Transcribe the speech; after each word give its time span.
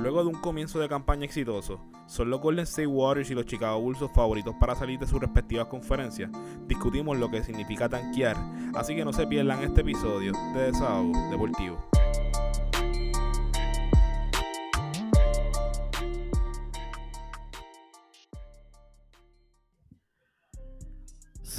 Luego 0.00 0.22
de 0.22 0.30
un 0.30 0.40
comienzo 0.40 0.80
de 0.80 0.88
campaña 0.88 1.26
exitoso, 1.26 1.78
¿son 2.06 2.30
los 2.30 2.40
Golden 2.40 2.62
State 2.62 2.86
Warriors 2.86 3.30
y 3.30 3.34
los 3.34 3.44
Chicago 3.44 3.78
Bulls 3.78 3.98
sus 3.98 4.10
favoritos 4.10 4.54
para 4.58 4.74
salir 4.74 4.98
de 4.98 5.06
sus 5.06 5.20
respectivas 5.20 5.66
conferencias? 5.66 6.30
Discutimos 6.66 7.18
lo 7.18 7.30
que 7.30 7.44
significa 7.44 7.86
tanquear, 7.86 8.34
así 8.74 8.96
que 8.96 9.04
no 9.04 9.12
se 9.12 9.26
pierdan 9.26 9.62
este 9.62 9.82
episodio 9.82 10.32
de 10.54 10.72
Desahogo 10.72 11.12
Deportivo. 11.30 11.99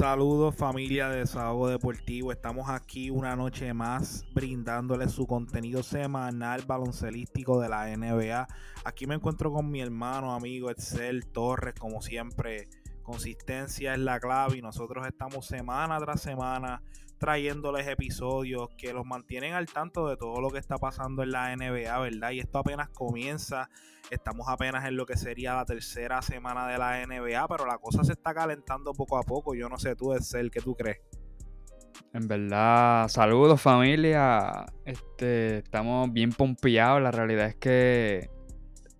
Saludos 0.01 0.55
familia 0.55 1.09
de 1.09 1.19
Desahogo 1.19 1.67
Deportivo, 1.67 2.31
estamos 2.31 2.71
aquí 2.71 3.11
una 3.11 3.35
noche 3.35 3.71
más 3.71 4.25
brindándoles 4.33 5.11
su 5.11 5.27
contenido 5.27 5.83
semanal 5.83 6.63
baloncelístico 6.65 7.61
de 7.61 7.69
la 7.69 7.85
NBA. 7.95 8.47
Aquí 8.83 9.05
me 9.05 9.13
encuentro 9.13 9.53
con 9.53 9.69
mi 9.69 9.79
hermano, 9.79 10.33
amigo 10.33 10.71
Excel 10.71 11.27
Torres, 11.27 11.75
como 11.77 12.01
siempre, 12.01 12.67
consistencia 13.03 13.93
es 13.93 13.99
la 13.99 14.19
clave 14.19 14.57
y 14.57 14.63
nosotros 14.63 15.05
estamos 15.05 15.45
semana 15.45 15.99
tras 15.99 16.19
semana 16.19 16.81
trayéndoles 17.21 17.87
episodios 17.87 18.69
que 18.79 18.93
los 18.93 19.05
mantienen 19.05 19.53
al 19.53 19.67
tanto 19.67 20.09
de 20.09 20.17
todo 20.17 20.41
lo 20.41 20.49
que 20.49 20.57
está 20.57 20.79
pasando 20.79 21.21
en 21.21 21.31
la 21.31 21.55
NBA, 21.55 21.99
¿verdad? 21.99 22.31
Y 22.31 22.39
esto 22.39 22.57
apenas 22.57 22.89
comienza, 22.89 23.69
estamos 24.09 24.47
apenas 24.49 24.85
en 24.85 24.97
lo 24.97 25.05
que 25.05 25.15
sería 25.15 25.53
la 25.53 25.63
tercera 25.63 26.23
semana 26.23 26.67
de 26.67 26.79
la 26.79 27.05
NBA, 27.05 27.47
pero 27.47 27.67
la 27.67 27.77
cosa 27.77 28.03
se 28.03 28.13
está 28.13 28.33
calentando 28.33 28.93
poco 28.93 29.19
a 29.19 29.21
poco. 29.21 29.53
Yo 29.53 29.69
no 29.69 29.77
sé 29.77 29.95
tú, 29.95 30.15
Excel, 30.15 30.49
¿qué 30.49 30.61
tú 30.61 30.73
crees? 30.73 30.97
En 32.11 32.27
verdad, 32.27 33.07
saludos 33.07 33.61
familia. 33.61 34.65
Este, 34.83 35.59
estamos 35.59 36.11
bien 36.11 36.31
pompeados. 36.31 37.03
La 37.03 37.11
realidad 37.11 37.45
es 37.45 37.55
que 37.55 38.31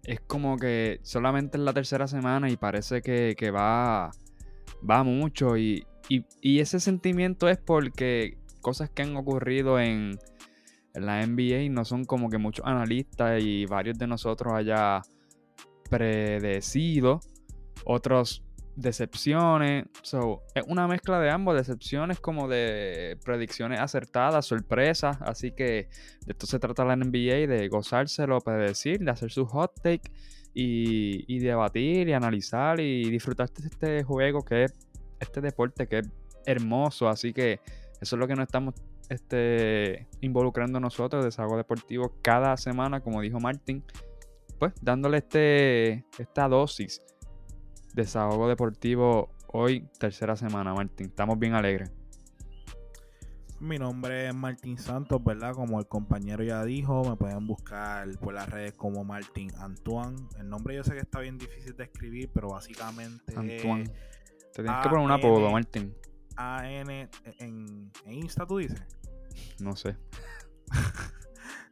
es 0.04 0.20
como 0.22 0.58
que 0.58 1.00
solamente 1.02 1.58
es 1.58 1.64
la 1.64 1.74
tercera 1.74 2.08
semana 2.08 2.52
y 2.52 2.56
parece 2.56 3.02
que, 3.02 3.36
que 3.36 3.50
va, 3.50 4.12
va 4.88 5.04
mucho. 5.04 5.58
Y, 5.58 5.88
y, 6.10 6.60
ese 6.60 6.80
sentimiento 6.80 7.48
es 7.50 7.58
porque 7.58 8.38
cosas 8.62 8.90
que 8.90 9.02
han 9.02 9.16
ocurrido 9.16 9.80
en, 9.80 10.20
la 10.94 11.26
NBA 11.26 11.70
no 11.70 11.86
son 11.86 12.04
como 12.04 12.30
que 12.30 12.38
muchos 12.38 12.66
analistas 12.66 13.42
y 13.42 13.66
varios 13.66 13.98
de 13.98 14.08
nosotros 14.08 14.54
haya 14.54 15.02
predecido. 15.90 17.22
Otros 17.86 18.44
decepciones. 18.76 19.86
So, 20.02 20.44
es 20.54 20.64
una 20.68 20.88
mezcla 20.88 21.20
de 21.20 21.30
ambos, 21.30 21.56
decepciones 21.56 22.20
como 22.20 22.48
de 22.50 23.18
predicciones 23.24 23.80
acertadas, 23.80 24.46
sorpresas. 24.46 25.18
Así 25.22 25.52
que 25.52 25.88
de 26.26 26.32
esto 26.32 26.46
se 26.46 26.60
trata 26.60 26.84
la 26.84 26.96
NBA, 26.96 27.48
de 27.48 27.70
gozárselo, 27.70 28.40
predecir, 28.40 29.00
de 29.00 29.12
hacer 29.12 29.32
su 29.32 29.46
hot 29.46 29.74
take 29.82 30.12
y, 30.54 31.34
y 31.34 31.40
debatir 31.40 32.10
y 32.10 32.14
analizar 32.14 32.80
y 32.82 33.10
disfrutar 33.10 33.50
de 33.52 33.68
este 33.68 34.04
juego 34.04 34.44
que 34.44 34.66
es 34.66 34.74
este 35.22 35.42
deporte 35.42 35.88
que 35.88 36.00
es 36.00 36.10
hermoso, 36.46 37.08
así 37.08 37.34
que 37.34 37.60
eso 38.02 38.16
es 38.16 38.20
lo 38.20 38.28
que 38.28 38.36
nos 38.36 38.44
estamos 38.44 38.76
este, 39.10 40.08
involucrando 40.22 40.80
nosotros, 40.80 41.24
Desahogo 41.24 41.58
Deportivo, 41.58 42.14
cada 42.22 42.58
semana, 42.58 43.02
como 43.02 43.22
dijo 43.22 43.40
Martín, 43.40 43.84
pues 44.60 44.74
dándole 44.82 45.18
este, 45.18 46.06
esta 46.18 46.48
dosis 46.48 47.02
de 47.94 48.04
Desahogo 48.04 48.48
Deportivo 48.48 49.30
hoy, 49.48 49.88
tercera 50.00 50.36
semana, 50.36 50.74
Martín. 50.74 51.08
Estamos 51.08 51.38
bien 51.38 51.54
alegres. 51.54 51.92
Mi 53.60 53.78
nombre 53.78 54.28
es 54.28 54.34
Martín 54.34 54.80
Santos, 54.80 55.24
¿verdad? 55.24 55.54
Como 55.54 55.80
el 55.80 55.88
compañero 55.88 56.44
ya 56.44 56.66
dijo, 56.66 57.04
me 57.08 57.16
pueden 57.16 57.46
buscar 57.46 58.10
por 58.18 58.34
las 58.34 58.50
redes 58.50 58.74
como 58.74 59.04
Martín 59.04 59.52
Antoine. 59.60 60.16
El 60.40 60.50
nombre 60.50 60.76
yo 60.76 60.84
sé 60.84 60.94
que 60.94 61.02
está 61.02 61.20
bien 61.20 61.38
difícil 61.38 61.76
de 61.76 61.84
escribir, 61.84 62.32
pero 62.34 62.50
básicamente... 62.50 63.36
Antoine. 63.36 63.92
Te 64.54 64.64
tienes 64.64 64.82
que 64.84 64.90
poner 64.90 65.06
un 65.06 65.12
apodo, 65.12 65.50
Martín. 65.52 65.96
A-N 66.36 67.10
en, 67.40 67.92
Insta, 68.06 68.46
tú 68.46 68.58
dices. 68.58 68.82
No 69.60 69.76
sé. 69.76 69.98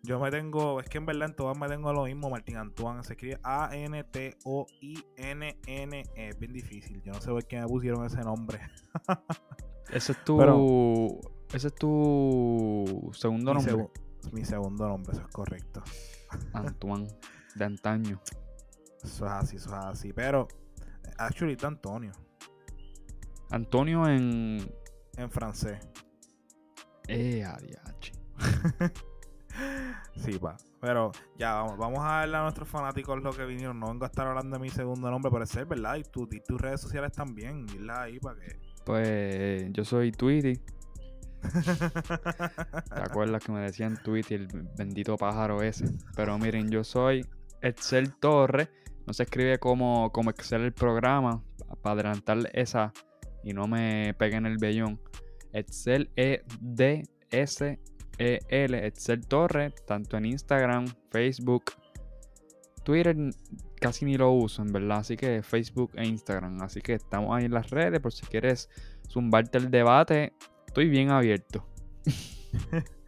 Yo 0.03 0.17
me 0.19 0.31
tengo, 0.31 0.79
es 0.79 0.88
que 0.88 0.97
en 0.97 1.06
verdad 1.06 1.28
en 1.29 1.35
todas 1.35 1.57
me 1.57 1.68
tengo 1.68 1.91
lo 1.91 2.06
mismo, 2.06 2.29
Martín 2.29 2.56
Antoine. 2.56 3.03
Se 3.03 3.13
escribe 3.13 3.38
A-N-T-O-I-N-N-E. 3.44 4.09
Es 6.16 6.39
bien 6.39 6.53
difícil. 6.53 7.01
Yo 7.03 7.12
no 7.12 7.19
sé 7.19 7.31
por 7.31 7.45
qué 7.45 7.59
me 7.59 7.68
pusieron 7.68 8.06
ese 8.06 8.22
nombre. 8.22 8.62
ese 9.91 10.13
es 10.13 10.23
tu. 10.23 10.41
ese 11.53 11.68
es 11.68 11.75
tu 11.75 13.12
segundo 13.13 13.53
nombre. 13.53 13.89
mi 14.31 14.45
segundo 14.45 14.88
nombre, 14.88 15.12
eso 15.13 15.22
es 15.22 15.34
correcto. 15.34 15.84
Antoine, 16.53 17.09
de 17.56 17.66
antaño. 17.66 18.22
Eso 19.03 19.25
es 19.25 19.31
así, 19.31 19.57
eso 19.57 19.69
es 19.69 19.85
así. 19.85 20.13
Pero, 20.13 20.47
actually, 21.18 21.57
Antonio. 21.62 22.13
Antonio 23.51 24.07
en. 24.07 24.59
En 25.17 25.29
francés. 25.29 25.79
Eh, 27.07 27.43
adiache. 27.43 28.13
sí, 30.15 30.37
pa. 30.39 30.55
Pero 30.79 31.11
ya, 31.37 31.55
vamos, 31.55 31.77
vamos 31.77 31.99
a 31.99 32.19
darle 32.19 32.38
a 32.38 32.43
nuestros 32.43 32.69
fanáticos 32.69 33.21
lo 33.21 33.33
que 33.33 33.45
vinieron. 33.45 33.79
No 33.79 33.88
vengo 33.88 34.05
a 34.05 34.07
estar 34.07 34.27
hablando 34.27 34.57
de 34.57 34.61
mi 34.61 34.69
segundo 34.69 35.09
nombre, 35.09 35.31
pero 35.31 35.43
es 35.43 35.67
¿verdad? 35.67 35.95
Y, 35.95 36.03
tu, 36.03 36.27
tus 36.27 36.61
redes 36.61 36.81
sociales 36.81 37.11
también. 37.11 37.65
Ahí 37.89 38.19
para 38.19 38.39
que. 38.39 38.59
Pues 38.85 39.65
yo 39.71 39.83
soy 39.83 40.11
Tweety. 40.11 40.59
¿Te 42.89 43.01
acuerdas 43.01 43.43
que 43.43 43.51
me 43.51 43.61
decían 43.61 43.97
Tweety, 44.03 44.35
el 44.35 44.47
bendito 44.77 45.17
pájaro 45.17 45.61
ese? 45.61 45.85
Pero 46.15 46.38
miren, 46.38 46.69
yo 46.69 46.83
soy 46.83 47.25
Excel 47.61 48.13
Torre. 48.15 48.69
No 49.05 49.13
se 49.13 49.23
escribe 49.23 49.57
como, 49.57 50.11
como 50.11 50.29
Excel 50.29 50.61
el 50.61 50.73
programa. 50.73 51.43
Para 51.81 51.93
adelantar 51.93 52.49
esa 52.53 52.93
y 53.44 53.53
no 53.53 53.67
me 53.67 54.13
peguen 54.17 54.45
el 54.45 54.57
vellón. 54.57 55.00
Excel 55.53 56.09
E 56.16 56.44
D 56.59 57.03
S 57.31 57.79
E 58.17 58.39
L 58.50 58.85
Excel 58.85 59.25
Torre, 59.27 59.73
tanto 59.85 60.17
en 60.17 60.25
Instagram, 60.25 60.85
Facebook, 61.09 61.63
Twitter 62.83 63.16
casi 63.79 64.05
ni 64.05 64.17
lo 64.17 64.31
uso, 64.31 64.61
en 64.61 64.72
verdad, 64.72 65.00
así 65.00 65.16
que 65.16 65.41
Facebook 65.41 65.91
e 65.95 66.05
Instagram, 66.07 66.61
así 66.61 66.81
que 66.81 66.94
estamos 66.94 67.35
ahí 67.35 67.45
en 67.45 67.53
las 67.53 67.69
redes 67.69 68.00
por 68.00 68.11
si 68.11 68.25
quieres 68.25 68.69
zumbarte 69.07 69.57
el 69.57 69.71
debate, 69.71 70.33
estoy 70.67 70.89
bien 70.89 71.09
abierto. 71.11 71.66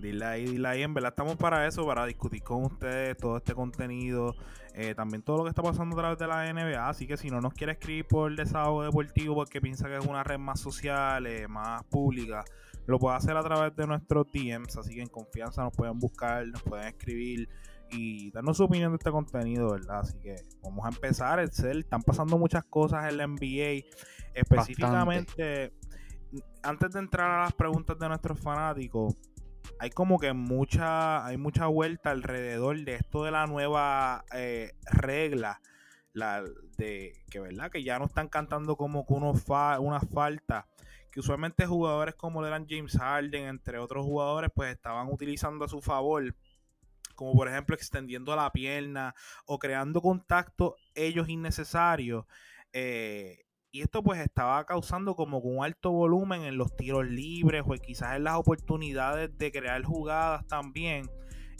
Dile 0.00 0.24
ahí, 0.24 0.44
dile 0.46 0.68
ahí, 0.68 0.82
en 0.82 0.94
verdad 0.94 1.10
estamos 1.10 1.36
para 1.36 1.66
eso, 1.66 1.84
para 1.84 2.06
discutir 2.06 2.42
con 2.42 2.64
ustedes 2.64 3.16
todo 3.18 3.36
este 3.36 3.54
contenido, 3.54 4.34
eh, 4.74 4.94
también 4.94 5.22
todo 5.22 5.38
lo 5.38 5.42
que 5.44 5.50
está 5.50 5.62
pasando 5.62 5.94
a 5.94 5.98
través 5.98 6.18
de 6.18 6.26
la 6.26 6.50
NBA, 6.52 6.88
así 6.88 7.06
que 7.06 7.16
si 7.16 7.28
no 7.28 7.40
nos 7.40 7.52
quiere 7.52 7.72
escribir 7.72 8.06
por 8.06 8.30
el 8.30 8.36
desahogo 8.36 8.82
deportivo 8.82 9.34
porque 9.34 9.60
piensa 9.60 9.88
que 9.88 9.98
es 9.98 10.06
una 10.06 10.24
red 10.24 10.38
más 10.38 10.60
social, 10.60 11.26
eh, 11.26 11.46
más 11.48 11.84
pública, 11.84 12.44
lo 12.86 12.98
puede 12.98 13.16
hacer 13.16 13.36
a 13.36 13.42
través 13.42 13.76
de 13.76 13.86
nuestros 13.86 14.26
DMs, 14.32 14.76
así 14.76 14.94
que 14.94 15.02
en 15.02 15.08
confianza 15.08 15.62
nos 15.62 15.74
pueden 15.74 15.98
buscar, 15.98 16.46
nos 16.46 16.62
pueden 16.62 16.88
escribir 16.88 17.48
y 17.90 18.30
darnos 18.30 18.56
su 18.56 18.64
opinión 18.64 18.92
de 18.92 18.96
este 18.96 19.10
contenido, 19.10 19.72
¿verdad? 19.72 20.00
Así 20.00 20.18
que 20.18 20.36
vamos 20.62 20.84
a 20.86 20.88
empezar, 20.88 21.40
Excel, 21.40 21.80
están 21.80 22.02
pasando 22.02 22.38
muchas 22.38 22.64
cosas 22.64 23.08
en 23.08 23.16
la 23.16 23.26
NBA, 23.26 23.86
específicamente... 24.34 25.72
Antes 26.62 26.92
de 26.92 27.00
entrar 27.00 27.28
a 27.28 27.42
las 27.42 27.52
preguntas 27.54 27.98
de 27.98 28.06
nuestros 28.06 28.38
fanáticos, 28.38 29.16
hay 29.80 29.88
como 29.88 30.18
que 30.18 30.34
mucha, 30.34 31.24
hay 31.24 31.38
mucha 31.38 31.66
vuelta 31.66 32.10
alrededor 32.10 32.78
de 32.84 32.96
esto 32.96 33.24
de 33.24 33.30
la 33.30 33.46
nueva 33.46 34.26
eh, 34.34 34.74
regla, 34.84 35.62
la 36.12 36.44
de 36.76 37.14
que 37.30 37.40
verdad 37.40 37.70
que 37.70 37.82
ya 37.82 37.98
no 37.98 38.04
están 38.04 38.28
cantando 38.28 38.76
como 38.76 39.06
que 39.06 39.14
uno 39.14 39.32
fa, 39.32 39.80
una 39.80 40.00
falta, 40.00 40.68
que 41.10 41.20
usualmente 41.20 41.66
jugadores 41.66 42.14
como 42.14 42.44
eran 42.44 42.66
James 42.68 42.98
Harden, 42.98 43.48
entre 43.48 43.78
otros 43.78 44.04
jugadores, 44.04 44.50
pues 44.54 44.70
estaban 44.70 45.08
utilizando 45.10 45.64
a 45.64 45.68
su 45.68 45.80
favor, 45.80 46.36
como 47.14 47.32
por 47.32 47.48
ejemplo 47.48 47.74
extendiendo 47.74 48.36
la 48.36 48.52
pierna 48.52 49.14
o 49.46 49.58
creando 49.58 50.02
contacto 50.02 50.76
ellos 50.94 51.30
innecesarios. 51.30 52.26
Eh, 52.74 53.46
y 53.72 53.82
esto 53.82 54.02
pues 54.02 54.20
estaba 54.20 54.64
causando 54.64 55.14
como 55.14 55.38
un 55.38 55.64
alto 55.64 55.92
volumen 55.92 56.42
en 56.42 56.56
los 56.56 56.74
tiros 56.74 57.06
libres 57.06 57.62
o 57.64 57.72
quizás 57.74 58.16
en 58.16 58.24
las 58.24 58.34
oportunidades 58.34 59.36
de 59.38 59.52
crear 59.52 59.82
jugadas 59.84 60.46
también. 60.46 61.08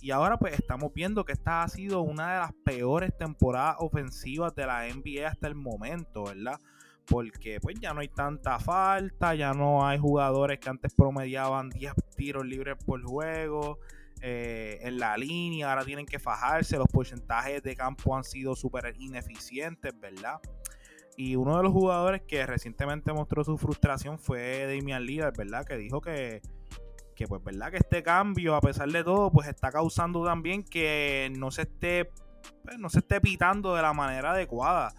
Y 0.02 0.10
ahora 0.10 0.38
pues 0.38 0.54
estamos 0.54 0.92
viendo 0.92 1.24
que 1.24 1.32
esta 1.32 1.62
ha 1.62 1.68
sido 1.68 2.00
una 2.00 2.32
de 2.32 2.38
las 2.40 2.52
peores 2.64 3.16
temporadas 3.16 3.76
ofensivas 3.78 4.54
de 4.54 4.66
la 4.66 4.88
NBA 4.88 5.28
hasta 5.28 5.46
el 5.46 5.54
momento, 5.54 6.24
¿verdad? 6.24 6.58
Porque 7.06 7.60
pues 7.60 7.78
ya 7.78 7.92
no 7.92 8.00
hay 8.00 8.08
tanta 8.08 8.58
falta, 8.58 9.34
ya 9.34 9.52
no 9.52 9.86
hay 9.86 9.98
jugadores 9.98 10.58
que 10.58 10.68
antes 10.68 10.94
promediaban 10.94 11.68
10 11.70 11.92
tiros 12.16 12.44
libres 12.44 12.76
por 12.84 13.02
juego. 13.04 13.78
Eh, 14.22 14.78
en 14.82 14.98
la 14.98 15.16
línea, 15.16 15.70
ahora 15.70 15.84
tienen 15.84 16.06
que 16.06 16.18
fajarse, 16.18 16.76
los 16.76 16.88
porcentajes 16.88 17.62
de 17.62 17.74
campo 17.76 18.16
han 18.16 18.24
sido 18.24 18.54
súper 18.54 18.94
ineficientes, 18.98 19.98
¿verdad? 19.98 20.40
Y 21.20 21.36
uno 21.36 21.58
de 21.58 21.62
los 21.62 21.72
jugadores 21.74 22.22
que 22.22 22.46
recientemente 22.46 23.12
mostró 23.12 23.44
su 23.44 23.58
frustración 23.58 24.18
fue 24.18 24.64
Damian 24.64 25.04
Lillard, 25.04 25.36
¿verdad? 25.36 25.66
Que 25.66 25.76
dijo 25.76 26.00
que, 26.00 26.40
pues, 27.28 27.44
¿verdad? 27.44 27.70
Que 27.70 27.76
este 27.76 28.02
cambio, 28.02 28.54
a 28.54 28.62
pesar 28.62 28.88
de 28.88 29.04
todo, 29.04 29.30
pues 29.30 29.46
está 29.46 29.70
causando 29.70 30.24
también 30.24 30.64
que 30.64 31.30
no 31.36 31.50
se 31.50 31.62
esté 31.62 32.10
pues, 32.64 32.78
no 32.78 32.88
se 32.88 33.00
esté 33.00 33.20
pitando 33.20 33.74
de 33.74 33.82
la 33.82 33.92
manera 33.92 34.30
adecuada. 34.30 34.94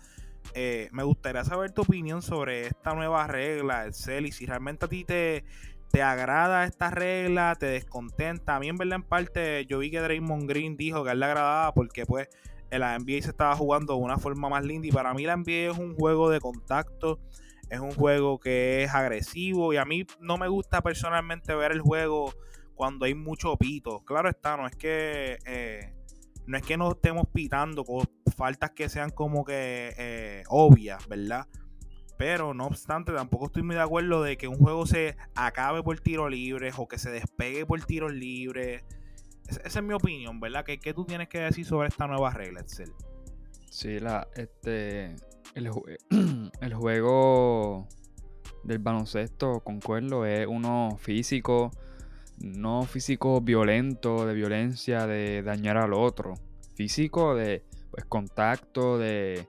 Eh, 0.53 0.89
me 0.91 1.01
gustaría 1.01 1.43
saber 1.43 1.71
tu 1.71 1.81
opinión 1.81 2.21
sobre 2.21 2.67
esta 2.67 2.93
nueva 2.93 3.25
regla, 3.25 3.85
el 3.85 3.95
CEL, 3.95 4.27
y 4.27 4.31
si 4.31 4.45
realmente 4.45 4.85
a 4.85 4.89
ti 4.89 5.03
te, 5.03 5.43
te 5.89 6.03
agrada 6.03 6.65
esta 6.65 6.91
regla, 6.91 7.55
te 7.55 7.65
descontenta. 7.65 8.57
A 8.57 8.59
mí 8.59 8.69
en 8.69 8.77
verdad 8.77 8.97
en 8.97 9.03
parte 9.03 9.65
yo 9.65 9.79
vi 9.79 9.89
que 9.89 9.99
Draymond 9.99 10.47
Green 10.47 10.77
dijo 10.77 11.03
que 11.03 11.09
a 11.09 11.13
él 11.13 11.19
le 11.19 11.25
agradaba 11.25 11.73
porque 11.73 12.05
pues 12.05 12.29
la 12.79 12.97
NBA 12.97 13.21
se 13.21 13.29
estaba 13.29 13.55
jugando 13.55 13.95
de 13.95 13.99
una 13.99 14.17
forma 14.17 14.49
más 14.49 14.63
linda 14.63 14.87
y 14.87 14.91
para 14.91 15.13
mí 15.13 15.25
la 15.25 15.35
NBA 15.35 15.71
es 15.71 15.77
un 15.77 15.95
juego 15.95 16.29
de 16.29 16.39
contacto, 16.39 17.19
es 17.69 17.79
un 17.79 17.91
juego 17.91 18.39
que 18.39 18.83
es 18.83 18.93
agresivo 18.93 19.73
y 19.73 19.77
a 19.77 19.85
mí 19.85 20.05
no 20.19 20.37
me 20.37 20.47
gusta 20.47 20.81
personalmente 20.81 21.55
ver 21.55 21.71
el 21.71 21.81
juego 21.81 22.33
cuando 22.75 23.05
hay 23.05 23.13
mucho 23.13 23.55
pito. 23.57 24.03
Claro 24.05 24.29
está, 24.29 24.57
no 24.57 24.67
es 24.67 24.75
que 24.75 25.37
eh, 25.45 25.93
no 26.47 26.57
es 26.57 26.63
que 26.63 26.77
no 26.77 26.91
estemos 26.91 27.27
pitando 27.31 27.83
con 27.83 28.05
faltas 28.35 28.71
que 28.71 28.89
sean 28.89 29.09
como 29.09 29.45
que 29.45 29.93
eh, 29.97 30.43
obvias, 30.49 31.07
¿verdad? 31.07 31.47
Pero 32.17 32.53
no 32.53 32.67
obstante, 32.67 33.11
tampoco 33.13 33.47
estoy 33.47 33.63
muy 33.63 33.75
de 33.75 33.81
acuerdo 33.81 34.21
de 34.21 34.37
que 34.37 34.47
un 34.47 34.57
juego 34.57 34.85
se 34.85 35.15
acabe 35.33 35.81
por 35.81 35.99
tiros 35.99 36.29
libres 36.29 36.75
o 36.77 36.87
que 36.87 36.99
se 36.99 37.09
despegue 37.09 37.65
por 37.65 37.83
tiros 37.83 38.13
libres. 38.13 38.83
Esa 39.63 39.79
es 39.79 39.83
mi 39.83 39.93
opinión, 39.93 40.39
¿verdad? 40.39 40.63
¿Qué, 40.65 40.79
¿Qué, 40.79 40.93
tú 40.93 41.05
tienes 41.05 41.27
que 41.27 41.39
decir 41.39 41.65
sobre 41.65 41.87
esta 41.87 42.07
nueva 42.07 42.31
regla, 42.31 42.61
Excel? 42.61 42.91
Sí, 43.69 43.99
la, 43.99 44.27
este, 44.35 45.15
el, 45.55 45.69
el 46.61 46.73
juego 46.73 47.87
del 48.63 48.79
baloncesto, 48.79 49.61
concuerdo, 49.61 50.25
es 50.25 50.47
uno 50.47 50.97
físico, 50.99 51.71
no 52.37 52.83
físico 52.83 53.41
violento, 53.41 54.25
de 54.25 54.33
violencia, 54.33 55.07
de 55.07 55.41
dañar 55.43 55.77
al 55.77 55.93
otro. 55.93 56.33
Físico 56.75 57.35
de 57.35 57.63
pues, 57.91 58.05
contacto, 58.05 58.97
de, 58.97 59.47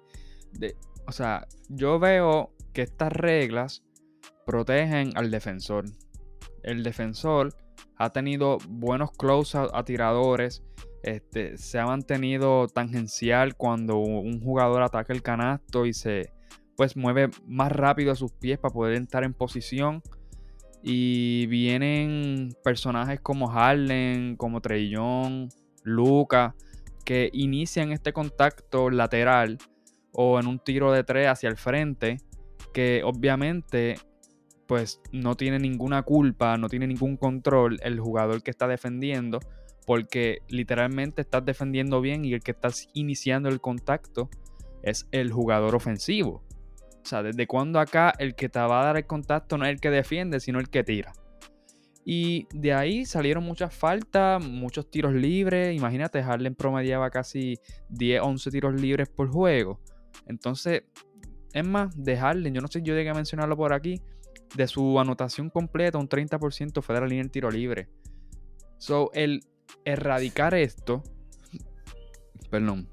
de... 0.52 0.76
O 1.06 1.12
sea, 1.12 1.46
yo 1.68 1.98
veo 1.98 2.52
que 2.72 2.82
estas 2.82 3.12
reglas 3.12 3.82
protegen 4.46 5.16
al 5.16 5.30
defensor. 5.30 5.84
El 6.62 6.82
defensor 6.82 7.54
ha 8.02 8.10
tenido 8.10 8.58
buenos 8.68 9.12
close 9.12 9.56
a 9.56 9.84
tiradores. 9.84 10.62
Este, 11.04 11.56
se 11.56 11.78
ha 11.78 11.86
mantenido 11.86 12.66
tangencial 12.66 13.56
cuando 13.56 13.98
un 13.98 14.40
jugador 14.40 14.82
ataca 14.82 15.12
el 15.12 15.22
canasto 15.22 15.86
y 15.86 15.92
se 15.92 16.32
pues 16.76 16.96
mueve 16.96 17.30
más 17.46 17.70
rápido 17.70 18.12
a 18.12 18.16
sus 18.16 18.32
pies 18.32 18.58
para 18.58 18.74
poder 18.74 18.96
entrar 18.96 19.22
en 19.22 19.34
posición. 19.34 20.02
Y 20.82 21.46
vienen 21.46 22.56
personajes 22.64 23.20
como 23.20 23.52
Harlen, 23.52 24.36
como 24.36 24.60
Treillon, 24.60 25.48
Luca, 25.84 26.56
que 27.04 27.30
inician 27.32 27.92
este 27.92 28.12
contacto 28.12 28.90
lateral 28.90 29.58
o 30.12 30.40
en 30.40 30.48
un 30.48 30.58
tiro 30.58 30.90
de 30.90 31.04
tres 31.04 31.28
hacia 31.28 31.48
el 31.48 31.56
frente 31.56 32.16
que 32.72 33.02
obviamente 33.04 33.96
pues 34.72 35.02
no 35.12 35.34
tiene 35.34 35.58
ninguna 35.58 36.02
culpa, 36.02 36.56
no 36.56 36.66
tiene 36.66 36.86
ningún 36.86 37.18
control 37.18 37.78
el 37.82 38.00
jugador 38.00 38.42
que 38.42 38.50
está 38.50 38.66
defendiendo, 38.66 39.38
porque 39.86 40.38
literalmente 40.48 41.20
estás 41.20 41.44
defendiendo 41.44 42.00
bien 42.00 42.24
y 42.24 42.32
el 42.32 42.40
que 42.40 42.52
estás 42.52 42.88
iniciando 42.94 43.50
el 43.50 43.60
contacto 43.60 44.30
es 44.82 45.06
el 45.10 45.30
jugador 45.30 45.74
ofensivo. 45.74 46.42
O 47.04 47.06
sea, 47.06 47.22
desde 47.22 47.46
cuando 47.46 47.80
acá 47.80 48.14
el 48.18 48.34
que 48.34 48.48
te 48.48 48.60
va 48.60 48.80
a 48.80 48.84
dar 48.86 48.96
el 48.96 49.04
contacto 49.04 49.58
no 49.58 49.66
es 49.66 49.72
el 49.72 49.78
que 49.78 49.90
defiende, 49.90 50.40
sino 50.40 50.58
el 50.58 50.70
que 50.70 50.82
tira. 50.82 51.12
Y 52.02 52.46
de 52.54 52.72
ahí 52.72 53.04
salieron 53.04 53.44
muchas 53.44 53.74
faltas, 53.74 54.42
muchos 54.42 54.90
tiros 54.90 55.12
libres. 55.12 55.76
Imagínate, 55.76 56.20
Harlem 56.20 56.54
promediaba 56.54 57.10
casi 57.10 57.58
10, 57.90 58.22
11 58.22 58.50
tiros 58.50 58.80
libres 58.80 59.10
por 59.10 59.28
juego. 59.28 59.82
Entonces, 60.26 60.84
es 61.52 61.66
más, 61.66 61.94
de 62.02 62.16
Harden, 62.16 62.54
yo 62.54 62.62
no 62.62 62.68
sé 62.68 62.78
si 62.78 62.86
yo 62.86 62.94
llegué 62.94 63.10
a 63.10 63.14
mencionarlo 63.14 63.54
por 63.54 63.74
aquí, 63.74 64.00
de 64.54 64.66
su 64.66 64.98
anotación 64.98 65.50
completa, 65.50 65.98
un 65.98 66.08
30% 66.08 66.82
fue 66.82 66.94
de 66.94 67.00
la 67.00 67.06
línea 67.06 67.24
del 67.24 67.30
tiro 67.30 67.50
libre. 67.50 67.88
So, 68.78 69.10
el 69.14 69.44
erradicar 69.84 70.54
esto, 70.54 71.02
perdón, 72.50 72.88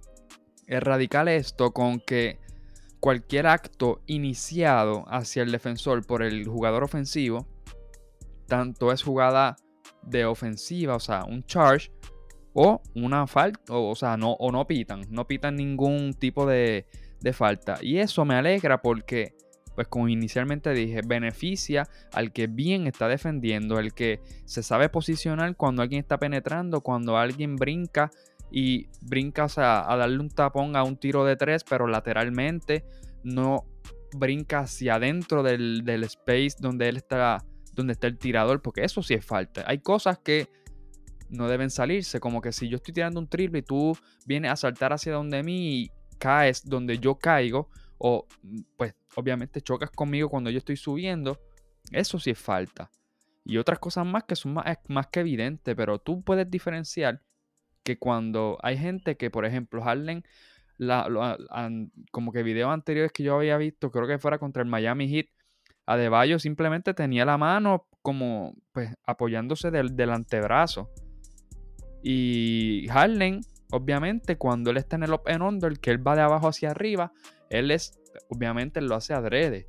erradicar 0.68 1.28
esto 1.28 1.72
con 1.72 2.00
que 2.00 2.40
cualquier 3.00 3.48
acto 3.48 4.02
iniciado 4.06 5.06
hacia 5.08 5.44
el 5.44 5.52
defensor 5.52 6.06
por 6.06 6.22
el 6.22 6.46
jugador 6.48 6.84
ofensivo, 6.84 7.48
tanto 8.48 8.92
es 8.92 9.04
jugada 9.04 9.56
de 10.04 10.26
ofensiva, 10.26 10.96
o 10.96 11.00
sea, 11.00 11.24
un 11.24 11.44
charge, 11.44 11.92
o 12.54 12.82
una 12.96 13.28
falta, 13.28 13.74
o, 13.74 13.90
o 13.90 13.96
sea, 13.96 14.18
no, 14.18 14.34
o 14.34 14.52
no 14.52 14.66
pitan, 14.68 15.06
no 15.10 15.28
pitan 15.28 15.56
ningún 15.56 16.14
tipo 16.14 16.46
de, 16.46 16.86
de 17.22 17.34
falta. 17.34 17.78
Y 17.82 17.98
eso 17.98 18.26
me 18.26 18.36
alegra 18.36 18.82
porque, 18.82 19.36
pues 19.80 19.88
como 19.88 20.10
inicialmente 20.10 20.74
dije, 20.74 21.00
beneficia 21.08 21.88
al 22.12 22.34
que 22.34 22.48
bien 22.48 22.86
está 22.86 23.08
defendiendo, 23.08 23.80
el 23.80 23.94
que 23.94 24.20
se 24.44 24.62
sabe 24.62 24.90
posicionar 24.90 25.56
cuando 25.56 25.82
alguien 25.82 26.02
está 26.02 26.18
penetrando, 26.18 26.82
cuando 26.82 27.18
alguien 27.18 27.56
brinca 27.56 28.12
y 28.52 28.88
brinca 29.00 29.48
a 29.56 29.96
darle 29.96 30.20
un 30.20 30.32
tapón 30.32 30.76
a 30.76 30.84
un 30.84 30.98
tiro 30.98 31.24
de 31.24 31.38
tres, 31.38 31.64
pero 31.64 31.88
lateralmente 31.88 32.84
no 33.24 33.68
brinca 34.18 34.60
hacia 34.60 34.96
adentro 34.96 35.44
del, 35.44 35.86
del 35.86 36.04
space 36.04 36.58
donde 36.60 36.90
él 36.90 36.98
está, 36.98 37.46
donde 37.74 37.94
está 37.94 38.08
el 38.08 38.18
tirador, 38.18 38.62
porque 38.62 38.84
eso 38.84 39.02
sí 39.02 39.14
es 39.14 39.26
falta. 39.26 39.64
Hay 39.66 39.80
cosas 39.80 40.20
que 40.20 40.50
no 41.30 41.48
deben 41.48 41.70
salirse, 41.70 42.20
como 42.20 42.42
que 42.42 42.52
si 42.52 42.68
yo 42.68 42.76
estoy 42.76 42.94
tirando 42.94 43.18
un 43.18 43.30
triple 43.30 43.60
y 43.60 43.64
tú 43.64 43.98
vienes 44.26 44.52
a 44.52 44.58
saltar 44.58 44.92
hacia 44.92 45.14
donde 45.14 45.42
mí 45.42 45.84
y 45.84 45.92
caes 46.18 46.68
donde 46.68 47.00
yo 47.00 47.16
caigo 47.16 47.70
o 48.00 48.26
mm, 48.42 48.60
pues 48.78 48.96
obviamente 49.16 49.62
chocas 49.62 49.92
conmigo 49.92 50.30
cuando 50.30 50.50
yo 50.50 50.58
estoy 50.58 50.78
subiendo, 50.78 51.40
eso 51.92 52.20
sí 52.20 52.32
es 52.32 52.40
falta. 52.40 52.90
Y 53.46 53.58
otras 53.58 53.80
cosas 53.80 54.06
más 54.06 54.24
que 54.24 54.36
son 54.36 54.54
más, 54.54 54.66
más 54.88 55.08
que 55.08 55.22
evidentes, 55.22 55.76
pero 55.76 56.00
tú 56.00 56.24
puedes 56.24 56.50
diferenciar 56.50 57.22
que 57.84 57.98
cuando 57.98 58.58
hay 58.62 58.78
gente 58.78 59.18
que, 59.18 59.30
por 59.30 59.46
ejemplo, 59.46 59.82
Harden, 59.82 60.24
la, 60.78 61.38
como 62.12 62.32
que 62.32 62.44
videos 62.44 62.72
anteriores 62.72 63.12
que 63.12 63.24
yo 63.24 63.36
había 63.36 63.58
visto, 63.58 63.92
creo 63.92 64.08
que 64.08 64.20
fuera 64.20 64.40
contra 64.40 64.64
el 64.64 64.70
Miami 64.70 65.08
Heat, 65.10 65.28
Adebayo 65.86 66.38
simplemente 66.38 66.94
tenía 66.94 67.26
la 67.26 67.38
mano 67.38 67.88
como 68.04 68.54
pues 68.72 68.94
apoyándose 69.06 69.72
del, 69.72 69.96
del 69.96 70.12
antebrazo. 70.12 70.92
Y 72.04 72.86
Harden 72.90 73.42
obviamente, 73.72 74.38
cuando 74.38 74.72
él 74.72 74.78
está 74.78 74.96
en 74.96 75.04
el 75.04 75.14
up 75.14 75.24
and 75.26 75.42
under, 75.42 75.80
que 75.80 75.92
él 75.92 76.06
va 76.06 76.16
de 76.16 76.22
abajo 76.22 76.48
hacia 76.48 76.72
arriba, 76.72 77.12
él 77.50 77.72
es, 77.72 78.00
obviamente, 78.30 78.82
lo 78.82 78.96
hace 78.96 79.14
adrede. 79.14 79.68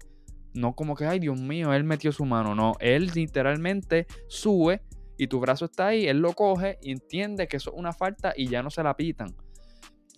No 0.55 0.75
como 0.75 0.97
que, 0.97 1.05
ay, 1.07 1.19
Dios 1.19 1.41
mío, 1.41 1.73
él 1.73 1.85
metió 1.85 2.13
su 2.13 2.25
mano. 2.25 2.55
No, 2.55 2.75
él 2.81 3.11
literalmente 3.15 4.07
sube 4.29 4.83
y 5.17 5.27
tu 5.27 5.39
brazo 5.39 5.67
está 5.67 5.89
ahí, 5.89 6.07
él 6.07 6.19
lo 6.19 6.33
coge 6.33 6.79
y 6.83 6.93
entiende 6.93 7.47
que 7.47 7.59
eso 7.59 7.71
es 7.71 7.77
una 7.79 7.93
falta 7.93 8.33
y 8.37 8.49
ya 8.49 8.63
no 8.63 8.71
se 8.71 8.83
la 8.83 8.97
pitan. 8.97 9.35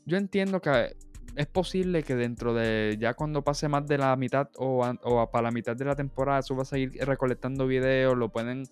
Yo 0.06 0.16
entiendo 0.16 0.60
que 0.60 0.96
es 1.34 1.46
posible 1.46 2.02
que 2.02 2.14
dentro 2.14 2.54
de 2.54 2.96
ya 3.00 3.14
cuando 3.14 3.42
pase 3.42 3.68
más 3.68 3.86
de 3.86 3.98
la 3.98 4.14
mitad 4.16 4.48
o, 4.58 4.86
o 5.02 5.30
para 5.30 5.42
la 5.44 5.50
mitad 5.50 5.74
de 5.74 5.84
la 5.84 5.96
temporada, 5.96 6.40
eso 6.40 6.54
va 6.54 6.62
a 6.62 6.66
seguir 6.66 6.92
recolectando 7.04 7.66
videos, 7.66 8.16
lo 8.16 8.28
pueden 8.30 8.64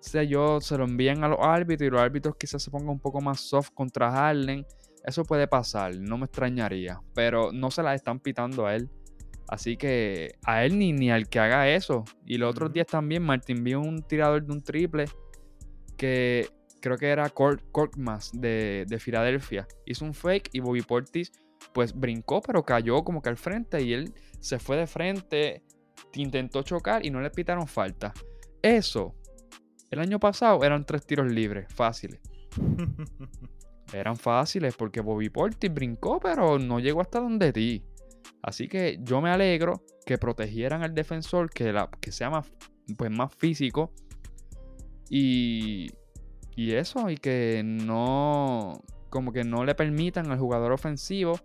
sea 0.00 0.24
yo, 0.24 0.60
se 0.60 0.76
lo 0.76 0.84
envían 0.84 1.22
a 1.22 1.28
los 1.28 1.38
árbitros 1.40 1.86
y 1.86 1.90
los 1.90 2.00
árbitros 2.00 2.36
quizás 2.36 2.62
se 2.62 2.70
pongan 2.70 2.88
un 2.88 3.00
poco 3.00 3.20
más 3.20 3.40
soft 3.40 3.70
contra 3.72 4.10
Harden. 4.10 4.66
Eso 5.04 5.24
puede 5.24 5.48
pasar, 5.48 5.96
no 5.96 6.18
me 6.18 6.26
extrañaría. 6.26 7.00
Pero 7.14 7.52
no 7.52 7.70
se 7.70 7.82
la 7.82 7.94
están 7.94 8.20
pitando 8.20 8.66
a 8.66 8.74
él. 8.74 8.88
Así 9.48 9.76
que 9.76 10.36
a 10.44 10.64
él 10.64 10.78
ni, 10.78 10.92
ni 10.92 11.10
al 11.10 11.28
que 11.28 11.38
haga 11.38 11.68
eso. 11.68 12.04
Y 12.24 12.38
los 12.38 12.50
otros 12.50 12.72
días 12.72 12.86
también 12.86 13.22
Martin 13.22 13.62
vio 13.64 13.80
un 13.80 14.02
tirador 14.02 14.44
de 14.44 14.52
un 14.52 14.62
triple 14.62 15.04
que 15.96 16.48
creo 16.80 16.96
que 16.96 17.08
era 17.08 17.28
Korkmaz 17.30 18.30
de, 18.32 18.84
de 18.88 18.98
Filadelfia. 18.98 19.66
Hizo 19.84 20.04
un 20.04 20.14
fake 20.14 20.50
y 20.52 20.60
Bobby 20.60 20.82
Portis 20.82 21.32
pues 21.72 21.94
brincó 21.94 22.42
pero 22.42 22.64
cayó 22.64 23.04
como 23.04 23.22
que 23.22 23.28
al 23.28 23.36
frente 23.36 23.80
y 23.82 23.92
él 23.92 24.12
se 24.40 24.58
fue 24.58 24.76
de 24.76 24.88
frente, 24.88 25.62
intentó 26.14 26.62
chocar 26.62 27.06
y 27.06 27.10
no 27.10 27.20
le 27.20 27.30
pitaron 27.30 27.66
falta. 27.66 28.12
Eso 28.62 29.14
el 29.90 30.00
año 30.00 30.18
pasado 30.18 30.64
eran 30.64 30.86
tres 30.86 31.06
tiros 31.06 31.30
libres, 31.30 31.66
fáciles. 31.72 32.20
eran 33.92 34.16
fáciles 34.16 34.74
porque 34.76 35.00
Bobby 35.00 35.28
Portis 35.28 35.72
brincó, 35.72 36.18
pero 36.20 36.58
no 36.58 36.80
llegó 36.80 37.00
hasta 37.00 37.20
donde 37.20 37.52
ti. 37.52 37.84
Así 38.42 38.68
que 38.68 38.98
yo 39.02 39.20
me 39.20 39.30
alegro 39.30 39.84
que 40.04 40.18
protegieran 40.18 40.82
al 40.82 40.94
defensor, 40.94 41.50
que, 41.50 41.72
la, 41.72 41.88
que 42.00 42.12
sea 42.12 42.30
más, 42.30 42.46
pues 42.96 43.10
más 43.10 43.34
físico. 43.34 43.92
Y, 45.08 45.90
y 46.56 46.72
eso, 46.72 47.10
y 47.10 47.16
que 47.16 47.62
no, 47.64 48.82
como 49.10 49.32
que 49.32 49.44
no 49.44 49.64
le 49.64 49.74
permitan 49.74 50.30
al 50.30 50.38
jugador 50.38 50.72
ofensivo, 50.72 51.38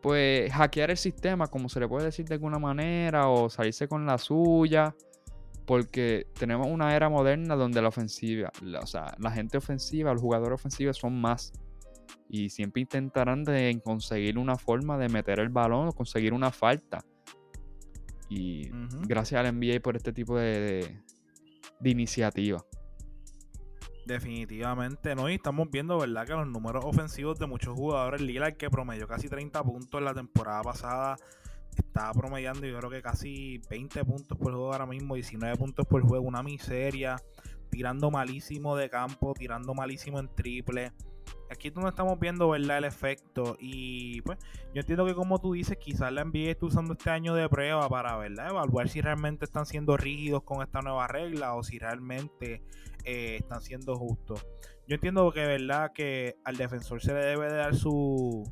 pues 0.00 0.52
hackear 0.52 0.90
el 0.90 0.96
sistema, 0.96 1.48
como 1.48 1.68
se 1.68 1.80
le 1.80 1.88
puede 1.88 2.06
decir 2.06 2.24
de 2.26 2.34
alguna 2.34 2.58
manera, 2.58 3.28
o 3.28 3.50
salirse 3.50 3.88
con 3.88 4.06
la 4.06 4.16
suya 4.16 4.94
porque 5.68 6.26
tenemos 6.32 6.66
una 6.66 6.96
era 6.96 7.10
moderna 7.10 7.54
donde 7.54 7.82
la 7.82 7.88
ofensiva, 7.88 8.50
la, 8.62 8.80
o 8.80 8.86
sea, 8.86 9.14
la 9.18 9.30
gente 9.30 9.58
ofensiva, 9.58 10.14
los 10.14 10.22
jugadores 10.22 10.54
ofensivos 10.54 10.96
son 10.96 11.20
más. 11.20 11.52
y 12.30 12.48
siempre 12.48 12.80
intentarán 12.80 13.44
de 13.44 13.78
conseguir 13.84 14.38
una 14.38 14.56
forma 14.56 14.96
de 14.96 15.10
meter 15.10 15.40
el 15.40 15.50
balón 15.50 15.88
o 15.88 15.92
conseguir 15.92 16.32
una 16.32 16.50
falta. 16.50 17.04
Y 18.30 18.70
gracias 19.06 19.44
al 19.44 19.54
NBA 19.54 19.80
por 19.80 19.94
este 19.94 20.10
tipo 20.10 20.38
de, 20.38 21.02
de, 21.80 21.90
iniciativa. 21.90 22.64
Definitivamente, 24.06 25.14
¿no? 25.14 25.28
Y 25.28 25.34
estamos 25.34 25.70
viendo, 25.70 25.98
¿verdad? 25.98 26.26
Que 26.26 26.32
los 26.32 26.46
números 26.46 26.82
ofensivos 26.86 27.38
de 27.38 27.46
muchos 27.46 27.74
jugadores, 27.74 28.22
Lillard 28.22 28.56
que 28.56 28.70
promedió 28.70 29.06
casi 29.06 29.28
30 29.28 29.62
puntos 29.64 29.98
en 29.98 30.04
la 30.06 30.14
temporada 30.14 30.62
pasada, 30.62 31.16
está 31.78 32.12
promediando 32.12 32.66
yo 32.66 32.78
creo 32.78 32.90
que 32.90 33.02
casi 33.02 33.60
20 33.70 34.04
puntos 34.04 34.38
por 34.38 34.52
juego 34.52 34.72
ahora 34.72 34.86
mismo, 34.86 35.14
19 35.14 35.56
puntos 35.56 35.86
por 35.86 36.02
juego, 36.02 36.26
una 36.26 36.42
miseria, 36.42 37.16
tirando 37.70 38.10
malísimo 38.10 38.76
de 38.76 38.88
campo, 38.88 39.34
tirando 39.34 39.74
malísimo 39.74 40.18
en 40.18 40.28
triple 40.34 40.92
aquí 41.50 41.68
es 41.68 41.74
donde 41.74 41.90
estamos 41.90 42.18
viendo, 42.18 42.48
¿verdad? 42.48 42.78
El 42.78 42.84
efecto. 42.84 43.56
Y 43.58 44.20
pues, 44.22 44.38
yo 44.74 44.80
entiendo 44.80 45.06
que 45.06 45.14
como 45.14 45.40
tú 45.40 45.52
dices, 45.52 45.76
quizás 45.78 46.12
la 46.12 46.24
NBA 46.24 46.50
está 46.50 46.66
usando 46.66 46.92
este 46.92 47.10
año 47.10 47.34
de 47.34 47.48
prueba 47.48 47.88
para, 47.88 48.16
¿verdad? 48.16 48.50
Evaluar 48.50 48.88
si 48.88 49.00
realmente 49.00 49.44
están 49.44 49.66
siendo 49.66 49.96
rígidos 49.96 50.42
con 50.42 50.62
esta 50.62 50.80
nueva 50.80 51.06
regla 51.06 51.54
o 51.54 51.62
si 51.62 51.78
realmente 51.78 52.62
eh, 53.04 53.36
están 53.40 53.60
siendo 53.60 53.96
justos. 53.96 54.46
Yo 54.86 54.94
entiendo 54.94 55.30
que, 55.32 55.44
¿verdad? 55.44 55.92
Que 55.92 56.36
al 56.44 56.56
defensor 56.56 57.02
se 57.02 57.12
le 57.12 57.20
debe 57.20 57.52
dar 57.52 57.74
su... 57.74 58.44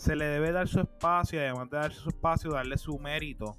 Se 0.00 0.16
le 0.16 0.24
debe 0.24 0.50
dar 0.50 0.66
su 0.66 0.80
espacio 0.80 1.38
y 1.38 1.42
además 1.42 1.70
de 1.70 1.76
darle 1.76 1.96
su 1.96 2.08
espacio, 2.08 2.50
darle 2.52 2.78
su 2.78 2.98
mérito 2.98 3.56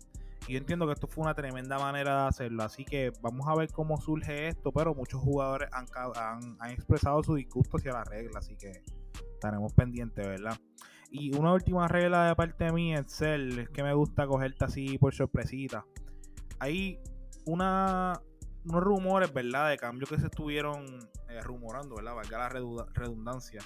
yo 0.51 0.57
entiendo 0.57 0.85
que 0.85 0.93
esto 0.93 1.07
fue 1.07 1.23
una 1.23 1.33
tremenda 1.33 1.77
manera 1.77 2.23
de 2.23 2.27
hacerlo. 2.27 2.63
Así 2.63 2.83
que 2.83 3.11
vamos 3.21 3.47
a 3.47 3.55
ver 3.55 3.71
cómo 3.71 3.99
surge 4.01 4.47
esto. 4.47 4.71
Pero 4.71 4.93
muchos 4.93 5.21
jugadores 5.21 5.69
han, 5.71 5.85
han, 6.59 6.71
expresado 6.71 7.23
su 7.23 7.35
disgusto 7.35 7.77
hacia 7.77 7.93
la 7.93 8.03
regla. 8.03 8.39
Así 8.39 8.55
que 8.57 8.83
estaremos 9.33 9.73
pendientes, 9.73 10.27
¿verdad? 10.27 10.57
Y 11.09 11.35
una 11.35 11.53
última 11.53 11.87
regla 11.87 12.27
de 12.27 12.35
parte 12.35 12.71
mía, 12.71 12.99
Excel, 12.99 13.59
es 13.59 13.69
que 13.69 13.83
me 13.83 13.93
gusta 13.93 14.27
cogerte 14.27 14.65
así 14.65 14.97
por 14.97 15.13
sorpresita. 15.13 15.85
Hay 16.59 16.99
una, 17.45 18.21
unos 18.65 18.83
rumores, 18.83 19.33
¿verdad? 19.33 19.69
De 19.69 19.77
cambios 19.77 20.09
que 20.09 20.19
se 20.19 20.27
estuvieron 20.27 20.85
eh, 21.29 21.41
rumorando, 21.41 21.95
¿verdad? 21.95 22.15
Valga 22.15 22.37
la 22.37 22.49
redundancia 22.93 23.61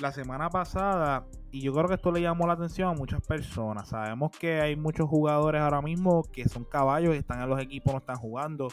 la 0.00 0.12
semana 0.12 0.50
pasada, 0.50 1.26
y 1.50 1.62
yo 1.62 1.72
creo 1.72 1.88
que 1.88 1.94
esto 1.94 2.12
le 2.12 2.20
llamó 2.20 2.46
la 2.46 2.52
atención 2.52 2.88
a 2.88 2.92
muchas 2.92 3.20
personas. 3.22 3.88
Sabemos 3.88 4.30
que 4.38 4.60
hay 4.60 4.76
muchos 4.76 5.08
jugadores 5.08 5.62
ahora 5.62 5.80
mismo 5.80 6.22
que 6.32 6.48
son 6.48 6.64
caballos 6.64 7.14
y 7.14 7.18
están 7.18 7.42
en 7.42 7.48
los 7.48 7.60
equipos, 7.60 7.92
no 7.92 7.98
están 7.98 8.16
jugando. 8.16 8.68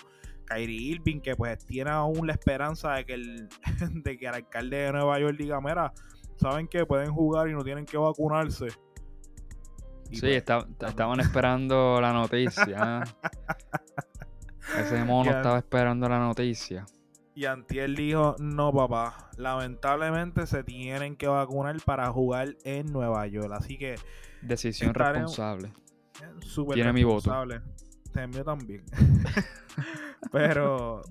Kyrie 0.45 0.95
Irving, 0.95 1.21
que 1.21 1.35
pues 1.35 1.65
tiene 1.65 1.91
aún 1.91 2.27
la 2.27 2.33
esperanza 2.33 2.93
de 2.93 3.05
que 3.05 3.13
el, 3.13 3.49
de 4.03 4.17
que 4.17 4.27
el 4.27 4.33
alcalde 4.33 4.77
de 4.77 4.91
Nueva 4.91 5.19
York 5.19 5.37
diga, 5.37 5.61
mira, 5.61 5.93
saben 6.35 6.67
que 6.67 6.85
pueden 6.85 7.11
jugar 7.11 7.47
y 7.47 7.53
no 7.53 7.63
tienen 7.63 7.85
que 7.85 7.97
vacunarse. 7.97 8.69
sí, 10.11 10.19
pues, 10.19 10.43
estaban 10.87 11.19
esperando 11.19 11.99
la 12.01 12.11
noticia. 12.11 13.03
Ese 14.77 15.03
mono 15.03 15.31
estaba 15.31 15.57
esperando 15.57 16.07
la 16.07 16.19
noticia. 16.19 16.85
Y 17.35 17.45
Antiel 17.45 17.95
dijo, 17.95 18.35
no 18.39 18.71
papá, 18.71 19.31
lamentablemente 19.37 20.45
se 20.45 20.63
tienen 20.63 21.15
que 21.15 21.27
vacunar 21.27 21.75
para 21.83 22.11
jugar 22.11 22.55
en 22.63 22.91
Nueva 22.91 23.25
York. 23.27 23.51
Así 23.53 23.77
que... 23.77 23.95
Decisión 24.41 24.93
responsable. 24.93 25.71
Tiene 26.73 26.93
mi 26.93 27.03
voto. 27.03 27.31
Te 28.11 28.43
también. 28.43 28.83
pero... 30.31 31.01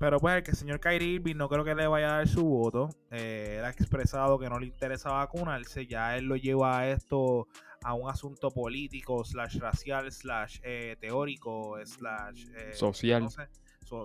Pero 0.00 0.18
pues 0.18 0.42
que 0.42 0.50
el 0.50 0.56
señor 0.56 0.80
Kyrie 0.80 1.14
Irving 1.14 1.36
no 1.36 1.48
creo 1.48 1.64
que 1.64 1.74
le 1.74 1.86
vaya 1.86 2.08
a 2.08 2.16
dar 2.16 2.28
su 2.28 2.44
voto. 2.44 2.90
Eh, 3.12 3.56
él 3.58 3.64
ha 3.64 3.70
expresado 3.70 4.38
que 4.38 4.50
no 4.50 4.58
le 4.58 4.66
interesa 4.66 5.12
vacunarse. 5.12 5.86
Ya 5.86 6.16
él 6.16 6.24
lo 6.24 6.36
lleva 6.36 6.80
a 6.80 6.90
esto 6.90 7.46
a 7.82 7.94
un 7.94 8.10
asunto 8.10 8.50
político, 8.50 9.24
slash 9.24 9.58
racial, 9.58 10.10
slash 10.10 10.58
eh, 10.62 10.96
teórico, 11.00 11.78
slash... 11.86 12.44
Eh, 12.56 12.72
Social 12.74 13.28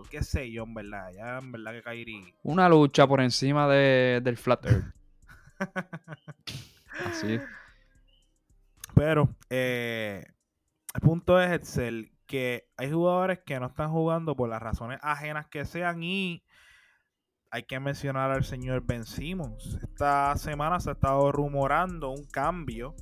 qué 0.10 0.24
sé 0.24 0.52
yo, 0.52 0.64
en 0.64 0.74
verdad. 0.74 1.12
Ya 1.14 1.38
en 1.38 1.52
verdad 1.52 1.74
que 1.74 1.82
Kairi. 1.82 2.34
Una 2.44 2.70
lucha 2.70 3.08
por 3.08 3.22
encima 3.22 3.68
de, 3.68 4.22
del 4.24 4.38
Flat 4.38 4.66
Earth. 4.66 4.96
Así. 7.06 7.40
Pero, 8.96 9.30
eh, 9.50 10.26
el 10.94 11.02
punto 11.02 11.42
es, 11.42 11.52
Excel, 11.52 12.12
que 12.26 12.70
hay 12.78 12.92
jugadores 12.92 13.40
que 13.46 13.60
no 13.60 13.68
están 13.68 13.92
jugando 13.92 14.36
por 14.36 14.50
las 14.50 14.62
razones 14.62 15.00
ajenas 15.02 15.48
que 15.48 15.66
sean 15.66 16.04
y 16.04 16.44
hay 17.52 17.64
que 17.64 17.80
mencionar 17.80 18.32
al 18.32 18.44
señor 18.44 18.86
Ben 18.86 19.06
Simmons. 19.06 19.80
Esta 19.82 20.36
semana 20.38 20.80
se 20.80 20.90
ha 20.90 20.94
estado 20.94 21.32
rumorando 21.32 22.10
un 22.10 22.26
cambio 22.26 22.96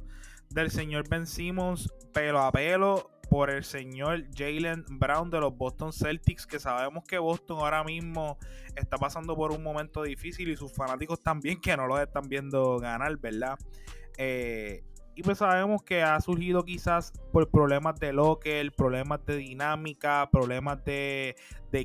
del 0.49 0.71
señor 0.71 1.09
Ben 1.09 1.27
Simmons 1.27 1.91
pelo 2.13 2.39
a 2.39 2.51
pelo 2.51 3.16
por 3.29 3.49
el 3.49 3.63
señor 3.63 4.25
Jalen 4.35 4.85
Brown 4.89 5.29
de 5.29 5.39
los 5.39 5.55
Boston 5.55 5.93
Celtics, 5.93 6.45
que 6.45 6.59
sabemos 6.59 7.03
que 7.03 7.17
Boston 7.17 7.59
ahora 7.59 7.83
mismo 7.83 8.37
está 8.75 8.97
pasando 8.97 9.35
por 9.35 9.51
un 9.51 9.63
momento 9.63 10.03
difícil 10.03 10.49
y 10.49 10.55
sus 10.57 10.73
fanáticos 10.73 11.21
también 11.21 11.59
que 11.59 11.75
no 11.75 11.87
los 11.87 11.99
están 11.99 12.27
viendo 12.29 12.77
ganar, 12.79 13.17
¿verdad? 13.17 13.57
Eh, 14.17 14.83
y 15.17 15.23
pues 15.23 15.39
sabemos 15.39 15.81
que 15.81 16.03
ha 16.03 16.21
surgido 16.21 16.63
quizás 16.63 17.11
por 17.33 17.49
problemas 17.49 17.99
de 17.99 18.13
locker, 18.13 18.71
problemas 18.71 19.25
de 19.25 19.37
dinámica, 19.37 20.29
problemas 20.31 20.85
de, 20.85 21.35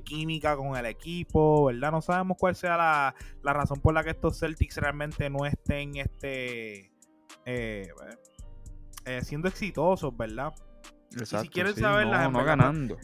química 0.04 0.54
con 0.54 0.76
el 0.76 0.84
equipo, 0.84 1.64
¿verdad? 1.64 1.92
No 1.92 2.02
sabemos 2.02 2.36
cuál 2.38 2.54
sea 2.54 2.76
la, 2.76 3.52
razón 3.54 3.80
por 3.80 3.94
la 3.94 4.04
que 4.04 4.10
estos 4.10 4.38
Celtics 4.38 4.76
realmente 4.76 5.30
no 5.30 5.46
estén 5.46 5.96
este, 5.96 6.92
eh, 7.46 7.88
eh, 9.06 9.20
siendo 9.22 9.48
exitosos, 9.48 10.14
¿verdad? 10.14 10.52
Si 11.24 11.48
quieren 11.48 11.74
saberlas, 11.74 12.30
no, 12.30 12.44
ganando. 12.44 12.96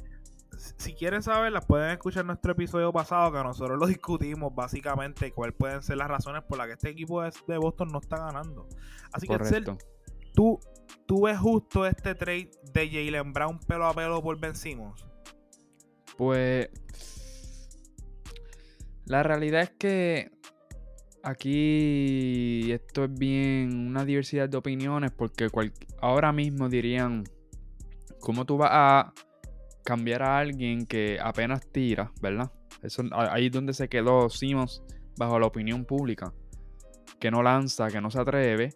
Si 0.77 0.95
quieren 0.95 1.23
saberlas, 1.23 1.65
pueden 1.67 1.91
escuchar 1.91 2.25
nuestro 2.25 2.53
episodio 2.53 2.93
pasado 2.93 3.33
que 3.33 3.39
nosotros 3.39 3.79
lo 3.79 3.87
discutimos 3.87 4.55
básicamente 4.55 5.33
cuáles 5.33 5.55
pueden 5.57 5.83
ser 5.83 5.97
las 5.99 6.09
razones 6.09 6.43
por 6.43 6.59
las 6.59 6.67
que 6.67 6.73
este 6.75 6.91
equipo 6.91 7.23
de 7.23 7.59
Boston 7.59 7.89
no 7.93 7.99
está 8.01 8.17
ganando. 8.17 8.69
Así 9.13 9.27
que, 9.29 9.39
¿tú, 10.35 10.59
¿tú 11.07 11.23
ves 11.23 11.39
justo 11.39 11.87
este 11.87 12.15
trade 12.15 12.51
de 12.73 12.89
Jalen 12.89 13.33
Brown 13.33 13.59
pelo 13.61 13.87
a 13.87 13.95
pelo 13.95 14.23
por 14.23 14.39
Ben 14.39 14.57
Simmons? 14.57 15.05
Pues 16.17 16.69
la 19.07 19.23
realidad 19.23 19.63
es 19.63 19.71
que 19.71 20.31
aquí 21.23 22.71
esto 22.73 23.05
es 23.05 23.15
bien 23.15 23.87
una 23.87 24.05
diversidad 24.05 24.49
de 24.49 24.57
opiniones 24.57 25.13
porque 25.13 25.49
ahora 26.01 26.33
mismo 26.33 26.69
dirían 26.69 27.25
¿Cómo 28.29 28.45
tú 28.45 28.59
vas 28.59 28.69
a 28.71 29.15
cambiar 29.83 30.23
a 30.23 30.37
alguien 30.37 30.85
que 30.85 31.19
apenas 31.19 31.67
tira, 31.73 32.13
verdad? 32.21 32.53
Eso, 32.83 33.03
ahí 33.11 33.47
es 33.47 33.53
donde 33.53 33.73
se 33.73 33.89
quedó 33.89 34.29
Simmons 34.29 34.83
bajo 35.17 35.39
la 35.39 35.47
opinión 35.47 35.87
pública. 35.87 36.35
Que 37.19 37.31
no 37.31 37.43
lanza, 37.43 37.89
que 37.89 38.03
no 38.03 38.11
se 38.11 38.21
atreve 38.21 38.75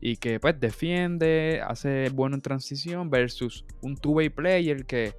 y 0.00 0.16
que 0.16 0.40
pues 0.40 0.58
defiende, 0.58 1.62
hace 1.64 2.10
bueno 2.10 2.34
en 2.34 2.42
transición 2.42 3.10
versus 3.10 3.64
un 3.80 3.96
two-way 3.96 4.28
player 4.28 4.84
que 4.84 5.14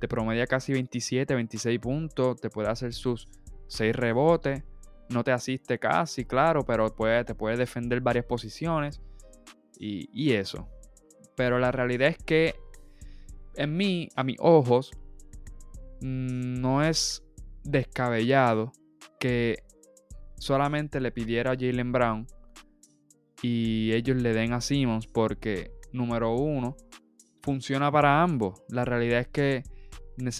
te 0.00 0.08
promedia 0.08 0.48
casi 0.48 0.72
27, 0.72 1.32
26 1.32 1.78
puntos, 1.78 2.40
te 2.40 2.50
puede 2.50 2.70
hacer 2.70 2.92
sus 2.92 3.28
6 3.68 3.94
rebotes, 3.94 4.64
no 5.10 5.22
te 5.22 5.30
asiste 5.30 5.78
casi, 5.78 6.24
claro, 6.24 6.64
pero 6.64 6.90
te 6.90 7.36
puede 7.36 7.56
defender 7.56 8.00
varias 8.00 8.24
posiciones 8.24 9.00
y 9.78 10.32
eso. 10.32 10.66
Pero 11.36 11.60
la 11.60 11.70
realidad 11.70 12.08
es 12.08 12.18
que 12.18 12.56
en 13.54 13.76
mí, 13.76 14.08
a 14.16 14.24
mis 14.24 14.36
ojos, 14.40 14.90
mm, 16.00 16.60
no 16.60 16.82
es 16.82 17.24
descabellado 17.64 18.72
que 19.18 19.62
solamente 20.38 21.00
le 21.00 21.12
pidiera 21.12 21.52
a 21.52 21.56
Jalen 21.56 21.92
Brown 21.92 22.26
y 23.42 23.92
ellos 23.92 24.16
le 24.16 24.32
den 24.32 24.52
a 24.52 24.60
Simmons 24.60 25.06
porque, 25.06 25.70
número 25.92 26.34
uno, 26.34 26.76
funciona 27.42 27.90
para 27.90 28.22
ambos. 28.22 28.62
La 28.68 28.84
realidad 28.84 29.20
es 29.20 29.28
que 29.28 29.62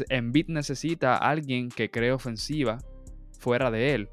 Embiid 0.09 0.49
necesita 0.49 1.14
a 1.14 1.31
alguien 1.31 1.69
que 1.69 1.90
cree 1.90 2.12
ofensiva 2.12 2.78
fuera 3.38 3.71
de 3.71 3.95
él, 3.95 4.09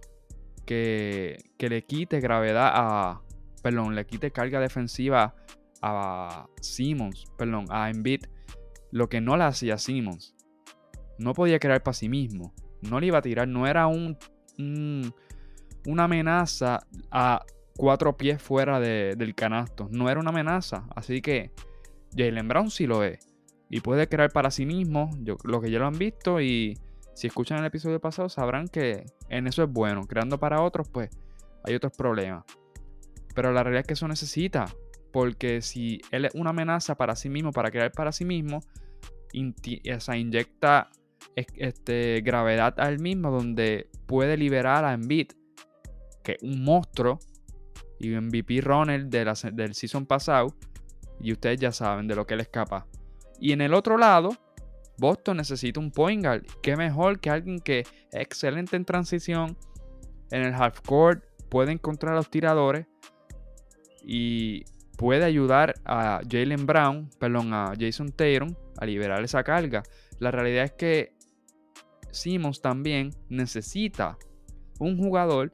que, 0.66 1.38
que 1.58 1.70
le 1.70 1.84
quite 1.84 2.20
gravedad 2.20 2.72
a, 2.74 3.22
perdón, 3.62 3.96
le 3.96 4.06
quite 4.06 4.32
carga 4.32 4.60
defensiva 4.60 5.36
a 5.82 6.48
Simmons, 6.62 7.26
perdón, 7.38 7.66
a 7.70 7.90
Embiid 7.90 8.26
lo 8.92 9.10
que 9.10 9.22
no 9.22 9.38
le 9.38 9.44
hacía 9.44 9.78
Simmons. 9.78 10.36
No 11.18 11.34
podía 11.34 11.60
crear 11.60 11.84
para 11.84 11.94
sí 11.94 12.10
mismo. 12.10 12.54
No 12.82 13.00
le 13.00 13.08
iba 13.08 13.18
a 13.18 13.22
tirar. 13.22 13.48
No 13.48 13.68
era 13.68 13.88
un, 13.88 14.18
una 15.86 16.04
amenaza 16.06 16.86
a 17.12 17.44
cuatro 17.76 18.18
pies 18.18 18.42
fuera 18.42 18.80
del 18.80 19.36
canasto. 19.36 19.88
No 19.92 20.10
era 20.10 20.20
una 20.20 20.30
amenaza. 20.30 20.88
Así 20.96 21.22
que 21.22 21.52
Jalen 22.16 22.48
Brown 22.48 22.72
sí 22.72 22.88
lo 22.88 23.04
es. 23.04 23.20
Y 23.70 23.82
puede 23.82 24.08
crear 24.08 24.32
para 24.32 24.50
sí 24.50 24.66
mismo. 24.66 25.10
Yo, 25.20 25.38
lo 25.44 25.62
que 25.62 25.70
ya 25.70 25.80
lo 25.80 25.88
han 25.88 25.98
visto. 25.98 26.42
Y 26.42 26.78
si 27.14 27.28
escuchan 27.28 27.60
el 27.60 27.66
episodio 27.66 28.00
pasado 28.00 28.30
sabrán 28.30 28.68
que 28.68 29.06
en 29.30 29.48
eso 29.48 29.64
es 29.64 29.70
bueno. 29.72 30.08
Creando 30.08 30.40
para 30.40 30.62
otros, 30.62 30.88
pues 30.90 31.10
hay 31.64 31.76
otros 31.76 31.94
problemas. 31.96 32.46
Pero 33.36 33.52
la 33.52 33.62
realidad 33.64 33.82
es 33.82 33.88
que 33.88 33.94
eso 33.94 34.08
necesita. 34.08 34.66
Porque 35.12 35.62
si 35.62 36.02
él 36.12 36.26
es 36.26 36.36
una 36.36 36.52
amenaza 36.52 36.96
para 36.96 37.16
sí 37.16 37.30
mismo, 37.30 37.52
para 37.52 37.72
crear 37.72 37.92
para 37.92 38.12
sí 38.12 38.26
mismo, 38.26 38.60
o 38.60 40.14
inyecta 40.16 40.90
este, 41.36 42.22
gravedad 42.22 42.76
a 42.80 42.90
él 42.90 43.00
mismo 43.00 43.32
donde 43.32 43.90
puede 44.06 44.38
liberar 44.38 44.86
a 44.86 44.94
Embiid, 44.94 45.28
que 46.24 46.34
es 46.34 46.44
un 46.44 46.64
monstruo 46.64 47.20
y 48.00 48.10
MVP 48.10 48.62
runner 48.62 49.06
de 49.06 49.34
del 49.54 49.74
season 49.74 50.06
pasado. 50.06 50.56
Y 51.22 51.34
ustedes 51.34 51.60
ya 51.60 51.72
saben 51.72 52.08
de 52.08 52.16
lo 52.16 52.26
que 52.26 52.36
él 52.36 52.40
escapa. 52.40 52.88
Y 53.40 53.52
en 53.52 53.62
el 53.62 53.74
otro 53.74 53.98
lado, 53.98 54.30
Boston 54.98 55.38
necesita 55.38 55.80
un 55.80 55.92
point 55.92 56.24
guard. 56.24 56.46
Qué 56.62 56.76
mejor 56.76 57.20
que 57.20 57.30
alguien 57.30 57.60
que 57.60 57.80
es 57.80 57.88
excelente 58.12 58.76
en 58.76 58.86
transición, 58.86 59.58
en 60.32 60.44
el 60.44 60.54
half 60.54 60.80
court, 60.82 61.24
puede 61.50 61.72
encontrar 61.72 62.14
a 62.14 62.18
los 62.18 62.30
tiradores 62.30 62.86
y 64.02 64.64
puede 65.00 65.24
ayudar 65.24 65.76
a 65.86 66.20
Jalen 66.30 66.66
Brown, 66.66 67.10
perdón, 67.18 67.54
a 67.54 67.72
Jason 67.80 68.12
Tatum 68.12 68.54
a 68.78 68.86
liberar 68.86 69.24
esa 69.24 69.46
carga. 69.46 69.82
La 70.20 70.30
realidad 70.30 70.66
es 70.66 70.74
que 70.74 71.14
Simmons 72.12 72.62
también 72.62 73.12
necesita 73.30 74.18
un 74.78 74.98
jugador 74.98 75.54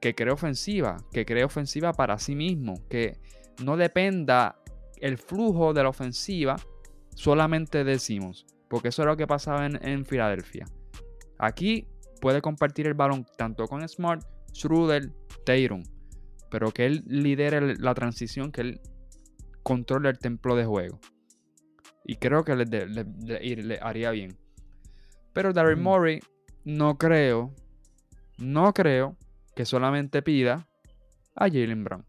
que 0.00 0.16
cree 0.16 0.32
ofensiva, 0.32 0.96
que 1.12 1.24
cree 1.24 1.44
ofensiva 1.44 1.92
para 1.92 2.18
sí 2.18 2.34
mismo, 2.34 2.82
que 2.88 3.20
no 3.62 3.76
dependa 3.76 4.56
el 4.96 5.18
flujo 5.18 5.72
de 5.72 5.84
la 5.84 5.90
ofensiva 5.90 6.56
solamente 7.14 7.84
de 7.84 7.96
Simmons, 7.96 8.44
porque 8.68 8.88
eso 8.88 9.02
es 9.02 9.06
lo 9.06 9.16
que 9.16 9.28
pasaba 9.28 9.66
en, 9.66 10.04
Filadelfia. 10.04 10.66
Aquí 11.38 11.86
puede 12.20 12.42
compartir 12.42 12.88
el 12.88 12.94
balón 12.94 13.24
tanto 13.38 13.68
con 13.68 13.88
Smart, 13.88 14.24
Schroeder, 14.52 15.12
Tatum, 15.44 15.84
pero 16.50 16.72
que 16.72 16.86
él 16.86 17.04
lidere 17.06 17.76
la 17.76 17.94
transición, 17.94 18.52
que 18.52 18.60
él 18.62 18.80
controle 19.62 20.08
el 20.08 20.18
templo 20.18 20.56
de 20.56 20.64
juego. 20.64 21.00
Y 22.04 22.16
creo 22.16 22.44
que 22.44 22.56
le, 22.56 23.78
haría 23.80 24.10
bien. 24.10 24.36
Pero 25.32 25.52
Daryl 25.52 25.76
Murray, 25.76 26.20
no 26.64 26.98
creo, 26.98 27.54
no 28.38 28.72
creo 28.72 29.16
que 29.54 29.64
solamente 29.64 30.22
pida 30.22 30.66
a 31.36 31.48
Jalen 31.48 31.84
Brown, 31.84 32.06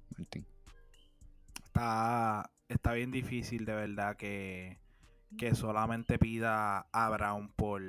Está, 1.65 2.51
está 2.67 2.93
bien 2.93 3.11
difícil, 3.11 3.65
de 3.65 3.73
verdad, 3.73 4.17
que, 4.17 4.79
que 5.37 5.55
solamente 5.55 6.17
pida 6.17 6.87
a 6.91 7.09
Brown 7.09 7.49
por. 7.55 7.81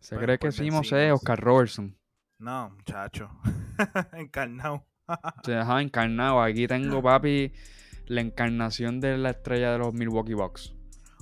Se 0.00 0.16
cree 0.16 0.38
que 0.38 0.50
Simos 0.50 0.90
es 0.92 1.12
Oscar 1.12 1.38
Robertson. 1.40 1.96
No, 2.38 2.70
muchacho. 2.70 3.30
encarnado. 4.12 4.84
Se 5.44 5.52
deja 5.52 5.80
encarnado. 5.80 6.42
Aquí 6.42 6.66
tengo, 6.66 7.02
papi, 7.02 7.52
la 8.06 8.20
encarnación 8.20 9.00
de 9.00 9.18
la 9.18 9.30
estrella 9.30 9.72
de 9.72 9.78
los 9.78 9.94
Milwaukee 9.94 10.34
Bucks. 10.34 10.74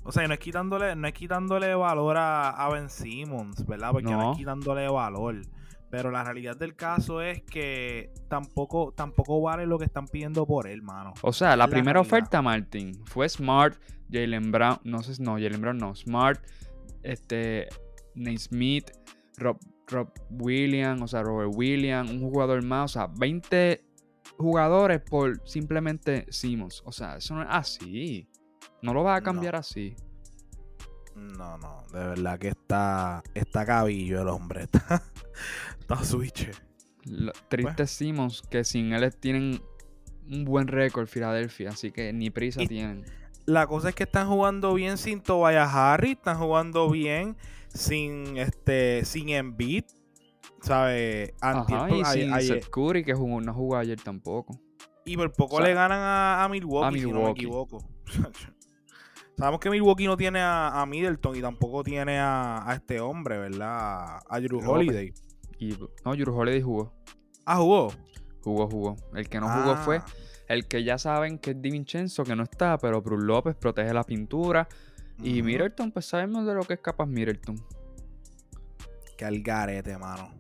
O 0.03 0.13
sea, 0.13 0.27
no 0.27 0.35
es 0.35 0.41
quitándole, 0.41 0.97
no 0.97 1.07
es 1.07 1.15
quitándole 1.15 1.75
valor 1.75 2.17
a, 2.19 2.69
Ben 2.73 2.89
Simmons, 2.89 3.67
¿verdad? 3.67 3.91
Porque 3.93 4.11
no. 4.11 4.33
es 4.33 4.39
quitándole 4.39 4.89
valor. 4.89 5.43
Pero 5.91 6.13
la 6.13 6.23
realidad 6.23 6.57
del 6.57 6.77
caso 6.77 7.21
es 7.21 7.43
que 7.43 8.13
tampoco, 8.29 8.93
tampoco 8.97 9.41
vale 9.41 9.67
lo 9.67 9.77
que 9.77 9.85
están 9.85 10.07
pidiendo 10.07 10.47
por 10.47 10.69
él, 10.69 10.83
mano. 10.83 11.13
O 11.23 11.33
sea, 11.33 11.57
la, 11.57 11.67
primera 11.67 12.01
oferta, 12.01 12.41
Martin, 12.41 13.05
fue 13.07 13.29
Smart, 13.29 13.77
Jalen 14.11 14.53
Brown, 14.53 14.79
no 14.85 15.03
sé, 15.03 15.21
no, 15.21 15.33
Jalen 15.33 15.61
Brown 15.61 15.79
no, 15.79 15.95
Smart, 15.97 16.41
este, 17.03 17.69
Nate 18.15 18.39
Smith, 18.39 18.91
Rob, 19.37 19.59
Rob 19.91 20.11
Williams, 20.31 21.03
o 21.03 21.09
sea, 21.09 21.23
Robert 21.23 21.53
Williams, 21.55 22.11
un 22.11 22.21
jugador 22.21 22.63
más, 22.63 22.91
o 22.91 22.99
sea, 22.99 23.07
20 23.07 23.85
jugadores 24.37 25.01
por 25.01 25.41
simplemente 25.47 26.27
Simmons. 26.31 26.83
O 26.85 26.93
sea, 26.93 27.17
eso 27.17 27.35
no 27.35 27.43
es 27.43 27.49
así. 27.51 28.29
No 28.83 28.95
lo 28.95 29.03
vas 29.03 29.21
a 29.21 29.23
cambiar 29.23 29.57
así. 29.57 29.95
No, 31.15 31.59
no, 31.59 31.85
de 31.93 31.99
verdad 31.99 32.39
que 32.39 32.49
está, 32.49 33.23
está 33.35 33.67
cabillo 33.67 34.23
el 34.23 34.29
hombre. 34.29 34.63
Está, 34.73 35.03
está 35.81 36.05
switch. 36.05 36.51
triste 37.49 37.75
pues. 37.77 37.91
Simmons 37.91 38.43
que 38.43 38.63
sin 38.63 38.93
él 38.93 39.15
tienen 39.17 39.61
un 40.31 40.45
buen 40.45 40.69
récord 40.69 41.07
Filadelfia, 41.09 41.71
así 41.71 41.91
que 41.91 42.13
ni 42.13 42.31
prisa 42.31 42.61
tienen. 42.67 43.05
La 43.47 43.67
cosa 43.67 43.89
es 43.89 43.95
que 43.95 44.05
están 44.05 44.29
jugando 44.29 44.73
bien 44.75 44.97
sin 44.97 45.21
Tobias 45.21 45.71
Harry, 45.75 46.13
están 46.13 46.39
jugando 46.39 46.89
bien 46.89 47.37
sin 47.75 48.37
este 48.37 49.05
sin 49.05 49.31
Embiid, 49.31 49.85
¿sabes? 50.61 51.33
Y 51.91 52.05
sin 52.05 52.41
Seth 52.41 52.69
Curry 52.71 53.05
que 53.05 53.15
jugó, 53.15 53.41
no 53.41 53.55
jugó 53.55 53.77
ayer 53.77 54.01
tampoco. 54.01 54.59
Y 55.05 55.17
por 55.17 55.33
poco 55.33 55.61
le 55.61 55.75
ganan 55.75 56.01
a, 56.03 56.49
Milwaukee, 56.49 57.01
si 57.01 57.11
no 57.11 57.25
me 57.25 57.31
equivoco. 57.31 57.85
Sabemos 59.37 59.61
que 59.61 59.71
Milwaukee 59.71 60.05
no 60.05 60.17
tiene 60.17 60.41
a, 60.43 60.85
Middleton 60.87 61.35
y 61.35 61.41
tampoco 61.41 61.83
tiene 61.83 62.19
a, 62.21 62.67
este 62.75 63.01
hombre, 63.01 63.39
¿verdad? 63.39 64.19
A 64.29 64.41
Drew 64.41 64.61
Holiday. 64.61 65.15
Y, 65.59 65.77
no, 66.05 66.15
Drew 66.15 66.37
Holiday 66.37 66.61
jugó. 66.61 66.93
Ah, 67.47 67.57
jugó. 67.57 67.91
Jugó, 68.43 68.69
jugó. 68.69 68.97
El 69.15 69.29
que 69.29 69.41
no 69.41 69.49
jugó 69.49 69.77
fue 69.77 69.99
ah. 69.99 70.07
el 70.47 70.69
que 70.69 70.85
ya 70.85 70.99
saben 70.99 71.39
que 71.39 71.53
es 71.53 71.63
Divincenzo, 71.63 72.25
que 72.25 72.37
no 72.37 72.43
está, 72.43 72.77
pero 72.77 73.01
Bruce 73.01 73.25
López 73.25 73.57
protege 73.57 73.95
la 73.95 74.05
pintura. 74.05 74.69
Y 75.23 75.43
Middleton, 75.43 75.93
pues 75.93 76.07
sabemos 76.07 76.47
de 76.47 76.55
lo 76.55 76.63
que 76.63 76.75
es 76.75 76.81
capaz 76.81 77.07
Middleton. 77.07 77.57
Qué 79.17 79.25
algarete, 79.25 79.99
mano. 79.99 80.33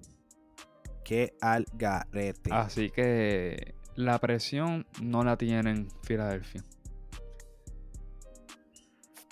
Qué 1.05 1.35
algarete. 1.41 2.51
Así 2.53 2.91
que 2.91 3.75
la 3.95 4.19
presión 4.19 4.87
no 5.03 5.23
la 5.23 5.37
tienen 5.37 5.89
Filadelfia 6.03 6.65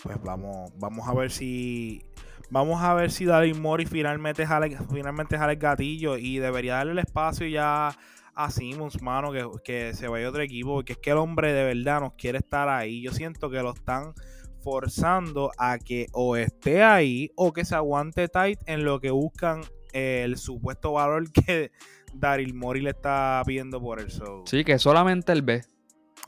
pues 0.03 0.23
vamos, 0.23 0.73
vamos 0.79 1.09
a 1.09 1.15
ver 1.15 1.31
si 1.31 2.03
vamos 2.51 2.83
a 2.83 2.95
ver 2.95 3.11
si 3.11 3.25
David 3.25 3.57
Mori 3.57 3.85
finalmente 3.85 4.47
jale, 4.47 4.77
finalmente 4.93 5.37
jale 5.37 5.55
el 5.55 5.59
gatillo 5.59 6.17
y 6.17 6.39
debería 6.39 6.75
darle 6.77 6.93
el 6.93 6.99
espacio 6.99 7.47
ya 7.47 7.97
a 8.35 8.51
Simmons, 8.51 9.03
mano, 9.03 9.33
que, 9.33 9.45
que 9.65 9.95
se 9.95 10.07
vaya 10.07 10.29
otro 10.29 10.41
equipo, 10.43 10.75
porque 10.75 10.93
es 10.93 10.99
que 10.99 11.11
el 11.11 11.19
hombre 11.19 11.53
de 11.53 11.65
verdad 11.65 12.01
nos 12.01 12.13
quiere 12.13 12.39
estar 12.39 12.69
ahí. 12.69 13.03
Yo 13.03 13.11
siento 13.11 13.51
que 13.51 13.61
lo 13.61 13.75
están 13.75 14.15
forzando 14.63 15.51
a 15.59 15.79
que 15.79 16.07
o 16.13 16.37
esté 16.37 16.83
ahí 16.83 17.31
o 17.37 17.53
que 17.53 17.65
se 17.65 17.75
aguante 17.75 18.29
tight 18.29 18.61
en 18.67 18.85
lo 18.85 19.01
que 19.01 19.11
buscan 19.11 19.63
el 19.93 20.37
supuesto 20.37 20.93
valor 20.93 21.31
que 21.33 21.71
Daryl 22.15 22.55
Mori 22.55 22.81
le 22.81 22.91
está 22.91 23.43
pidiendo 23.47 23.81
por 23.81 24.01
el 24.01 24.09
show. 24.09 24.45
Sí, 24.47 24.65
que 24.65 24.79
solamente 24.79 25.33
él 25.33 25.43
ve. 25.43 25.63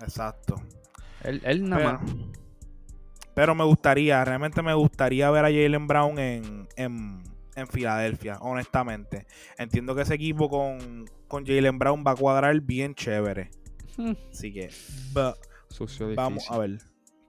Exacto. 0.00 0.56
Él, 1.22 1.40
él 1.44 1.68
nada 1.68 1.92
más. 1.92 2.14
Pero 3.34 3.54
me 3.54 3.64
gustaría, 3.64 4.24
realmente 4.24 4.62
me 4.62 4.74
gustaría 4.74 5.30
ver 5.30 5.44
a 5.44 5.48
Jalen 5.48 5.86
Brown 5.86 6.18
en, 6.18 6.68
en, 6.76 7.22
Filadelfia, 7.70 8.38
honestamente. 8.40 9.26
Entiendo 9.58 9.94
que 9.94 10.02
ese 10.02 10.14
equipo 10.14 10.48
con, 10.48 11.04
con 11.28 11.46
Jalen 11.46 11.78
Brown 11.78 12.02
va 12.06 12.12
a 12.12 12.16
cuadrar 12.16 12.58
bien 12.60 12.94
chévere. 12.94 13.50
Hmm. 13.96 14.12
Así 14.30 14.52
que 14.52 14.70
vamos 16.14 16.50
a 16.50 16.58
ver. 16.58 16.78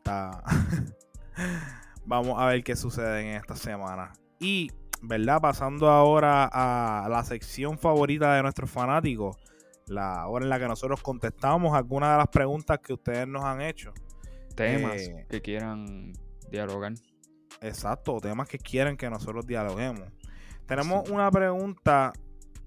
vamos 2.05 2.39
a 2.39 2.45
ver 2.47 2.63
qué 2.63 2.75
sucede 2.75 3.21
en 3.21 3.35
esta 3.35 3.55
semana. 3.55 4.13
Y, 4.39 4.71
¿verdad? 5.01 5.39
Pasando 5.41 5.89
ahora 5.89 6.49
a 6.51 7.07
la 7.09 7.23
sección 7.23 7.77
favorita 7.77 8.35
de 8.35 8.41
nuestros 8.41 8.69
fanáticos. 8.69 9.37
La 9.87 10.27
hora 10.27 10.45
en 10.45 10.49
la 10.49 10.59
que 10.59 10.67
nosotros 10.67 11.01
contestamos 11.01 11.75
algunas 11.75 12.11
de 12.11 12.17
las 12.17 12.27
preguntas 12.27 12.79
que 12.79 12.93
ustedes 12.93 13.27
nos 13.27 13.43
han 13.43 13.61
hecho 13.61 13.93
temas 14.55 15.01
eh, 15.01 15.25
que 15.29 15.41
quieran 15.41 16.13
dialogar. 16.49 16.93
Exacto, 17.61 18.17
temas 18.19 18.47
que 18.47 18.57
quieran 18.57 18.97
que 18.97 19.09
nosotros 19.09 19.45
dialoguemos. 19.45 20.09
Tenemos 20.65 21.09
una 21.09 21.29
pregunta 21.31 22.13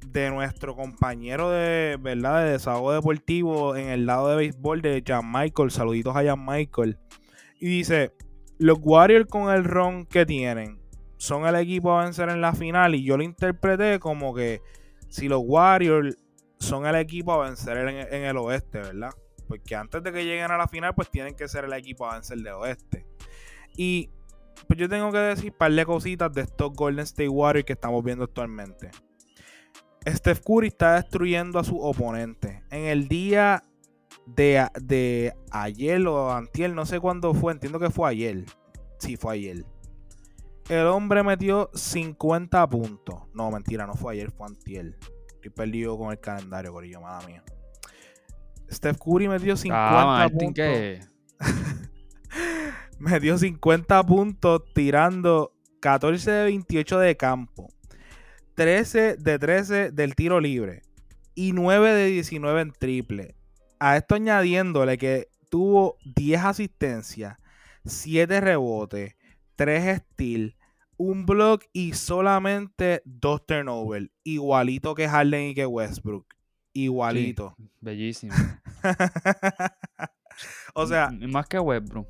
de 0.06 0.30
nuestro 0.30 0.76
compañero 0.76 1.50
de 1.50 1.96
verdad 1.98 2.44
de 2.44 2.50
desahogo 2.50 2.92
deportivo 2.92 3.76
en 3.76 3.88
el 3.88 4.06
lado 4.06 4.28
de 4.28 4.36
béisbol 4.36 4.82
de 4.82 5.02
Jan 5.06 5.30
Michael. 5.30 5.70
Saluditos 5.70 6.16
a 6.16 6.24
Jan 6.24 6.44
Michael. 6.44 6.98
Y 7.64 7.68
dice: 7.68 8.12
Los 8.58 8.76
Warriors 8.82 9.26
con 9.26 9.50
el 9.50 9.64
ron 9.64 10.04
que 10.04 10.26
tienen 10.26 10.82
son 11.16 11.46
el 11.46 11.54
equipo 11.54 11.98
a 11.98 12.04
vencer 12.04 12.28
en 12.28 12.42
la 12.42 12.52
final. 12.52 12.94
Y 12.94 13.02
yo 13.04 13.16
lo 13.16 13.22
interpreté 13.22 13.98
como 14.00 14.34
que 14.34 14.60
si 15.08 15.28
los 15.28 15.40
Warriors 15.42 16.14
son 16.58 16.84
el 16.84 16.94
equipo 16.96 17.32
a 17.32 17.48
vencer 17.48 17.78
en 17.78 18.24
el 18.24 18.36
oeste, 18.36 18.80
¿verdad? 18.80 19.12
Porque 19.48 19.74
antes 19.74 20.02
de 20.02 20.12
que 20.12 20.26
lleguen 20.26 20.50
a 20.50 20.58
la 20.58 20.68
final, 20.68 20.94
pues 20.94 21.10
tienen 21.10 21.36
que 21.36 21.48
ser 21.48 21.64
el 21.64 21.72
equipo 21.72 22.06
a 22.06 22.16
vencer 22.16 22.36
de 22.36 22.52
oeste. 22.52 23.06
Y 23.78 24.10
pues 24.68 24.78
yo 24.78 24.86
tengo 24.86 25.10
que 25.10 25.16
decir 25.16 25.50
un 25.52 25.56
par 25.56 25.72
de 25.72 25.86
cositas 25.86 26.30
de 26.34 26.42
estos 26.42 26.70
Golden 26.74 27.04
State 27.04 27.30
Warriors 27.30 27.64
que 27.64 27.72
estamos 27.72 28.04
viendo 28.04 28.24
actualmente. 28.24 28.90
Steph 30.06 30.40
Curry 30.40 30.68
está 30.68 30.96
destruyendo 30.96 31.58
a 31.58 31.64
su 31.64 31.78
oponente. 31.78 32.62
En 32.70 32.84
el 32.84 33.08
día 33.08 33.62
de, 34.26 34.66
de 34.80 35.34
ayer 35.50 36.06
o 36.06 36.32
antier, 36.32 36.72
no 36.72 36.86
sé 36.86 37.00
cuándo 37.00 37.34
fue, 37.34 37.52
entiendo 37.52 37.78
que 37.78 37.90
fue 37.90 38.10
ayer. 38.10 38.44
Sí, 38.98 39.16
fue 39.16 39.34
ayer. 39.34 39.64
El 40.68 40.86
hombre 40.86 41.22
metió 41.22 41.70
50 41.74 42.66
puntos. 42.68 43.16
No, 43.34 43.50
mentira, 43.50 43.86
no 43.86 43.94
fue 43.94 44.14
ayer, 44.14 44.30
fue 44.30 44.46
antier. 44.46 44.96
Estoy 45.34 45.50
perdido 45.50 45.98
con 45.98 46.10
el 46.10 46.18
calendario, 46.20 46.72
Corillo, 46.72 47.00
mala 47.00 47.26
mía. 47.26 47.44
Steph 48.72 48.96
Curry 48.98 49.28
metió 49.28 49.56
50 49.56 50.00
Ah, 50.00 50.04
Martin, 50.04 50.38
puntos. 50.38 50.54
¿qué? 50.54 51.00
Metió 52.98 53.36
50 53.36 54.02
puntos 54.04 54.62
tirando 54.72 55.52
14 55.80 56.30
de 56.30 56.44
28 56.44 56.98
de 56.98 57.16
campo, 57.16 57.68
13 58.54 59.16
de 59.16 59.38
13 59.38 59.90
del 59.90 60.14
tiro 60.14 60.40
libre 60.40 60.82
y 61.34 61.52
9 61.52 61.92
de 61.92 62.06
19 62.06 62.60
en 62.62 62.72
triple. 62.72 63.34
A 63.84 63.98
esto 63.98 64.14
añadiéndole 64.14 64.96
que 64.96 65.28
tuvo 65.50 65.98
10 66.16 66.42
asistencias, 66.42 67.36
7 67.84 68.40
rebotes, 68.40 69.14
3 69.56 69.98
steals, 69.98 70.54
un 70.96 71.26
block 71.26 71.64
y 71.74 71.92
solamente 71.92 73.02
2 73.04 73.44
turnovers. 73.44 74.08
Igualito 74.22 74.94
que 74.94 75.06
Harden 75.06 75.48
y 75.50 75.54
que 75.54 75.66
Westbrook. 75.66 76.26
Igualito. 76.72 77.56
Bellísimo. 77.82 78.32
o 80.74 80.86
sea, 80.86 81.08
M- 81.12 81.28
más 81.28 81.46
que 81.46 81.58
Westbrook. 81.58 82.08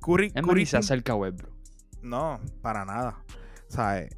Curry, 0.00 0.32
Curry 0.32 0.66
se 0.66 0.76
acerca 0.78 1.12
a 1.12 1.16
Westbrook. 1.16 1.54
No, 2.02 2.40
para 2.62 2.84
nada. 2.84 3.22
¿Sabes? 3.68 4.10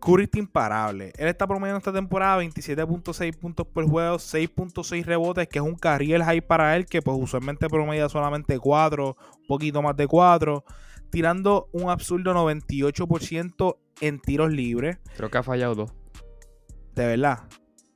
Curry 0.00 0.24
está 0.24 0.38
imparable. 0.38 1.12
Él 1.16 1.28
está 1.28 1.46
promediando 1.46 1.78
esta 1.78 1.92
temporada 1.92 2.42
27.6 2.42 3.36
puntos 3.36 3.66
por 3.66 3.88
juego, 3.88 4.16
6.6 4.16 5.04
rebotes, 5.04 5.48
que 5.48 5.58
es 5.58 5.64
un 5.64 5.74
carriel 5.74 6.22
high 6.24 6.40
para 6.40 6.76
él, 6.76 6.86
que 6.86 7.02
pues 7.02 7.16
usualmente 7.20 7.68
promedia 7.68 8.08
solamente 8.08 8.58
4, 8.58 9.16
un 9.40 9.46
poquito 9.46 9.82
más 9.82 9.96
de 9.96 10.06
4, 10.06 10.64
tirando 11.10 11.68
un 11.72 11.90
absurdo 11.90 12.32
98% 12.34 13.76
en 14.00 14.20
tiros 14.20 14.50
libres. 14.50 14.98
Creo 15.16 15.30
que 15.30 15.38
ha 15.38 15.42
fallado 15.42 15.74
dos. 15.74 15.92
De 16.94 17.06
verdad. 17.06 17.40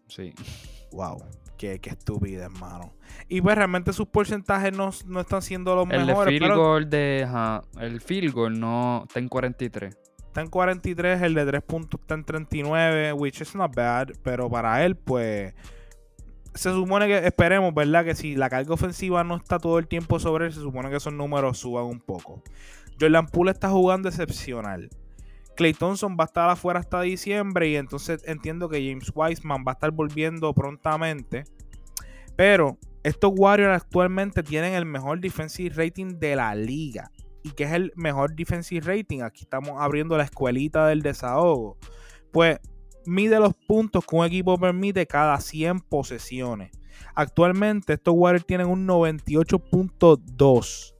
Sí. 0.08 0.34
Wow. 0.92 1.24
Qué, 1.56 1.80
qué 1.80 1.90
estúpido, 1.90 2.42
hermano. 2.42 2.92
Y 3.28 3.40
pues 3.40 3.56
realmente 3.56 3.92
sus 3.92 4.06
porcentajes 4.08 4.76
no, 4.76 4.90
no 5.06 5.20
están 5.20 5.40
siendo 5.40 5.74
los 5.74 5.88
El 5.90 6.00
de 6.00 6.06
mejores. 6.06 6.32
field 6.32 6.42
pero 6.42 6.56
goal 6.58 6.90
de. 6.90 7.28
el 7.80 8.00
field 8.00 8.32
goal 8.34 8.60
no 8.60 9.04
está 9.06 9.20
en 9.20 9.28
43. 9.28 9.96
Está 10.34 10.40
en 10.40 10.50
43, 10.50 11.22
el 11.22 11.34
de 11.34 11.46
3 11.46 11.62
puntos 11.62 12.00
está 12.00 12.14
en 12.14 12.24
39, 12.24 13.12
which 13.12 13.40
is 13.40 13.54
not 13.54 13.72
bad, 13.72 14.08
pero 14.24 14.50
para 14.50 14.84
él, 14.84 14.96
pues, 14.96 15.54
se 16.54 16.72
supone 16.72 17.06
que 17.06 17.18
esperemos, 17.18 17.72
¿verdad? 17.72 18.04
Que 18.04 18.16
si 18.16 18.34
la 18.34 18.50
carga 18.50 18.74
ofensiva 18.74 19.22
no 19.22 19.36
está 19.36 19.60
todo 19.60 19.78
el 19.78 19.86
tiempo 19.86 20.18
sobre 20.18 20.46
él, 20.46 20.52
se 20.52 20.58
supone 20.58 20.90
que 20.90 20.96
esos 20.96 21.12
números 21.12 21.58
suban 21.58 21.84
un 21.84 22.00
poco. 22.00 22.42
Jordan 23.00 23.28
Poole 23.28 23.52
está 23.52 23.70
jugando 23.70 24.08
excepcional. 24.08 24.90
Clay 25.54 25.72
Thompson 25.72 26.16
va 26.18 26.24
a 26.24 26.26
estar 26.26 26.50
afuera 26.50 26.80
hasta 26.80 27.00
diciembre 27.02 27.68
y 27.68 27.76
entonces 27.76 28.20
entiendo 28.26 28.68
que 28.68 28.84
James 28.84 29.12
Wiseman 29.14 29.64
va 29.64 29.70
a 29.70 29.74
estar 29.74 29.92
volviendo 29.92 30.52
prontamente. 30.52 31.44
Pero 32.34 32.76
estos 33.04 33.30
Warriors 33.36 33.76
actualmente 33.76 34.42
tienen 34.42 34.74
el 34.74 34.84
mejor 34.84 35.20
defensive 35.20 35.76
rating 35.76 36.18
de 36.18 36.34
la 36.34 36.56
liga. 36.56 37.12
¿Y 37.44 37.50
que 37.50 37.64
es 37.64 37.72
el 37.72 37.92
mejor 37.94 38.35
defensive 38.35 38.87
rating? 38.87 39.20
Aquí 39.20 39.42
estamos 39.42 39.74
abriendo 39.78 40.16
la 40.16 40.24
escuelita 40.24 40.88
del 40.88 41.02
desahogo. 41.02 41.76
Pues 42.33 42.59
mide 43.04 43.38
los 43.38 43.52
puntos 43.54 44.07
que 44.07 44.16
un 44.16 44.24
equipo 44.24 44.59
permite 44.59 45.07
cada 45.07 45.38
100 45.38 45.80
posesiones. 45.80 46.72
Actualmente 47.14 47.92
estos 47.92 48.14
Warriors 48.16 48.46
tienen 48.46 48.66
un 48.66 48.88
98.2. 48.88 50.94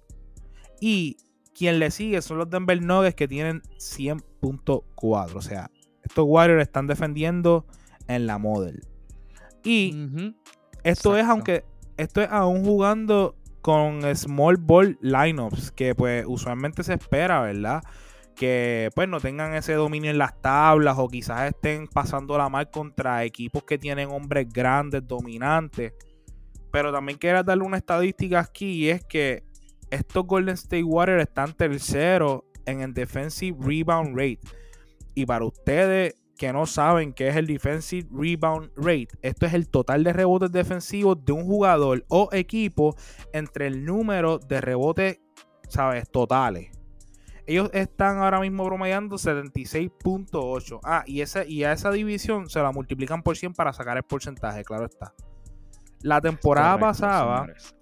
Y 0.81 1.17
quien 1.55 1.79
le 1.79 1.91
sigue 1.91 2.21
son 2.21 2.37
los 2.39 2.51
Denver 2.51 2.83
Nuggets 2.83 3.17
que 3.17 3.27
tienen 3.27 3.63
100.4. 3.79 5.35
O 5.35 5.41
sea, 5.41 5.71
estos 6.03 6.27
Warriors 6.29 6.63
están 6.63 6.87
defendiendo 6.87 7.65
en 8.07 8.27
la 8.27 8.37
model. 8.39 8.87
Y 9.65 10.35
esto 10.83 11.17
es 11.17 11.25
aunque 11.25 11.65
esto 11.97 12.21
es 12.21 12.29
aún 12.31 12.65
jugando 12.65 13.35
con 13.65 14.03
small 14.15 14.59
ball 14.59 14.99
lineups 15.01 15.71
que 15.71 15.95
pues 15.95 16.27
usualmente 16.29 16.83
se 16.85 16.93
espera, 16.93 17.41
¿verdad? 17.41 17.83
Que 18.37 18.91
pues 18.95 19.09
no 19.09 19.21
tengan 19.21 19.55
ese 19.55 19.73
dominio 19.73 20.11
en 20.11 20.19
las 20.19 20.39
tablas 20.43 20.99
o 20.99 21.09
quizás 21.09 21.49
estén 21.49 21.89
pasando 21.89 22.37
la 22.37 22.51
mal 22.51 22.69
contra 22.69 23.25
equipos 23.25 23.65
que 23.65 23.79
tienen 23.79 24.11
hombres 24.11 24.51
grandes, 24.53 25.09
dominantes. 25.09 25.95
Pero 26.71 26.93
también 26.93 27.17
quiero 27.17 27.43
darle 27.43 27.65
una 27.65 27.79
estadística 27.79 28.41
aquí 28.41 28.67
y 28.67 28.91
es 28.91 29.03
que 29.03 29.45
estos 29.89 30.27
Golden 30.27 30.57
State 30.57 30.85
Warriors 30.85 31.23
están 31.23 31.55
terceros 31.55 32.43
en 32.67 32.83
el 32.83 32.93
defensive 32.93 33.57
rebound 33.59 34.15
rate. 34.15 34.41
Y 35.15 35.25
para 35.25 35.47
ustedes 35.47 36.17
que 36.37 36.53
no 36.53 36.67
saben 36.67 37.13
qué 37.13 37.29
es 37.29 37.37
el 37.37 37.47
defensive 37.47 38.09
rebound 38.13 38.71
rate, 38.77 39.09
esto 39.23 39.47
es 39.47 39.55
el 39.55 39.69
total 39.69 40.05
de 40.05 40.13
rebotes 40.13 40.51
defensivos 40.53 41.25
de 41.25 41.33
un 41.33 41.45
jugador 41.45 42.05
o 42.09 42.29
equipo 42.33 42.97
entre 43.33 43.67
el 43.67 43.85
número 43.85 44.39
de 44.39 44.61
rebotes, 44.61 45.21
¿sabes? 45.69 46.11
Totales. 46.11 46.71
Ellos 47.47 47.69
están 47.75 48.19
ahora 48.19 48.41
mismo 48.41 48.65
promediando 48.65 49.17
76.8. 49.17 50.81
Ah, 50.83 51.05
y, 51.07 51.21
ese, 51.21 51.47
y 51.47 51.65
a 51.65 51.73
esa 51.73 51.91
división 51.91 52.49
se 52.49 52.61
la 52.61 52.73
multiplican 52.73 53.23
por 53.23 53.37
100 53.37 53.53
para 53.53 53.73
sacar 53.73 53.99
el 53.99 54.03
porcentaje, 54.03 54.65
claro 54.65 54.87
está. 54.87 55.13
La 56.01 56.21
temporada 56.21 56.79
Correcto, 56.79 56.87
pasada, 56.87 57.41
señores. 57.41 57.74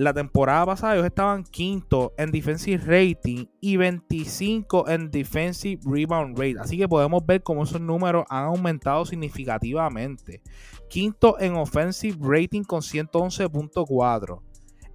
La 0.00 0.14
temporada 0.14 0.64
pasada 0.64 0.94
ellos 0.94 1.04
estaban 1.04 1.44
quinto 1.44 2.14
en 2.16 2.30
defensive 2.30 2.82
rating 2.86 3.44
y 3.60 3.76
25 3.76 4.88
en 4.88 5.10
defensive 5.10 5.78
rebound 5.84 6.38
rate. 6.38 6.56
Así 6.58 6.78
que 6.78 6.88
podemos 6.88 7.26
ver 7.26 7.42
cómo 7.42 7.64
esos 7.64 7.82
números 7.82 8.24
han 8.30 8.44
aumentado 8.44 9.04
significativamente. 9.04 10.40
Quinto 10.88 11.38
en 11.38 11.54
offensive 11.56 12.16
rating 12.18 12.62
con 12.62 12.80
111.4. 12.80 14.40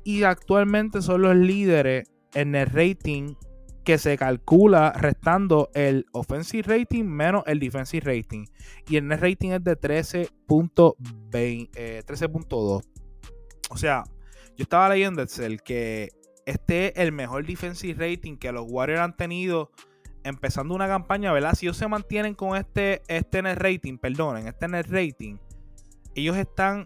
Y 0.03 0.23
actualmente 0.23 1.03
son 1.03 1.21
los 1.21 1.35
líderes 1.35 2.09
en 2.33 2.55
el 2.55 2.65
rating 2.65 3.35
que 3.83 3.99
se 3.99 4.17
calcula 4.17 4.91
restando 4.93 5.69
el 5.75 6.07
offensive 6.13 6.63
rating 6.63 7.03
menos 7.03 7.43
el 7.45 7.59
defensive 7.59 8.03
rating. 8.03 8.45
Y 8.89 8.95
el 8.95 9.07
net 9.07 9.19
rating 9.21 9.51
es 9.51 9.63
de 9.63 9.79
13.20, 9.79 11.69
eh, 11.75 12.01
13.2. 12.03 12.81
O 13.69 13.77
sea, 13.77 14.03
yo 14.55 14.63
estaba 14.63 14.89
leyendo 14.89 15.21
Excel 15.21 15.61
que 15.61 16.09
este 16.45 16.87
es 16.87 16.93
el 16.97 17.11
mejor 17.11 17.45
defensive 17.45 18.11
rating 18.11 18.37
que 18.37 18.51
los 18.51 18.65
Warriors 18.67 19.01
han 19.01 19.15
tenido 19.15 19.71
empezando 20.23 20.73
una 20.73 20.87
campaña, 20.87 21.31
¿verdad? 21.31 21.53
Si 21.53 21.65
ellos 21.65 21.77
se 21.77 21.87
mantienen 21.87 22.33
con 22.33 22.57
este, 22.57 23.03
este 23.07 23.41
net 23.41 23.57
rating, 23.57 23.97
perdonen, 23.97 24.47
este 24.47 24.67
net 24.67 24.87
rating, 24.89 25.37
ellos 26.15 26.35
están 26.35 26.85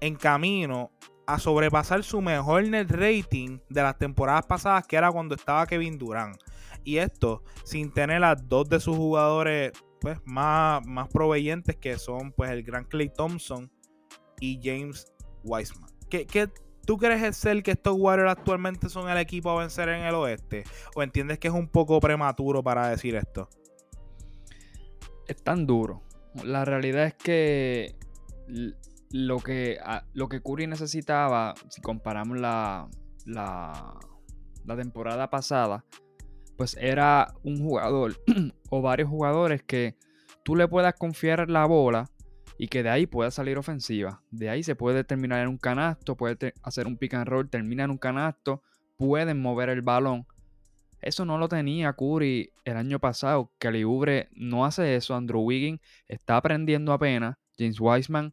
en 0.00 0.14
camino 0.16 0.90
a 1.26 1.38
sobrepasar 1.38 2.04
su 2.04 2.20
mejor 2.20 2.68
net 2.68 2.90
rating 2.90 3.58
de 3.68 3.82
las 3.82 3.98
temporadas 3.98 4.46
pasadas, 4.46 4.86
que 4.86 4.96
era 4.96 5.10
cuando 5.10 5.34
estaba 5.34 5.66
Kevin 5.66 5.98
Durant. 5.98 6.36
Y 6.84 6.98
esto 6.98 7.42
sin 7.64 7.92
tener 7.92 8.22
a 8.22 8.34
dos 8.34 8.68
de 8.68 8.78
sus 8.78 8.96
jugadores 8.96 9.72
pues, 10.00 10.18
más, 10.24 10.86
más 10.86 11.08
proveyentes, 11.08 11.76
que 11.76 11.98
son 11.98 12.32
pues 12.32 12.50
el 12.50 12.62
gran 12.62 12.84
Clay 12.84 13.10
Thompson 13.12 13.70
y 14.38 14.60
James 14.62 15.12
Wiseman. 15.42 15.90
¿Qué, 16.08 16.26
qué 16.26 16.48
tú 16.86 16.96
crees 16.96 17.36
ser 17.36 17.62
que 17.62 17.72
estos 17.72 17.94
Warriors 17.98 18.32
actualmente 18.32 18.88
son 18.88 19.10
el 19.10 19.18
equipo 19.18 19.50
a 19.50 19.60
vencer 19.60 19.90
en 19.90 20.04
el 20.04 20.14
oeste? 20.14 20.64
¿O 20.94 21.02
entiendes 21.02 21.38
que 21.38 21.48
es 21.48 21.54
un 21.54 21.68
poco 21.68 22.00
prematuro 22.00 22.62
para 22.62 22.88
decir 22.88 23.16
esto? 23.16 23.48
Es 25.26 25.42
tan 25.42 25.66
duro. 25.66 26.02
La 26.44 26.64
realidad 26.64 27.04
es 27.04 27.14
que 27.14 27.96
lo 29.10 29.38
que, 29.38 29.78
lo 30.14 30.28
que 30.28 30.40
Curry 30.40 30.66
necesitaba, 30.66 31.54
si 31.68 31.80
comparamos 31.80 32.38
la, 32.38 32.88
la, 33.24 33.98
la 34.64 34.76
temporada 34.76 35.28
pasada, 35.28 35.84
pues 36.56 36.76
era 36.80 37.34
un 37.42 37.58
jugador 37.58 38.14
o 38.70 38.80
varios 38.80 39.10
jugadores 39.10 39.62
que 39.62 39.96
tú 40.42 40.56
le 40.56 40.68
puedas 40.68 40.94
confiar 40.94 41.50
la 41.50 41.66
bola 41.66 42.10
y 42.58 42.68
que 42.68 42.82
de 42.82 42.88
ahí 42.90 43.06
pueda 43.06 43.30
salir 43.30 43.58
ofensiva. 43.58 44.22
De 44.30 44.48
ahí 44.50 44.62
se 44.62 44.74
puede 44.76 45.04
terminar 45.04 45.42
en 45.42 45.48
un 45.48 45.58
canasto, 45.58 46.16
puede 46.16 46.54
hacer 46.62 46.86
un 46.86 46.96
pick 46.96 47.14
and 47.14 47.26
roll, 47.28 47.48
termina 47.48 47.84
en 47.84 47.90
un 47.90 47.98
canasto, 47.98 48.62
pueden 48.96 49.40
mover 49.40 49.68
el 49.68 49.82
balón. 49.82 50.26
Eso 51.00 51.24
no 51.24 51.38
lo 51.38 51.48
tenía 51.48 51.92
Curry 51.92 52.50
el 52.64 52.76
año 52.76 52.98
pasado. 52.98 53.50
Oubre 53.84 54.28
no 54.32 54.64
hace 54.64 54.96
eso. 54.96 55.14
Andrew 55.14 55.40
Wiggins 55.42 55.80
está 56.08 56.38
aprendiendo 56.38 56.92
apenas. 56.92 57.36
James 57.58 57.78
Wiseman 57.78 58.32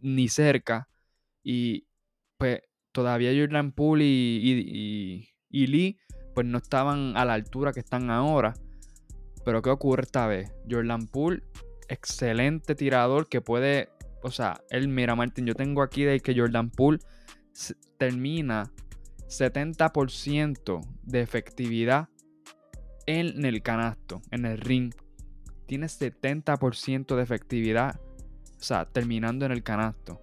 ni 0.00 0.28
cerca. 0.28 0.88
Y 1.44 1.86
pues 2.38 2.62
todavía 2.92 3.30
Jordan 3.38 3.72
Poole 3.72 4.04
y, 4.04 4.40
y- 4.42 4.64
y- 4.68 5.28
y 5.50 5.66
Lee 5.66 5.98
pues 6.34 6.46
no 6.46 6.58
estaban 6.58 7.16
a 7.16 7.24
la 7.26 7.34
altura 7.34 7.72
que 7.72 7.80
están 7.80 8.10
ahora. 8.10 8.54
Pero 9.44 9.60
¿qué 9.60 9.70
ocurre 9.70 10.02
esta 10.02 10.26
vez? 10.26 10.50
Jordan 10.68 11.06
Poole, 11.06 11.42
excelente 11.92 12.74
tirador 12.74 13.28
que 13.28 13.40
puede, 13.40 13.88
o 14.22 14.30
sea, 14.30 14.60
él, 14.70 14.88
mira 14.88 15.14
Martín, 15.14 15.46
yo 15.46 15.54
tengo 15.54 15.82
aquí 15.82 16.04
de 16.04 16.20
que 16.20 16.34
Jordan 16.38 16.70
Poole 16.70 16.98
termina 17.98 18.70
70% 19.28 20.80
de 21.02 21.20
efectividad 21.20 22.08
en 23.06 23.44
el 23.44 23.62
canasto, 23.62 24.22
en 24.30 24.46
el 24.46 24.58
ring. 24.58 24.94
Tiene 25.66 25.86
70% 25.86 27.16
de 27.16 27.22
efectividad, 27.22 28.00
o 28.58 28.62
sea, 28.62 28.84
terminando 28.86 29.46
en 29.46 29.52
el 29.52 29.62
canasto. 29.62 30.20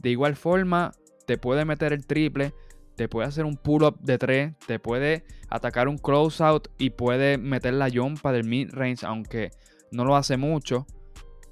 De 0.00 0.10
igual 0.10 0.36
forma, 0.36 0.92
te 1.26 1.38
puede 1.38 1.64
meter 1.64 1.92
el 1.92 2.06
triple, 2.06 2.54
te 2.96 3.08
puede 3.08 3.28
hacer 3.28 3.44
un 3.44 3.56
pull-up 3.56 4.00
de 4.00 4.18
3, 4.18 4.58
te 4.66 4.78
puede 4.78 5.24
atacar 5.48 5.88
un 5.88 5.98
close-out 5.98 6.68
y 6.78 6.90
puede 6.90 7.38
meter 7.38 7.74
la 7.74 7.88
jumpa 7.90 8.32
del 8.32 8.44
mid-range, 8.44 9.04
aunque 9.06 9.50
no 9.90 10.04
lo 10.04 10.16
hace 10.16 10.36
mucho. 10.36 10.86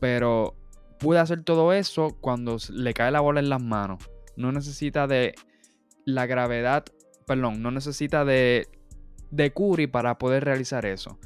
Pero 0.00 0.54
puede 0.98 1.20
hacer 1.20 1.42
todo 1.42 1.72
eso 1.72 2.16
cuando 2.20 2.56
le 2.70 2.94
cae 2.94 3.10
la 3.10 3.20
bola 3.20 3.40
en 3.40 3.48
las 3.48 3.62
manos. 3.62 4.10
No 4.36 4.52
necesita 4.52 5.06
de 5.06 5.34
la 6.04 6.26
gravedad, 6.26 6.84
perdón, 7.26 7.62
no 7.62 7.70
necesita 7.70 8.24
de, 8.24 8.68
de 9.30 9.52
Curry 9.52 9.86
para 9.86 10.18
poder 10.18 10.44
realizar 10.44 10.86
eso. 10.86 11.18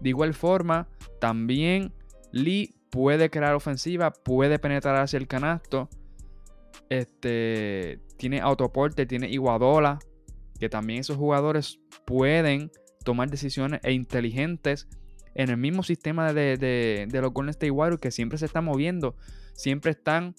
De 0.00 0.08
igual 0.08 0.34
forma, 0.34 0.88
también 1.20 1.92
Lee 2.32 2.74
puede 2.90 3.30
crear 3.30 3.54
ofensiva, 3.54 4.12
puede 4.12 4.58
penetrar 4.58 4.96
hacia 4.96 5.18
el 5.18 5.26
canasto. 5.26 5.88
Este, 6.88 8.00
tiene 8.16 8.40
autoporte, 8.40 9.06
tiene 9.06 9.28
Iguadola, 9.30 9.98
que 10.58 10.68
también 10.68 11.00
esos 11.00 11.16
jugadores 11.16 11.80
pueden 12.04 12.70
tomar 13.04 13.30
decisiones 13.30 13.80
e 13.82 13.92
inteligentes 13.92 14.88
en 15.34 15.50
el 15.50 15.56
mismo 15.56 15.82
sistema 15.82 16.32
de, 16.32 16.56
de, 16.56 17.20
los 17.20 17.32
Golden 17.32 17.50
State 17.50 17.70
Warriors 17.70 18.00
que 18.00 18.10
siempre 18.10 18.38
se 18.38 18.46
están 18.46 18.64
moviendo, 18.64 19.16
siempre 19.54 19.90
están, 19.90 20.34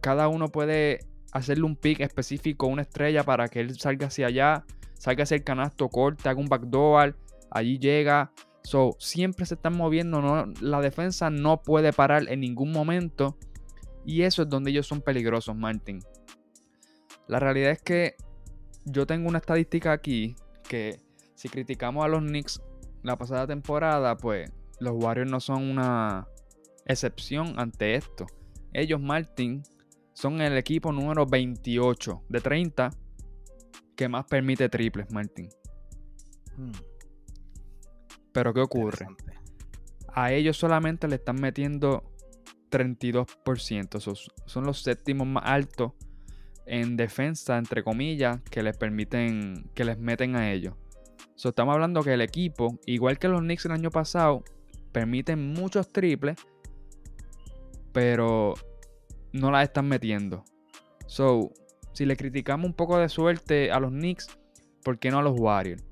cada 0.00 0.28
uno 0.28 0.48
puede 0.48 1.00
hacerle 1.32 1.64
un 1.64 1.76
pick 1.76 2.00
específico, 2.00 2.66
una 2.66 2.82
estrella 2.82 3.24
para 3.24 3.48
que 3.48 3.60
él 3.60 3.78
salga 3.78 4.08
hacia 4.08 4.26
allá, 4.26 4.64
salga 4.94 5.24
hacia 5.24 5.36
el 5.36 5.44
canasto, 5.44 5.88
corte, 5.88 6.28
haga 6.28 6.40
un 6.40 6.48
backdoor, 6.48 7.16
allí 7.50 7.78
llega. 7.78 8.32
So, 8.62 8.96
siempre 8.98 9.44
se 9.44 9.54
están 9.54 9.76
moviendo, 9.76 10.22
no, 10.22 10.46
la 10.60 10.80
defensa 10.80 11.30
no 11.30 11.62
puede 11.62 11.92
parar 11.92 12.28
en 12.28 12.40
ningún 12.40 12.72
momento. 12.72 13.36
Y 14.06 14.22
eso 14.22 14.42
es 14.42 14.48
donde 14.48 14.70
ellos 14.70 14.86
son 14.86 15.00
peligrosos, 15.00 15.56
Martin. 15.56 16.00
La 17.26 17.40
realidad 17.40 17.72
es 17.72 17.82
que 17.82 18.14
yo 18.84 19.06
tengo 19.06 19.28
una 19.28 19.38
estadística 19.38 19.92
aquí 19.92 20.34
que 20.68 20.98
si 21.34 21.48
criticamos 21.48 22.04
a 22.04 22.08
los 22.08 22.20
Knicks 22.20 22.62
la 23.04 23.16
pasada 23.16 23.46
temporada, 23.46 24.16
pues 24.16 24.50
los 24.80 24.94
Warriors 24.96 25.30
no 25.30 25.38
son 25.38 25.62
una 25.62 26.26
excepción 26.86 27.54
ante 27.58 27.94
esto. 27.94 28.26
Ellos, 28.72 29.00
Martin, 29.00 29.62
son 30.14 30.40
el 30.40 30.56
equipo 30.56 30.90
número 30.90 31.26
28 31.26 32.24
de 32.28 32.40
30 32.40 32.90
que 33.94 34.08
más 34.08 34.24
permite 34.24 34.68
triples, 34.68 35.12
Martin. 35.12 35.48
Hmm. 36.56 36.72
Pero 38.32 38.52
¿qué 38.52 38.60
ocurre? 38.60 39.06
A 40.08 40.32
ellos 40.32 40.56
solamente 40.56 41.06
le 41.06 41.16
están 41.16 41.36
metiendo 41.40 42.02
32%. 42.70 44.30
son 44.46 44.64
los 44.64 44.82
séptimos 44.82 45.26
más 45.26 45.44
altos 45.46 45.92
en 46.66 46.96
defensa, 46.96 47.58
entre 47.58 47.84
comillas, 47.84 48.40
que 48.50 48.62
les 48.62 48.76
permiten, 48.76 49.70
que 49.74 49.84
les 49.84 49.98
meten 49.98 50.36
a 50.36 50.50
ellos. 50.52 50.74
Estamos 51.42 51.74
hablando 51.74 52.02
que 52.02 52.14
el 52.14 52.20
equipo, 52.20 52.78
igual 52.86 53.18
que 53.18 53.28
los 53.28 53.40
Knicks 53.40 53.66
el 53.66 53.72
año 53.72 53.90
pasado, 53.90 54.44
permiten 54.92 55.52
muchos 55.52 55.92
triples, 55.92 56.36
pero 57.92 58.54
no 59.32 59.50
las 59.50 59.64
están 59.64 59.88
metiendo. 59.88 60.44
So, 61.06 61.50
si 61.92 62.06
le 62.06 62.16
criticamos 62.16 62.66
un 62.66 62.74
poco 62.74 62.98
de 62.98 63.08
suerte 63.08 63.70
a 63.70 63.80
los 63.80 63.90
Knicks, 63.90 64.28
¿por 64.82 64.98
qué 64.98 65.10
no 65.10 65.18
a 65.18 65.22
los 65.22 65.38
Warriors? 65.38 65.84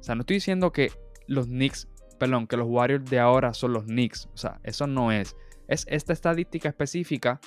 O 0.00 0.02
sea, 0.02 0.14
no 0.14 0.22
estoy 0.22 0.36
diciendo 0.36 0.72
que 0.72 0.90
los 1.26 1.46
Knicks, 1.46 1.88
perdón, 2.18 2.46
que 2.46 2.56
los 2.56 2.68
Warriors 2.68 3.08
de 3.10 3.18
ahora 3.18 3.54
son 3.54 3.72
los 3.72 3.84
Knicks. 3.84 4.28
O 4.32 4.36
sea, 4.36 4.60
eso 4.62 4.86
no 4.86 5.12
es. 5.12 5.36
Es 5.68 5.86
esta 5.88 6.12
estadística 6.12 6.68
específica 6.68 7.40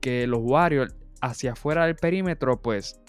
que 0.00 0.26
los 0.26 0.40
Warriors 0.42 0.94
hacia 1.20 1.52
afuera 1.52 1.86
del 1.86 1.96
perímetro, 1.96 2.60
pues 2.60 3.00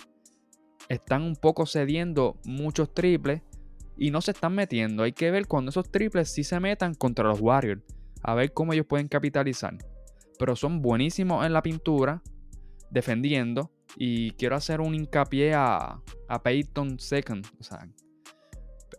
están 0.90 1.24
un 1.24 1.36
poco 1.36 1.66
cediendo 1.66 2.38
muchos 2.46 2.94
triples 2.94 3.42
y 3.98 4.12
no 4.12 4.22
se 4.22 4.32
están 4.32 4.54
metiendo. 4.56 5.04
Hay 5.04 5.14
que 5.14 5.32
ver 5.32 5.48
cuando 5.48 5.70
esos 5.70 5.90
triples 5.90 6.32
sí 6.32 6.44
se 6.44 6.60
metan 6.60 6.96
contra 6.96 7.26
los 7.26 7.40
Warriors. 7.40 7.84
A 8.24 8.34
ver 8.34 8.54
cómo 8.54 8.74
ellos 8.74 8.86
pueden 8.88 9.08
capitalizar. 9.08 9.78
Pero 10.38 10.56
son 10.56 10.82
buenísimos 10.82 11.46
en 11.46 11.54
la 11.54 11.62
pintura, 11.62 12.22
defendiendo. 12.90 13.72
Y 13.98 14.32
quiero 14.32 14.56
hacer 14.56 14.82
un 14.82 14.96
hincapié 14.96 15.54
a, 15.54 16.02
a 16.28 16.44
Peyton 16.44 17.00
Second. 17.00 17.46
O 17.60 17.64
sea, 17.64 17.88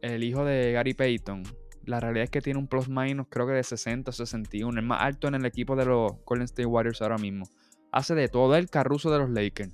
el 0.03 0.25
hijo 0.25 0.45
de 0.45 0.73
Gary 0.73 0.95
Payton. 0.95 1.43
La 1.85 2.01
realidad 2.01 2.25
es 2.25 2.31
que 2.31 2.41
tiene 2.41 2.59
un 2.59 2.67
plus 2.67 2.89
minus 2.89 3.29
creo 3.31 3.47
que 3.47 3.53
de 3.53 3.63
60 3.63 4.11
o 4.11 4.13
61. 4.13 4.81
El 4.81 4.87
más 4.87 5.03
alto 5.03 5.29
en 5.29 5.35
el 5.35 5.45
equipo 5.45 5.77
de 5.77 5.85
los 5.85 6.13
Golden 6.25 6.47
State 6.47 6.67
Warriors 6.67 7.03
ahora 7.03 7.19
mismo 7.19 7.45
hace 7.93 8.15
de 8.15 8.29
todo 8.29 8.57
el 8.57 8.69
carruso 8.69 9.11
de 9.11 9.19
los 9.19 9.31
Lakers 9.31 9.73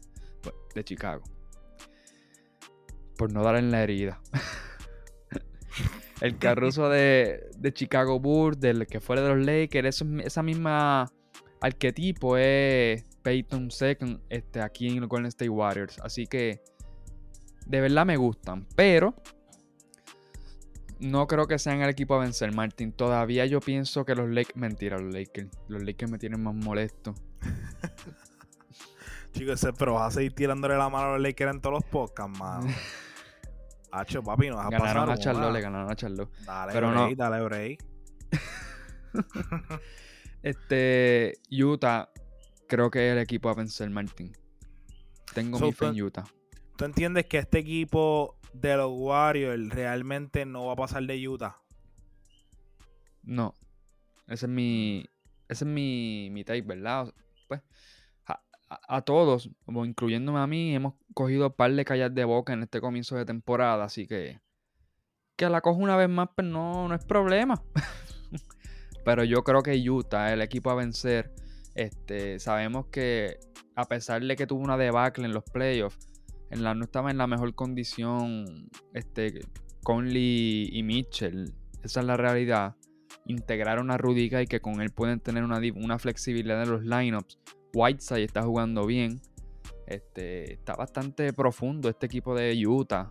de 0.74 0.84
Chicago. 0.84 1.22
Por 3.16 3.32
no 3.32 3.42
dar 3.42 3.56
en 3.56 3.70
la 3.70 3.82
herida. 3.82 4.20
el 6.22 6.38
carruso 6.38 6.88
de, 6.88 7.50
Chicago 7.72 8.20
Bulls, 8.20 8.60
del 8.60 8.86
que 8.86 9.00
fuera 9.00 9.22
de 9.22 9.34
los 9.34 9.44
Lakers, 9.44 10.04
esa 10.24 10.42
misma 10.44 11.10
arquetipo 11.60 12.36
es 12.36 13.04
Peyton 13.22 13.72
Second 13.72 14.20
este, 14.28 14.60
aquí 14.60 14.86
en 14.86 15.00
los 15.00 15.08
Golden 15.08 15.26
State 15.26 15.48
Warriors. 15.48 15.98
Así 15.98 16.28
que 16.28 16.62
de 17.66 17.80
verdad 17.80 18.06
me 18.06 18.16
gustan. 18.16 18.68
Pero 18.76 19.16
no 21.00 21.26
creo 21.26 21.48
que 21.48 21.58
sean 21.58 21.82
el 21.82 21.90
equipo 21.90 22.14
a 22.14 22.20
vencer, 22.20 22.54
Martin. 22.54 22.92
Todavía 22.92 23.44
yo 23.46 23.58
pienso 23.58 24.04
que 24.04 24.14
los 24.14 24.30
Lakers. 24.30 24.56
Mentira, 24.56 24.98
los 24.98 25.12
Lakers. 25.12 25.50
Los 25.66 25.82
Lakers 25.82 26.08
me 26.08 26.18
tienen 26.18 26.40
más 26.40 26.54
molesto. 26.54 27.14
Chicos, 29.32 29.66
pero 29.76 29.94
vas 29.94 30.12
a 30.12 30.18
seguir 30.18 30.34
tirándole 30.34 30.76
la 30.76 30.88
mano 30.88 31.06
a 31.06 31.12
los 31.14 31.20
Lakers 31.20 31.52
en 31.52 31.60
todos 31.60 31.80
los 31.80 31.84
podcasts, 31.84 32.38
mano. 32.38 32.68
Hacho, 33.92 34.22
papi, 34.22 34.48
no 34.48 34.56
vas 34.56 34.66
a 34.66 34.70
ganaron 34.70 35.06
pasar 35.06 35.10
a 35.10 35.18
Charlotte, 35.18 35.52
le 35.52 35.60
ganaron 35.60 35.90
a 35.90 35.94
Charlotte. 35.96 36.30
Dale, 36.46 36.72
pero 36.72 36.90
break, 36.90 37.10
no. 37.10 37.16
dale 37.16 37.44
break. 37.44 37.84
este, 40.42 41.34
Utah, 41.50 42.08
creo 42.66 42.90
que 42.90 43.08
es 43.08 43.12
el 43.12 43.18
equipo 43.18 43.50
a 43.50 43.54
vencer, 43.54 43.90
Martin. 43.90 44.32
Tengo 45.34 45.58
mi 45.58 45.72
fe 45.72 45.88
en 45.88 46.02
Utah. 46.02 46.24
¿Tú 46.76 46.86
entiendes 46.86 47.26
que 47.26 47.36
este 47.36 47.58
equipo 47.58 48.38
de 48.54 48.76
los 48.78 48.90
Warriors 48.92 49.68
realmente 49.68 50.46
no 50.46 50.66
va 50.66 50.72
a 50.72 50.76
pasar 50.76 51.02
de 51.02 51.28
Utah? 51.28 51.58
No. 53.22 53.54
Ese 54.26 54.46
es 54.46 54.50
mi. 54.50 55.04
Ese 55.48 55.64
es 55.64 55.70
mi, 55.70 56.30
mi 56.30 56.44
take, 56.44 56.62
¿verdad? 56.62 57.12
Pues, 57.46 57.60
a, 58.88 59.02
todos, 59.02 59.50
como 59.64 59.84
incluyéndome 59.84 60.38
a 60.38 60.46
mí, 60.46 60.74
hemos 60.74 60.94
cogido 61.12 61.48
un 61.48 61.52
par 61.52 61.72
de 61.72 61.84
callas 61.84 62.14
de 62.14 62.24
boca 62.24 62.52
en 62.52 62.62
este 62.62 62.80
comienzo 62.80 63.16
de 63.16 63.24
temporada, 63.24 63.84
así 63.84 64.06
que. 64.06 64.40
Que 65.36 65.48
la 65.48 65.60
cojo 65.60 65.78
una 65.78 65.96
vez 65.96 66.08
más, 66.08 66.28
pues 66.34 66.46
no, 66.46 66.88
no 66.88 66.94
es 66.94 67.04
problema. 67.04 67.62
Pero 69.04 69.24
yo 69.24 69.42
creo 69.42 69.62
que 69.62 69.78
Utah 69.90 70.32
el 70.32 70.42
equipo 70.42 70.70
a 70.70 70.74
vencer. 70.74 71.32
Este, 71.74 72.38
sabemos 72.38 72.86
que 72.86 73.38
a 73.74 73.84
pesar 73.86 74.22
de 74.22 74.36
que 74.36 74.46
tuvo 74.46 74.62
una 74.62 74.76
debacle 74.76 75.24
en 75.24 75.32
los 75.32 75.44
playoffs, 75.44 76.06
en 76.50 76.62
la, 76.62 76.74
no 76.74 76.84
estaba 76.84 77.10
en 77.10 77.18
la 77.18 77.26
mejor 77.26 77.54
condición 77.54 78.68
este, 78.92 79.40
Conley 79.82 80.68
y 80.70 80.82
Mitchell. 80.82 81.54
Esa 81.82 82.00
es 82.00 82.06
la 82.06 82.16
realidad. 82.16 82.76
Integraron 83.26 83.90
a 83.90 83.96
Rudica 83.96 84.42
y 84.42 84.46
que 84.46 84.60
con 84.60 84.80
él 84.80 84.90
pueden 84.90 85.20
tener 85.20 85.44
una, 85.44 85.60
una 85.76 85.98
flexibilidad 85.98 86.62
en 86.62 86.70
los 86.70 86.84
lineups. 86.84 87.38
Whiteside 87.74 88.24
está 88.24 88.42
jugando 88.42 88.86
bien. 88.86 89.20
Este, 89.94 90.54
está 90.54 90.74
bastante 90.74 91.32
profundo 91.32 91.88
este 91.88 92.06
equipo 92.06 92.34
de 92.34 92.66
Utah. 92.66 93.10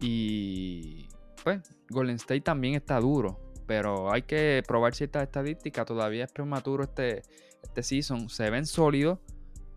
Y 0.00 1.06
pues 1.44 1.60
Golden 1.88 2.16
State 2.16 2.40
también 2.40 2.74
está 2.74 2.98
duro. 3.00 3.38
Pero 3.66 4.12
hay 4.12 4.22
que 4.22 4.62
probar 4.66 4.94
ciertas 4.94 5.22
estadísticas. 5.22 5.86
Todavía 5.86 6.24
es 6.24 6.32
prematuro 6.32 6.84
este, 6.84 7.22
este 7.62 7.82
season. 7.82 8.28
Se 8.28 8.50
ven 8.50 8.66
sólidos 8.66 9.18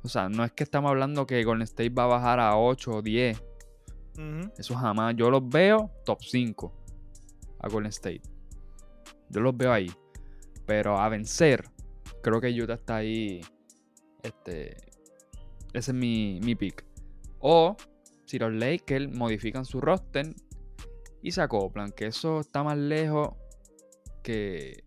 o 0.05 0.07
sea, 0.07 0.29
no 0.29 0.43
es 0.43 0.51
que 0.51 0.63
estamos 0.63 0.89
hablando 0.89 1.25
que 1.25 1.43
Golden 1.43 1.63
State 1.63 1.89
va 1.89 2.03
a 2.03 2.07
bajar 2.07 2.39
a 2.39 2.59
8 2.59 2.91
o 2.91 3.01
10. 3.01 3.43
Eso 4.55 4.75
jamás. 4.75 5.15
Yo 5.15 5.31
los 5.31 5.49
veo 5.49 5.89
top 6.05 6.19
5 6.21 6.71
a 7.59 7.67
Golden 7.67 7.89
State. 7.89 8.21
Yo 9.29 9.41
los 9.41 9.57
veo 9.57 9.73
ahí. 9.73 9.91
Pero 10.67 10.99
a 10.99 11.09
vencer, 11.09 11.67
creo 12.21 12.39
que 12.39 12.49
Utah 12.49 12.75
está 12.75 12.97
ahí. 12.97 13.41
Este. 14.21 14.77
Ese 15.75 15.91
es 15.91 15.95
mi, 15.95 16.39
mi 16.41 16.55
pick. 16.55 16.85
O 17.39 17.75
si 18.25 18.39
los 18.39 18.53
Lakers 18.53 19.13
modifican 19.13 19.65
su 19.65 19.81
roster 19.81 20.33
y 21.21 21.31
se 21.31 21.41
acoplan, 21.41 21.91
que 21.91 22.07
eso 22.07 22.39
está 22.39 22.63
más 22.63 22.77
lejos 22.77 23.35
que. 24.23 24.83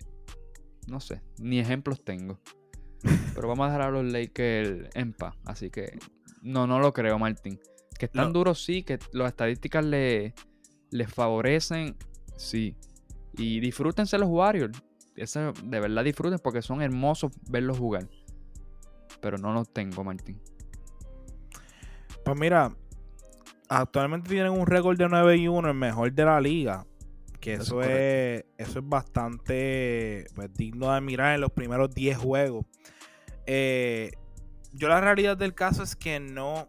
No 0.87 0.98
sé, 1.01 1.20
ni 1.38 1.59
ejemplos 1.59 2.03
tengo. 2.03 2.40
Pero 3.35 3.48
vamos 3.48 3.64
a 3.64 3.66
dejar 3.66 3.83
a 3.83 3.90
los 3.90 4.11
Lakers 4.11 4.88
en 4.94 5.12
paz. 5.12 5.37
Así 5.44 5.68
que 5.68 5.98
no, 6.40 6.66
no 6.66 6.81
lo 6.81 6.94
creo, 6.94 7.18
Martín. 7.18 7.61
Que 7.98 8.07
están 8.07 8.33
duros, 8.33 8.64
sí. 8.64 8.83
Que 8.83 8.98
las 9.12 9.29
estadísticas 9.29 9.85
les 9.85 10.33
favorecen, 11.12 11.96
sí. 12.38 12.77
Y 13.37 13.61
disfrútense 13.61 14.16
los 14.16 14.31
Warriors. 14.31 14.83
de 15.14 15.81
verdad 15.81 16.03
disfruten 16.03 16.38
porque 16.38 16.62
son 16.62 16.81
hermosos 16.81 17.33
verlos 17.51 17.77
jugar. 17.77 18.09
Pero 19.20 19.37
no 19.37 19.53
los 19.53 19.70
tengo, 19.70 20.03
Martín. 20.03 20.40
Pues 22.28 22.38
mira, 22.38 22.70
actualmente 23.70 24.28
tienen 24.28 24.52
un 24.52 24.66
récord 24.66 24.98
de 24.98 25.08
9 25.08 25.38
y 25.38 25.48
1, 25.48 25.66
el 25.66 25.74
mejor 25.74 26.12
de 26.12 26.26
la 26.26 26.38
liga. 26.42 26.84
Que 27.40 27.54
eso, 27.54 27.80
es, 27.80 28.44
eso 28.58 28.80
es 28.80 28.86
bastante 28.86 30.26
pues, 30.34 30.52
digno 30.52 30.92
de 30.92 31.00
mirar 31.00 31.36
en 31.36 31.40
los 31.40 31.52
primeros 31.52 31.94
10 31.94 32.18
juegos. 32.18 32.66
Eh, 33.46 34.10
yo 34.74 34.88
la 34.88 35.00
realidad 35.00 35.38
del 35.38 35.54
caso 35.54 35.82
es 35.82 35.96
que 35.96 36.20
no 36.20 36.68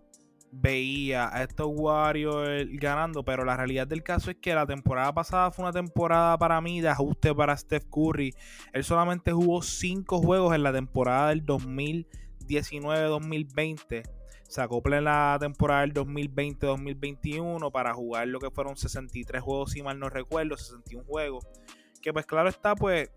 veía 0.54 1.28
a 1.28 1.44
estos 1.44 1.68
Warriors 1.70 2.70
ganando, 2.80 3.26
pero 3.26 3.44
la 3.44 3.58
realidad 3.58 3.86
del 3.86 4.02
caso 4.02 4.32
es 4.32 4.38
que 4.38 4.56
la 4.56 4.66
temporada 4.66 5.14
pasada 5.14 5.52
fue 5.52 5.66
una 5.66 5.74
temporada 5.74 6.38
para 6.38 6.62
mí 6.62 6.80
de 6.80 6.88
ajuste 6.88 7.36
para 7.36 7.58
Steph 7.58 7.84
Curry. 7.92 8.34
Él 8.72 8.86
solamente 8.86 9.34
jugó 9.34 9.62
5 9.62 10.20
juegos 10.20 10.56
en 10.56 10.64
la 10.64 10.72
temporada 10.72 11.32
del 11.32 11.46
2019-2020 11.46 14.19
se 14.50 14.62
acopla 14.62 14.98
en 14.98 15.04
la 15.04 15.38
temporada 15.40 15.82
del 15.82 15.94
2020-2021 15.94 17.72
para 17.72 17.94
jugar 17.94 18.28
lo 18.28 18.40
que 18.40 18.50
fueron 18.50 18.76
63 18.76 19.42
juegos, 19.42 19.72
si 19.72 19.84
mal 19.84 20.00
no 20.00 20.10
recuerdo, 20.10 20.58
61 20.58 21.06
juegos. 21.06 21.48
Que 22.02 22.12
pues 22.12 22.26
claro 22.26 22.50
está, 22.50 22.76
pues 22.76 23.12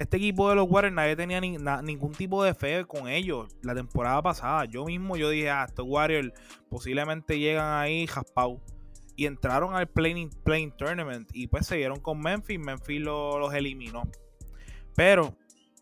este 0.00 0.16
equipo 0.16 0.48
de 0.48 0.56
los 0.56 0.68
Warriors 0.68 0.94
nadie 0.94 1.14
tenía 1.14 1.40
ningún 1.40 2.12
tipo 2.12 2.42
de 2.42 2.54
fe 2.54 2.84
con 2.86 3.08
ellos 3.08 3.48
la 3.62 3.74
temporada 3.74 4.20
pasada. 4.20 4.64
Yo 4.64 4.84
mismo 4.84 5.16
yo 5.16 5.30
dije, 5.30 5.48
ah, 5.48 5.64
estos 5.68 5.86
Warriors 5.88 6.32
posiblemente 6.68 7.38
llegan 7.38 7.80
ahí 7.80 8.06
jaspau. 8.08 8.60
Y 9.14 9.26
entraron 9.26 9.74
al 9.74 9.88
Playing, 9.88 10.30
playing 10.44 10.72
Tournament 10.76 11.28
y 11.32 11.48
pues 11.48 11.66
se 11.66 11.76
dieron 11.76 12.00
con 12.00 12.20
Memphis. 12.20 12.58
Memphis 12.58 13.00
los 13.00 13.52
eliminó. 13.54 14.02
Pero 14.94 15.36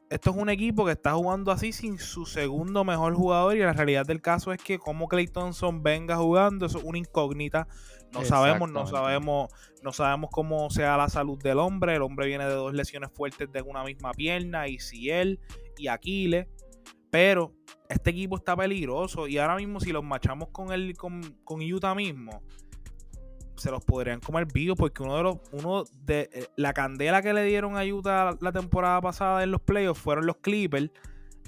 esto 0.08 0.30
es 0.30 0.36
un 0.36 0.48
equipo 0.48 0.84
que 0.84 0.92
está 0.92 1.14
jugando 1.14 1.50
así 1.50 1.72
sin 1.72 1.98
su 1.98 2.26
segundo 2.26 2.84
mejor 2.84 3.14
jugador 3.14 3.56
y 3.56 3.60
la 3.60 3.72
realidad 3.72 4.06
del 4.06 4.22
caso 4.22 4.52
es 4.52 4.62
que 4.62 4.78
como 4.78 5.08
Clay 5.08 5.26
Thompson 5.26 5.82
venga 5.82 6.16
jugando, 6.16 6.66
eso 6.66 6.78
es 6.78 6.84
una 6.84 6.98
incógnita. 6.98 7.66
No 8.12 8.24
sabemos, 8.24 8.70
no 8.70 8.86
sabemos, 8.86 9.50
no 9.82 9.92
sabemos 9.92 10.30
cómo 10.30 10.70
sea 10.70 10.96
la 10.96 11.08
salud 11.08 11.38
del 11.42 11.58
hombre. 11.58 11.96
El 11.96 12.02
hombre 12.02 12.28
viene 12.28 12.46
de 12.46 12.54
dos 12.54 12.72
lesiones 12.72 13.10
fuertes 13.12 13.50
de 13.50 13.62
una 13.62 13.82
misma 13.82 14.12
pierna, 14.12 14.68
y 14.68 14.78
si 14.78 15.10
él 15.10 15.40
y 15.76 15.88
Aquiles. 15.88 16.46
Pero 17.10 17.52
este 17.88 18.10
equipo 18.10 18.36
está 18.36 18.56
peligroso 18.56 19.26
y 19.26 19.38
ahora 19.38 19.56
mismo 19.56 19.80
si 19.80 19.92
los 19.92 20.04
machamos 20.04 20.48
con 20.50 20.72
el 20.72 20.96
con, 20.96 21.22
con 21.44 21.60
Utah 21.60 21.94
mismo, 21.94 22.42
se 23.56 23.70
los 23.70 23.84
podrían 23.84 24.20
comer 24.20 24.46
vivos 24.52 24.76
porque 24.76 25.02
uno 25.02 25.16
de 25.16 25.22
los 25.22 25.36
uno 25.52 25.84
de 26.04 26.28
eh, 26.32 26.46
la 26.56 26.72
candela 26.72 27.22
que 27.22 27.32
le 27.32 27.44
dieron 27.44 27.76
a 27.76 27.84
Utah 27.84 28.36
la 28.40 28.52
temporada 28.52 29.00
pasada 29.00 29.42
en 29.42 29.50
los 29.50 29.60
playoffs 29.60 30.00
fueron 30.00 30.26
los 30.26 30.36
Clippers 30.36 30.90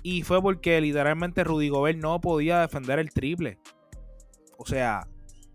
y 0.02 0.22
fue 0.22 0.40
porque 0.40 0.80
literalmente 0.80 1.44
Rudy 1.44 1.68
Gobert 1.68 1.98
no 1.98 2.20
podía 2.20 2.60
defender 2.60 2.98
el 2.98 3.10
triple. 3.10 3.58
O 4.56 4.64
sea, 4.64 5.06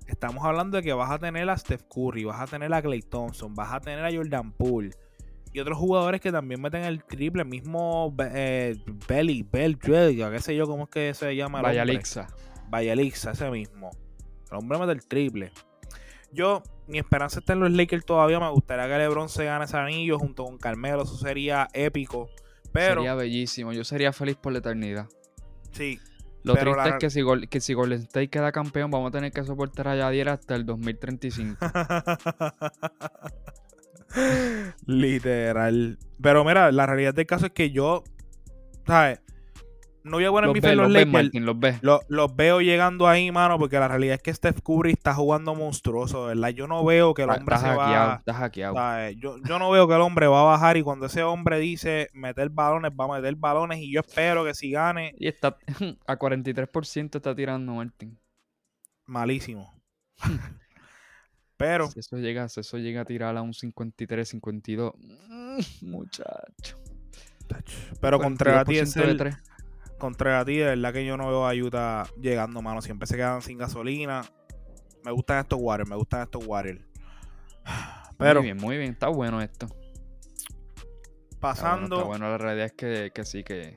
estamos 0.08 0.44
hablando 0.44 0.78
de 0.78 0.84
que 0.84 0.94
vas 0.94 1.12
a 1.12 1.18
tener 1.18 1.50
a 1.50 1.58
Steph 1.58 1.84
Curry, 1.90 2.26
vas 2.26 2.42
a 2.42 2.48
tener 2.48 2.74
a 2.74 2.82
Clay 2.82 3.02
Thompson, 3.02 3.54
vas 3.54 3.74
a 3.74 3.80
tener 3.80 4.04
a 4.06 4.12
Jordan 4.12 4.52
Poole 4.52 4.92
y 5.54 5.60
otros 5.60 5.78
jugadores 5.78 6.20
que 6.20 6.32
también 6.32 6.60
meten 6.60 6.84
el 6.84 7.04
triple, 7.04 7.46
mismo 7.46 8.14
eh, 8.20 8.76
Belly, 9.08 9.48
Bell 9.50 9.78
qué 9.78 10.40
sé 10.40 10.56
yo 10.56 10.66
cómo 10.66 10.86
es 10.86 10.90
que 10.90 11.14
se 11.14 11.36
llama 11.36 11.62
Vayalixa. 11.62 12.28
Vayalixa, 12.70 13.32
ese 13.32 13.52
mismo. 13.52 13.92
El 14.50 14.58
hombre 14.58 14.80
mete 14.80 14.94
el 14.94 15.06
triple. 15.06 15.52
Yo, 16.34 16.64
mi 16.88 17.00
esperanza 17.00 17.40
está 17.40 17.54
en 17.54 17.60
los 17.60 17.72
Lakers 17.72 18.06
todavía. 18.06 18.40
Me 18.40 18.50
gustaría 18.50 18.88
que 18.88 18.98
LeBron 18.98 19.30
se 19.30 19.46
gane 19.46 19.66
ese 19.66 19.78
anillo 19.78 20.20
junto 20.20 20.46
con 20.46 20.58
Carmelo. 20.58 21.04
Eso 21.04 21.16
sería 21.16 21.68
épico. 21.74 22.30
Pero, 22.72 23.02
sería 23.02 23.16
bellísimo. 23.16 23.72
Yo 23.72 23.84
sería 23.84 24.12
feliz 24.12 24.36
por 24.36 24.52
la 24.52 24.60
eternidad. 24.60 25.08
Sí. 25.72 26.00
Lo 26.44 26.56
triste 26.56 26.90
es 26.90 26.96
que 27.00 27.10
si, 27.10 27.22
que 27.50 27.62
si 27.62 27.74
Golden 27.74 28.02
State 28.02 28.30
queda 28.30 28.52
campeón, 28.52 28.92
vamos 28.92 29.10
a 29.10 29.12
tener 29.12 29.32
que 29.32 29.44
soportar 29.44 29.88
a 29.88 29.96
Yadier 29.96 30.30
hasta 30.30 30.56
el 30.56 30.66
2035. 30.66 31.58
Literal. 34.86 35.98
Pero 36.22 36.44
mira, 36.44 36.72
la 36.72 36.86
realidad 36.86 37.14
del 37.14 37.26
caso 37.26 37.46
es 37.46 37.54
que 37.54 37.72
yo, 37.72 38.04
¿sabes? 38.86 39.22
No 40.04 40.18
voy 40.18 40.26
a 40.26 40.32
poner 40.32 40.52
mi 40.52 40.62
fe 40.62 40.72
en 40.72 40.78
los, 40.78 40.92
Lakers. 40.92 41.82
los, 41.82 42.36
veo 42.36 42.62
llegando 42.62 43.08
ahí, 43.08 43.32
mano, 43.32 43.58
porque 43.58 43.80
la 43.80 43.88
realidad 43.88 44.16
es 44.16 44.22
que 44.22 44.34
Steph 44.34 44.62
Curry 44.62 44.92
está 44.92 45.14
jugando 45.14 45.56
monstruoso, 45.56 46.26
¿verdad? 46.26 46.50
Yo 46.50 46.68
no 46.68 46.84
veo 46.84 47.14
que 47.14 47.24
el 47.24 47.30
hombre 47.30 47.58
se 47.58 47.74
va... 47.74 48.16
Está 48.20 48.34
hackeado. 48.34 48.76
Yo, 49.12 49.38
yo 49.44 49.60
no 49.60 49.72
veo 49.72 49.88
que 49.88 49.96
el 49.96 50.02
hombre 50.02 50.28
va 50.28 50.42
a 50.42 50.44
bajar 50.44 50.78
y 50.78 50.82
cuando 50.84 51.06
ese 51.06 51.24
hombre 51.24 51.60
dice 51.60 52.10
meter 52.14 52.50
balones, 52.50 52.92
va 52.92 53.06
a 53.06 53.20
meter 53.20 53.36
balones 53.36 53.80
y 53.80 53.92
yo 53.94 54.02
espero 54.02 54.44
que 54.44 54.54
si 54.54 54.72
gane... 54.72 55.16
Y 55.18 55.28
está 55.28 55.58
a 56.08 56.18
43% 56.18 57.16
está 57.16 57.36
tirando 57.36 57.74
Martin. 57.74 58.20
Malísimo. 59.06 59.82
Pero... 61.58 61.90
Si 61.90 62.00
eso 62.00 62.18
llega, 62.18 62.46
eso 62.46 62.78
llega 62.78 63.02
a 63.02 63.06
tirar 63.06 63.38
a 63.38 63.42
un 63.42 63.54
53, 63.54 64.28
52... 64.28 64.94
Muchacho. 65.82 66.84
Pero 68.02 68.20
contra 68.20 68.64
es 68.68 68.98
el 68.98 69.18
contra 70.04 70.44
ti, 70.44 70.58
de 70.58 70.66
verdad 70.66 70.92
que 70.92 71.06
yo 71.06 71.16
no 71.16 71.30
veo 71.30 71.48
a 71.48 71.54
Utah 71.54 72.06
llegando, 72.20 72.62
mano. 72.62 72.82
Siempre 72.82 73.08
se 73.08 73.16
quedan 73.16 73.42
sin 73.42 73.58
gasolina. 73.58 74.22
Me 75.06 75.12
gustan 75.12 75.40
estos 75.40 75.58
Warriors, 75.62 75.90
me 75.90 75.96
gustan 75.96 76.24
estos 76.24 76.46
Warriors. 76.46 76.84
Pero, 78.18 78.42
muy 78.42 78.48
bien, 78.48 78.58
muy 78.58 78.78
bien. 78.78 78.92
Está 78.92 79.08
bueno 79.08 79.42
esto. 79.42 79.68
Pasando. 81.40 81.96
Está 81.96 82.08
bueno, 82.08 82.30
la 82.30 82.38
realidad 82.38 82.66
es 82.66 82.74
que, 83.14 83.24
sí, 83.24 83.46
que, 83.46 83.76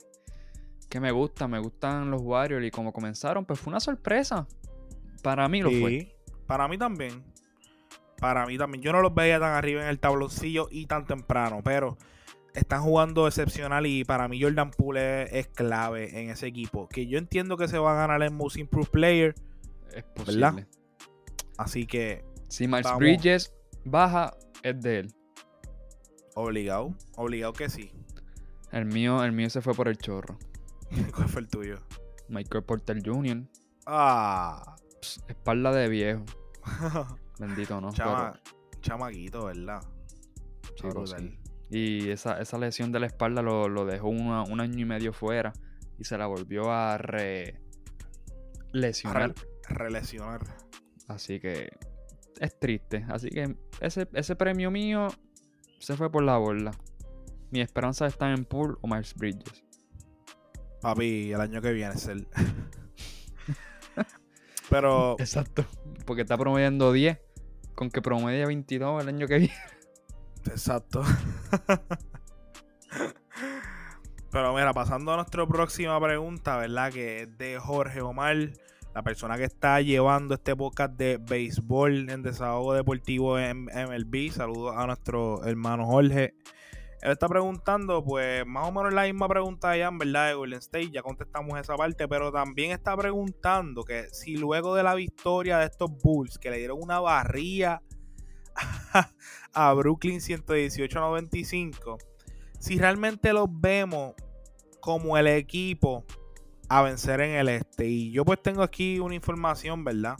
que 0.88 0.98
me 0.98 1.12
gusta, 1.12 1.46
me 1.46 1.60
gustan 1.60 2.10
los 2.10 2.22
Warriors. 2.22 2.66
Y 2.66 2.72
como 2.72 2.92
comenzaron, 2.92 3.44
pues 3.44 3.60
fue 3.60 3.70
una 3.70 3.80
sorpresa. 3.80 4.48
Para 5.22 5.48
mí 5.48 5.62
lo 5.62 5.70
fue. 5.70 6.12
Para 6.48 6.66
mí 6.66 6.76
también. 6.76 7.22
Para 8.18 8.46
mí 8.46 8.58
también. 8.58 8.82
Yo 8.82 8.92
no 8.92 9.00
los 9.00 9.14
veía 9.14 9.38
tan 9.38 9.52
arriba 9.52 9.82
en 9.82 9.88
el 9.88 10.00
tabloncillo 10.00 10.66
y 10.72 10.86
tan 10.86 11.06
temprano, 11.06 11.60
pero 11.62 11.96
están 12.56 12.82
jugando 12.82 13.26
excepcional 13.26 13.86
y 13.86 14.04
para 14.04 14.28
mí 14.28 14.40
Jordan 14.40 14.70
Poole 14.70 15.38
es, 15.38 15.46
clave 15.48 16.20
en 16.20 16.30
ese 16.30 16.46
equipo. 16.46 16.88
Que 16.88 17.06
yo 17.06 17.18
entiendo 17.18 17.56
que 17.56 17.68
se 17.68 17.78
va 17.78 17.92
a 17.92 18.06
ganar 18.06 18.22
el 18.22 18.32
Most 18.32 18.56
Improved 18.56 18.90
Player. 18.90 19.34
Es 19.94 20.04
posible. 20.04 20.40
¿verdad? 20.40 20.66
Así 21.58 21.86
que. 21.86 22.24
Si 22.48 22.66
Miles 22.66 22.86
Bridges 22.98 23.52
baja, 23.84 24.34
es 24.62 24.80
de 24.80 25.00
él. 25.00 25.14
Obligado. 26.34 26.94
Obligado 27.16 27.52
que 27.52 27.68
sí. 27.68 27.92
El 28.72 28.86
mío, 28.86 29.22
el 29.22 29.32
mío 29.32 29.50
se 29.50 29.60
fue 29.60 29.74
por 29.74 29.88
el 29.88 29.98
chorro. 29.98 30.38
¿Cuál 31.14 31.28
fue 31.28 31.42
el 31.42 31.48
tuyo? 31.48 31.76
Michael 32.28 32.64
Porter 32.64 33.00
Jr. 33.04 33.42
Ah. 33.86 34.76
espalda 35.28 35.72
de 35.72 35.88
viejo. 35.88 36.24
Bendito, 37.38 37.80
¿no? 37.80 37.90
Chamaguito, 38.80 39.44
¿verdad? 39.46 39.82
sí. 41.04 41.38
Y 41.70 42.10
esa, 42.10 42.40
lesión 42.58 42.92
de 42.92 43.00
la 43.00 43.06
espalda 43.06 43.42
lo, 43.42 43.86
dejó 43.86 44.08
un 44.08 44.60
año 44.60 44.78
y 44.78 44.84
medio 44.84 45.12
fuera 45.12 45.52
y 45.98 46.04
se 46.04 46.18
la 46.18 46.26
volvió 46.26 46.70
a 46.70 46.98
re 46.98 47.60
lesionar. 48.72 49.34
Re 49.68 50.00
Así 51.08 51.40
que 51.40 51.70
es 52.40 52.58
triste. 52.58 53.04
Así 53.08 53.30
que 53.30 53.56
ese, 53.80 54.08
ese 54.12 54.36
premio 54.36 54.70
mío 54.70 55.08
se 55.78 55.96
fue 55.96 56.10
por 56.10 56.22
la 56.22 56.36
borda. 56.36 56.72
Mi 57.50 57.60
esperanza 57.60 58.06
está 58.06 58.32
en 58.32 58.44
Pool 58.44 58.78
o 58.80 58.88
Miles 58.88 59.14
Bridges. 59.14 59.64
Papi, 60.82 61.32
el 61.32 61.40
año 61.40 61.60
que 61.60 61.72
viene 61.72 61.94
es 61.94 62.06
el. 62.06 62.26
Pero. 64.70 65.16
Exacto. 65.18 65.64
Porque 66.04 66.22
está 66.22 66.36
promediando 66.36 66.92
10. 66.92 67.18
Con 67.74 67.90
que 67.90 68.02
promedia 68.02 68.46
22 68.46 69.02
el 69.02 69.08
año 69.08 69.26
que 69.26 69.38
viene. 69.38 69.54
Exacto. 70.46 71.02
Pero 74.30 74.54
mira, 74.54 74.72
pasando 74.72 75.12
a 75.12 75.16
nuestra 75.16 75.46
próxima 75.46 76.00
pregunta, 76.00 76.56
¿verdad? 76.58 76.92
Que 76.92 77.22
es 77.22 77.38
de 77.38 77.58
Jorge 77.58 78.02
Omar, 78.02 78.36
la 78.94 79.02
persona 79.02 79.36
que 79.36 79.44
está 79.44 79.80
llevando 79.80 80.34
este 80.34 80.54
podcast 80.54 80.92
de 80.94 81.18
béisbol 81.18 82.10
en 82.10 82.22
desahogo 82.22 82.74
deportivo 82.74 83.38
en 83.38 83.64
MLB. 83.64 84.30
Saludos 84.32 84.74
a 84.76 84.86
nuestro 84.86 85.42
hermano 85.44 85.86
Jorge. 85.86 86.34
Él 87.02 87.12
está 87.12 87.28
preguntando, 87.28 88.02
pues, 88.02 88.44
más 88.46 88.68
o 88.68 88.72
menos 88.72 88.92
la 88.92 89.04
misma 89.04 89.28
pregunta 89.28 89.76
en 89.76 89.98
verdad, 89.98 90.28
de 90.28 90.34
Golden 90.34 90.58
State. 90.58 90.90
Ya 90.90 91.02
contestamos 91.02 91.58
esa 91.60 91.76
parte, 91.76 92.08
pero 92.08 92.32
también 92.32 92.72
está 92.72 92.96
preguntando 92.96 93.84
que 93.84 94.08
si 94.10 94.36
luego 94.36 94.74
de 94.74 94.82
la 94.82 94.94
victoria 94.94 95.58
de 95.58 95.66
estos 95.66 95.90
Bulls, 96.02 96.38
que 96.38 96.50
le 96.50 96.58
dieron 96.58 96.78
una 96.82 96.98
barría 97.00 97.80
a 99.52 99.72
Brooklyn 99.74 100.20
118-95, 100.20 101.98
si 102.58 102.78
realmente 102.78 103.32
los 103.32 103.46
vemos 103.50 104.14
como 104.80 105.16
el 105.18 105.26
equipo 105.26 106.04
a 106.68 106.82
vencer 106.82 107.20
en 107.20 107.32
el 107.36 107.48
este. 107.48 107.86
Y 107.86 108.10
yo 108.10 108.24
pues 108.24 108.42
tengo 108.42 108.62
aquí 108.62 108.98
una 108.98 109.14
información, 109.14 109.84
¿verdad? 109.84 110.16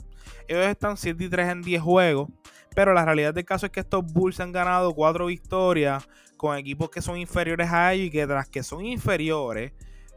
Ellos 0.47 0.65
están 0.65 0.97
7 0.97 1.23
y 1.23 1.29
3 1.29 1.49
en 1.49 1.61
10 1.61 1.81
juegos, 1.81 2.29
pero 2.75 2.93
la 2.93 3.05
realidad 3.05 3.33
del 3.33 3.45
caso 3.45 3.65
es 3.65 3.71
que 3.71 3.79
estos 3.79 4.05
Bulls 4.05 4.39
han 4.39 4.51
ganado 4.51 4.93
4 4.93 5.25
victorias 5.25 6.07
con 6.37 6.57
equipos 6.57 6.89
que 6.89 7.01
son 7.01 7.17
inferiores 7.17 7.71
a 7.71 7.93
ellos 7.93 8.07
y 8.07 8.11
que 8.11 8.27
tras 8.27 8.47
que 8.47 8.63
son 8.63 8.85
inferiores, 8.85 9.73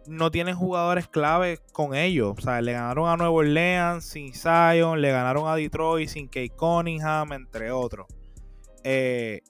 no 0.06 0.30
tienen 0.30 0.56
jugadores 0.56 1.08
clave 1.08 1.58
con 1.72 1.94
ellos. 1.94 2.34
O 2.38 2.40
sea, 2.40 2.60
le 2.60 2.72
ganaron 2.72 3.08
a 3.08 3.16
Nueva 3.16 3.32
Orleans 3.32 4.04
sin 4.04 4.34
Zion, 4.34 5.00
le 5.00 5.10
ganaron 5.10 5.48
a 5.48 5.56
Detroit 5.56 6.08
sin 6.08 6.26
Kate 6.26 6.50
Cunningham, 6.50 7.32
entre 7.32 7.70
otros. 7.70 8.06
Eh, 8.84 9.42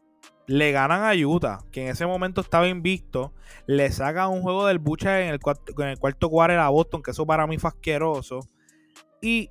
le 0.47 0.73
ganan 0.73 1.05
a 1.05 1.15
Utah, 1.15 1.61
que 1.71 1.83
en 1.83 1.89
ese 1.89 2.07
momento 2.07 2.41
estaba 2.41 2.67
invicto. 2.67 3.33
Le 3.67 3.91
sacan 3.93 4.31
un 4.31 4.43
juego 4.43 4.67
del 4.67 4.79
Bucha 4.79 5.21
en 5.21 5.29
el, 5.29 5.41
en 5.79 5.89
el 5.89 5.99
cuarto 5.99 6.29
cuarto 6.29 6.61
a 6.61 6.69
Boston, 6.69 7.03
que 7.03 7.13
eso 7.13 7.27
para 7.27 7.47
mí 7.47 7.59
fue 7.59 7.69
asqueroso. 7.69 8.41
Y 9.23 9.49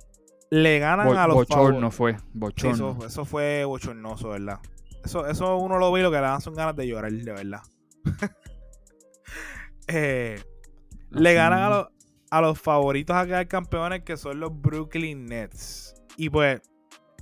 le 0.50 0.78
ganan 0.78 1.16
a 1.16 1.26
los 1.26 1.36
Bochorno 1.36 1.90
fue. 1.90 2.16
Bochorno. 2.34 2.92
eso, 2.92 3.06
eso, 3.06 3.24
fue 3.24 3.64
bochornoso, 3.64 4.30
¿verdad? 4.30 4.58
Eso, 5.04 5.26
eso 5.26 5.56
uno 5.56 5.78
lo 5.78 5.90
ve 5.90 6.00
y 6.00 6.02
lo 6.02 6.10
que 6.10 6.16
le 6.16 6.22
dan 6.22 6.40
son 6.40 6.54
ganas 6.54 6.76
de 6.76 6.86
llorar, 6.86 7.12
de 7.12 7.32
verdad. 7.32 7.62
eh, 9.88 10.42
le 11.10 11.34
ganan 11.34 11.62
a 11.62 11.68
los, 11.68 11.86
a 12.30 12.40
los 12.40 12.60
favoritos 12.60 13.16
a 13.16 13.26
quedar 13.26 13.48
campeones 13.48 14.02
que 14.02 14.16
son 14.16 14.40
los 14.40 14.50
Brooklyn 14.60 15.26
Nets. 15.26 15.94
Y 16.16 16.30
pues 16.30 16.60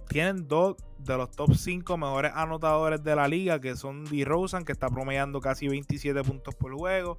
tienen 0.09 0.49
dos 0.49 0.77
de 0.99 1.17
los 1.17 1.31
top 1.31 1.55
5 1.55 1.97
mejores 1.97 2.33
anotadores 2.35 3.03
de 3.03 3.15
la 3.15 3.29
liga, 3.29 3.61
que 3.61 3.77
son 3.77 4.05
DeRozan, 4.05 4.65
que 4.65 4.73
está 4.73 4.89
promediando 4.89 5.41
casi 5.41 5.69
27 5.69 6.23
puntos 6.23 6.55
por 6.55 6.75
juego, 6.75 7.19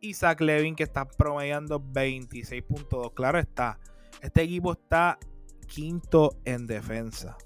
y 0.00 0.14
Zach 0.14 0.40
Levin, 0.40 0.74
que 0.74 0.82
está 0.82 1.06
promediando 1.06 1.80
26.2. 1.80 3.14
Claro 3.14 3.38
está, 3.38 3.78
este 4.20 4.42
equipo 4.42 4.72
está 4.72 5.18
quinto 5.66 6.36
en 6.44 6.66
defensa. 6.66 7.36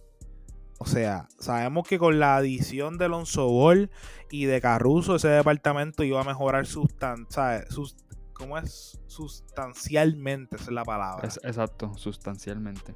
O 0.81 0.87
sea, 0.87 1.29
sabemos 1.39 1.87
que 1.89 1.99
con 1.99 2.21
la 2.21 2.37
adición 2.37 2.99
de 2.99 3.07
Alonso 3.07 3.49
Ball 3.49 3.91
y 4.31 4.45
de 4.45 4.61
Caruso, 4.61 5.17
ese 5.17 5.29
departamento 5.29 6.05
iba 6.05 6.21
a 6.21 6.25
mejorar 6.25 6.67
sustancialmente. 6.67 7.71
Sus, 7.73 7.97
¿Cómo 8.39 8.57
es? 8.57 9.01
Sustancialmente, 9.09 10.57
esa 10.57 10.67
es 10.67 10.71
la 10.71 10.85
palabra. 10.85 11.29
exacto, 11.43 11.93
sustancialmente. 11.97 12.95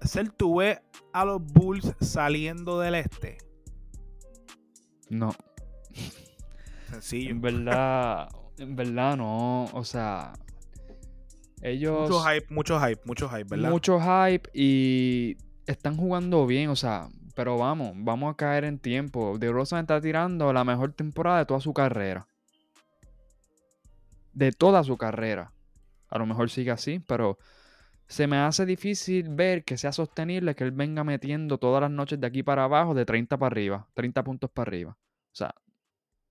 ¿Ser 0.00 0.30
tú 0.30 0.60
a 0.60 1.24
los 1.24 1.42
Bulls 1.42 1.92
saliendo 2.00 2.78
del 2.78 2.94
este? 2.94 3.38
No. 5.10 5.34
Sencillo. 6.88 7.30
En 7.30 7.40
verdad, 7.40 8.28
en 8.58 8.76
verdad 8.76 9.16
no. 9.16 9.64
O 9.72 9.82
sea, 9.82 10.34
ellos. 11.60 12.08
Mucho 12.08 12.22
hype, 12.22 12.54
mucho 12.54 12.80
hype, 12.80 13.00
mucho 13.04 13.28
hype, 13.28 13.44
¿verdad? 13.44 13.70
Mucho 13.70 13.98
hype 13.98 14.48
y 14.54 15.36
están 15.66 15.96
jugando 15.96 16.46
bien, 16.46 16.70
o 16.70 16.76
sea, 16.76 17.08
pero 17.34 17.58
vamos, 17.58 17.92
vamos 17.96 18.32
a 18.32 18.36
caer 18.36 18.62
en 18.64 18.78
tiempo. 18.78 19.36
De 19.36 19.50
Rosa 19.50 19.80
está 19.80 20.00
tirando 20.00 20.52
la 20.52 20.62
mejor 20.62 20.92
temporada 20.92 21.40
de 21.40 21.46
toda 21.46 21.60
su 21.60 21.74
carrera 21.74 22.27
de 24.38 24.52
toda 24.52 24.84
su 24.84 24.96
carrera. 24.96 25.52
A 26.08 26.18
lo 26.18 26.24
mejor 26.24 26.48
sigue 26.48 26.70
así, 26.70 27.00
pero 27.00 27.38
se 28.06 28.28
me 28.28 28.36
hace 28.36 28.64
difícil 28.64 29.28
ver 29.30 29.64
que 29.64 29.76
sea 29.76 29.90
sostenible 29.92 30.54
que 30.54 30.62
él 30.64 30.70
venga 30.70 31.02
metiendo 31.02 31.58
todas 31.58 31.82
las 31.82 31.90
noches 31.90 32.20
de 32.20 32.26
aquí 32.28 32.44
para 32.44 32.64
abajo 32.64 32.94
de 32.94 33.04
30 33.04 33.36
para 33.36 33.52
arriba, 33.52 33.88
30 33.94 34.22
puntos 34.22 34.50
para 34.50 34.68
arriba. 34.68 34.90
O 34.92 35.34
sea, 35.34 35.54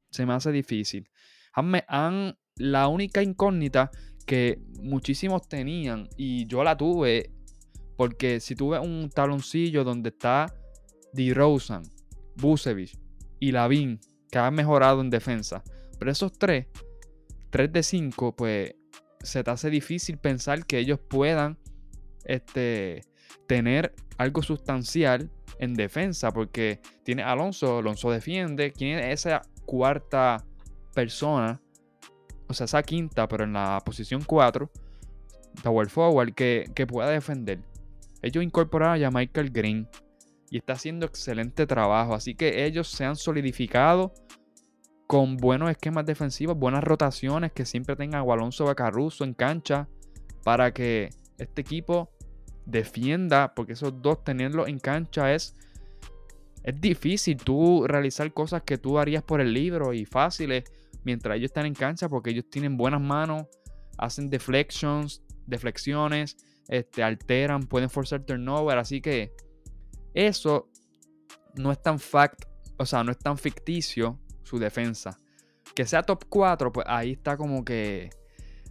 se 0.09 0.25
me 0.25 0.33
hace 0.33 0.51
difícil. 0.53 1.09
Han, 1.51 1.73
han, 1.87 2.37
la 2.55 2.87
única 2.87 3.21
incógnita 3.21 3.91
que 4.25 4.61
muchísimos 4.81 5.47
tenían, 5.47 6.07
y 6.15 6.47
yo 6.47 6.63
la 6.63 6.77
tuve, 6.77 7.31
porque 7.97 8.39
si 8.39 8.55
tuve 8.55 8.79
un 8.79 9.09
taloncillo 9.09 9.83
donde 9.83 10.09
está 10.09 10.47
DeRozan, 11.11 11.83
Busevich 12.35 12.97
y 13.39 13.51
Lavin, 13.51 13.99
que 14.31 14.39
han 14.39 14.55
mejorado 14.55 15.01
en 15.01 15.09
defensa, 15.09 15.61
pero 15.99 16.11
esos 16.11 16.37
tres 16.37 16.67
3 17.49 17.71
de 17.71 17.83
5, 17.83 18.35
pues 18.35 18.75
se 19.21 19.43
te 19.43 19.51
hace 19.51 19.69
difícil 19.69 20.17
pensar 20.17 20.65
que 20.65 20.79
ellos 20.79 20.99
puedan 20.99 21.57
este, 22.23 23.01
tener 23.47 23.93
algo 24.17 24.41
sustancial 24.41 25.31
en 25.59 25.73
defensa, 25.73 26.31
porque 26.31 26.79
tiene 27.03 27.23
Alonso, 27.23 27.79
Alonso 27.79 28.11
defiende, 28.11 28.71
¿quién 28.71 28.99
es 28.99 29.25
esa 29.25 29.41
cuarta 29.65 30.43
persona? 30.93 31.61
O 32.47 32.53
sea, 32.53 32.65
esa 32.65 32.83
quinta, 32.83 33.27
pero 33.27 33.43
en 33.43 33.53
la 33.53 33.81
posición 33.85 34.23
4, 34.23 34.69
Tower 35.63 35.89
Forward, 35.89 36.33
que, 36.33 36.69
que 36.75 36.85
pueda 36.85 37.09
defender. 37.09 37.59
Ellos 38.21 38.43
incorporaron 38.43 39.03
a 39.03 39.11
Michael 39.11 39.51
Green 39.51 39.87
y 40.49 40.57
está 40.57 40.73
haciendo 40.73 41.05
excelente 41.05 41.65
trabajo, 41.67 42.13
así 42.13 42.35
que 42.35 42.65
ellos 42.65 42.87
se 42.87 43.05
han 43.05 43.15
solidificado 43.15 44.13
con 45.07 45.37
buenos 45.37 45.71
esquemas 45.71 46.05
defensivos, 46.05 46.57
buenas 46.57 46.83
rotaciones, 46.83 47.53
que 47.53 47.65
siempre 47.65 47.95
tenga 47.95 48.19
a 48.19 48.21
Alonso 48.21 48.65
Bacarruso 48.65 49.23
en 49.23 49.33
cancha 49.33 49.87
para 50.43 50.73
que 50.73 51.09
este 51.37 51.61
equipo 51.61 52.11
defienda, 52.65 53.53
porque 53.55 53.73
esos 53.73 54.01
dos 54.01 54.23
tenerlos 54.25 54.67
en 54.67 54.79
cancha 54.79 55.33
es, 55.33 55.55
es 56.61 56.79
difícil. 56.81 57.37
Tú 57.37 57.87
realizar 57.87 58.33
cosas 58.33 58.63
que 58.63 58.77
tú 58.77 58.99
harías 58.99 59.23
por 59.23 59.39
el 59.39 59.53
libro 59.53 59.93
y 59.93 60.05
fáciles 60.05 60.65
mientras 61.05 61.37
ellos 61.37 61.51
están 61.51 61.65
en 61.65 61.73
cancha 61.73 62.09
porque 62.09 62.31
ellos 62.31 62.49
tienen 62.49 62.75
buenas 62.75 62.99
manos, 62.99 63.45
hacen 63.97 64.29
deflections, 64.29 65.23
deflexiones, 65.45 66.35
este, 66.67 67.01
alteran, 67.01 67.63
pueden 67.63 67.89
forzar 67.89 68.25
turnover, 68.25 68.77
así 68.77 68.99
que 68.99 69.31
eso 70.13 70.69
no 71.55 71.71
es 71.71 71.81
tan 71.81 71.97
fact, 71.97 72.43
o 72.75 72.85
sea, 72.85 73.05
no 73.05 73.11
es 73.13 73.19
tan 73.19 73.37
ficticio 73.37 74.19
su 74.47 74.59
defensa. 74.59 75.17
Que 75.75 75.85
sea 75.85 76.01
top 76.01 76.25
4, 76.29 76.71
pues 76.71 76.87
ahí 76.89 77.11
está 77.11 77.37
como 77.37 77.65
que 77.65 78.09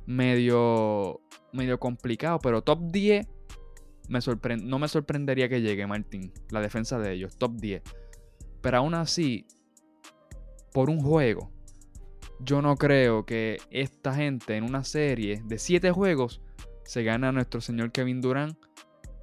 medio, 0.06 1.20
medio 1.52 1.78
complicado, 1.78 2.38
pero 2.38 2.62
top 2.62 2.80
10 2.90 3.26
me 4.08 4.20
no 4.62 4.78
me 4.78 4.88
sorprendería 4.88 5.48
que 5.48 5.60
llegue 5.60 5.86
Martín, 5.86 6.32
la 6.50 6.60
defensa 6.60 6.98
de 6.98 7.12
ellos, 7.12 7.36
top 7.36 7.56
10. 7.56 7.82
Pero 8.62 8.78
aún 8.78 8.94
así, 8.94 9.46
por 10.72 10.90
un 10.90 11.00
juego, 11.00 11.50
yo 12.40 12.62
no 12.62 12.76
creo 12.76 13.26
que 13.26 13.58
esta 13.70 14.14
gente 14.14 14.56
en 14.56 14.64
una 14.64 14.84
serie 14.84 15.42
de 15.44 15.58
7 15.58 15.90
juegos 15.90 16.40
se 16.84 17.02
gane 17.02 17.26
a 17.26 17.32
nuestro 17.32 17.60
señor 17.60 17.92
Kevin 17.92 18.20
Durant 18.20 18.56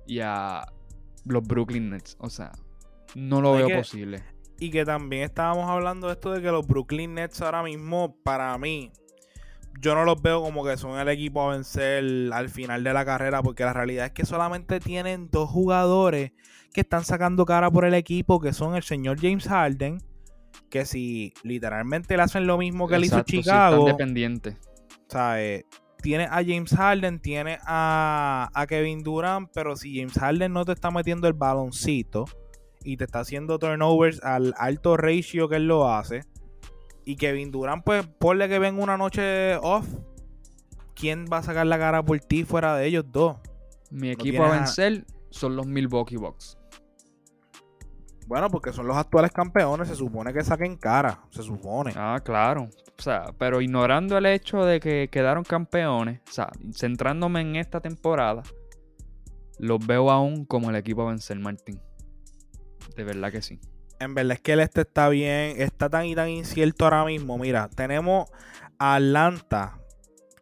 y 0.06 0.20
a 0.20 0.66
los 1.26 1.44
Brooklyn 1.44 1.90
Nets. 1.90 2.18
O 2.20 2.30
sea, 2.30 2.52
no 3.16 3.42
lo 3.42 3.54
veo 3.54 3.70
posible. 3.78 4.24
Y 4.64 4.70
que 4.70 4.86
también 4.86 5.24
estábamos 5.24 5.70
hablando 5.70 6.08
de 6.08 6.14
esto 6.14 6.32
de 6.32 6.42
que 6.42 6.50
los 6.50 6.66
Brooklyn 6.66 7.16
Nets 7.16 7.42
ahora 7.42 7.64
mismo, 7.64 8.16
para 8.24 8.58
mí, 8.58 8.94
yo 9.82 9.94
no 9.94 10.06
los 10.06 10.22
veo 10.22 10.42
como 10.42 10.64
que 10.64 10.78
son 10.78 10.98
el 10.98 11.10
equipo 11.10 11.42
a 11.42 11.52
vencer 11.52 12.32
al 12.32 12.48
final 12.48 12.82
de 12.82 12.94
la 12.94 13.04
carrera, 13.04 13.44
porque 13.44 13.66
la 13.66 13.74
realidad 13.74 14.06
es 14.06 14.12
que 14.14 14.26
solamente 14.26 14.80
tienen 14.80 15.30
dos 15.30 15.50
jugadores 15.50 16.32
que 16.72 16.80
están 16.80 17.04
sacando 17.04 17.46
cara 17.46 17.70
por 17.70 17.84
el 17.84 17.94
equipo, 17.94 18.40
que 18.40 18.54
son 18.54 18.76
el 18.76 18.84
señor 18.84 19.20
James 19.20 19.50
Harden, 19.50 19.98
que 20.70 20.86
si 20.86 21.34
literalmente 21.44 22.16
le 22.16 22.24
hacen 22.24 22.48
lo 22.48 22.58
mismo 22.58 22.88
que 22.88 23.00
le 23.00 23.08
hizo 23.08 23.22
Chicago. 23.24 23.86
dependiente. 23.86 24.56
¿sabes? 25.10 25.66
Tiene 26.02 26.24
a 26.24 26.36
James 26.36 26.74
Harden, 26.74 27.20
tiene 27.20 27.58
a, 27.66 28.50
a 28.54 28.66
Kevin 28.66 29.04
Durant, 29.04 29.50
pero 29.54 29.76
si 29.76 29.98
James 29.98 30.14
Harden 30.14 30.54
no 30.54 30.64
te 30.64 30.72
está 30.72 30.90
metiendo 30.90 31.28
el 31.28 31.34
baloncito, 31.34 32.24
y 32.84 32.98
te 32.98 33.06
está 33.06 33.20
haciendo 33.20 33.60
turnovers 33.60 34.24
al 34.24 34.54
alto 34.58 34.98
ratio 34.98 35.50
que 35.50 35.58
él 35.58 35.68
lo 35.68 35.90
hace. 35.90 36.22
Y 37.06 37.16
Kevin 37.18 37.52
Durant, 37.52 37.84
pues 37.84 38.06
ponle 38.20 38.48
que 38.48 38.60
ven 38.60 38.80
una 38.80 38.98
noche 38.98 39.58
off. 39.58 39.88
¿Quién 40.96 41.26
va 41.32 41.40
a 41.40 41.44
sacar 41.44 41.66
la 41.66 41.78
cara 41.78 42.04
por 42.04 42.20
ti 42.20 42.44
fuera 42.44 42.76
de 42.76 42.86
ellos 42.86 43.06
dos? 43.12 43.38
Mi 43.90 44.10
equipo 44.10 44.44
a 44.44 44.52
vencer 44.52 45.06
son 45.30 45.56
los 45.56 45.66
Milwaukee 45.66 46.18
Bucks. 46.18 46.58
Bueno, 48.28 48.50
porque 48.50 48.72
son 48.72 48.88
los 48.88 48.96
actuales 48.96 49.32
campeones, 49.32 49.88
se 49.88 49.96
supone 49.96 50.34
que 50.34 50.44
saquen 50.44 50.78
cara, 50.78 51.20
se 51.30 51.44
supone. 51.44 51.94
Ah, 51.96 52.20
claro. 52.24 52.70
O 52.98 53.02
sea, 53.02 53.34
pero 53.38 53.60
ignorando 53.60 54.18
el 54.18 54.26
hecho 54.26 54.64
de 54.64 54.80
que 54.80 55.10
quedaron 55.12 55.44
campeones, 55.44 56.22
o 56.30 56.32
sea, 56.32 56.50
centrándome 56.74 57.42
en 57.42 57.58
esta 57.58 57.82
temporada, 57.82 58.44
los 59.60 59.86
veo 59.86 60.10
aún 60.10 60.46
como 60.46 60.70
el 60.70 60.76
equipo 60.76 61.02
a 61.02 61.10
vencer, 61.10 61.38
Martín. 61.40 61.80
De 62.96 63.04
verdad 63.04 63.32
que 63.32 63.42
sí. 63.42 63.60
En 64.00 64.14
verdad 64.14 64.34
es 64.34 64.42
que 64.42 64.54
el 64.54 64.60
este 64.60 64.82
está 64.82 65.10
bien, 65.10 65.62
está 65.62 65.90
tan 65.90 66.06
y 66.06 66.16
tan 66.16 66.30
incierto 66.30 66.86
ahora 66.86 67.06
mismo. 67.06 67.38
Mira, 67.38 67.70
tenemos 67.70 68.30
a 68.78 68.96
Atlanta 68.96 69.80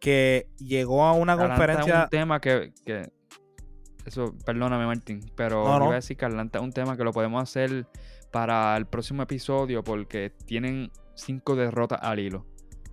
que 0.00 0.48
llegó 0.58 1.04
a 1.04 1.12
una 1.12 1.36
conferencia. 1.36 1.98
Es 1.98 2.04
un 2.04 2.10
tema 2.10 2.40
que, 2.40 2.72
Eso, 4.04 4.34
perdóname, 4.44 4.86
Martín, 4.86 5.20
pero 5.36 5.64
no, 5.64 5.84
iba 5.84 5.92
a 5.92 5.96
decir 5.96 6.16
que 6.16 6.24
Atlanta 6.24 6.58
es 6.58 6.64
un 6.64 6.72
tema 6.72 6.96
que 6.96 7.04
lo 7.04 7.12
podemos 7.12 7.42
hacer 7.42 7.86
para 8.32 8.76
el 8.76 8.86
próximo 8.86 9.22
episodio 9.22 9.84
porque 9.84 10.32
tienen 10.46 10.90
cinco 11.14 11.54
derrotas 11.54 12.00
al 12.02 12.18
hilo 12.18 12.46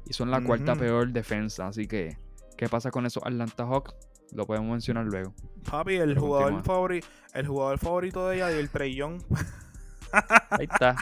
y 0.06 0.14
son 0.14 0.30
la 0.30 0.44
cuarta 0.44 0.76
peor 0.76 1.12
defensa. 1.12 1.68
Así 1.68 1.88
que, 1.88 2.18
¿qué 2.58 2.68
pasa 2.68 2.92
con 2.92 3.06
esos 3.06 3.24
Atlanta 3.24 3.66
Hawks? 3.66 3.96
Lo 4.34 4.46
podemos 4.46 4.72
mencionar 4.72 5.06
luego. 5.06 5.34
Papi, 5.70 5.96
el 5.96 6.18
jugador 6.18 6.64
favorito, 6.64 7.08
el 7.34 7.48
jugador 7.48 7.80
favorito 7.80 8.28
de 8.28 8.38
ella 8.38 8.52
y 8.52 8.56
el 8.60 8.70
Trellón. 8.70 9.24
Ahí 10.50 10.68
está. 10.72 10.96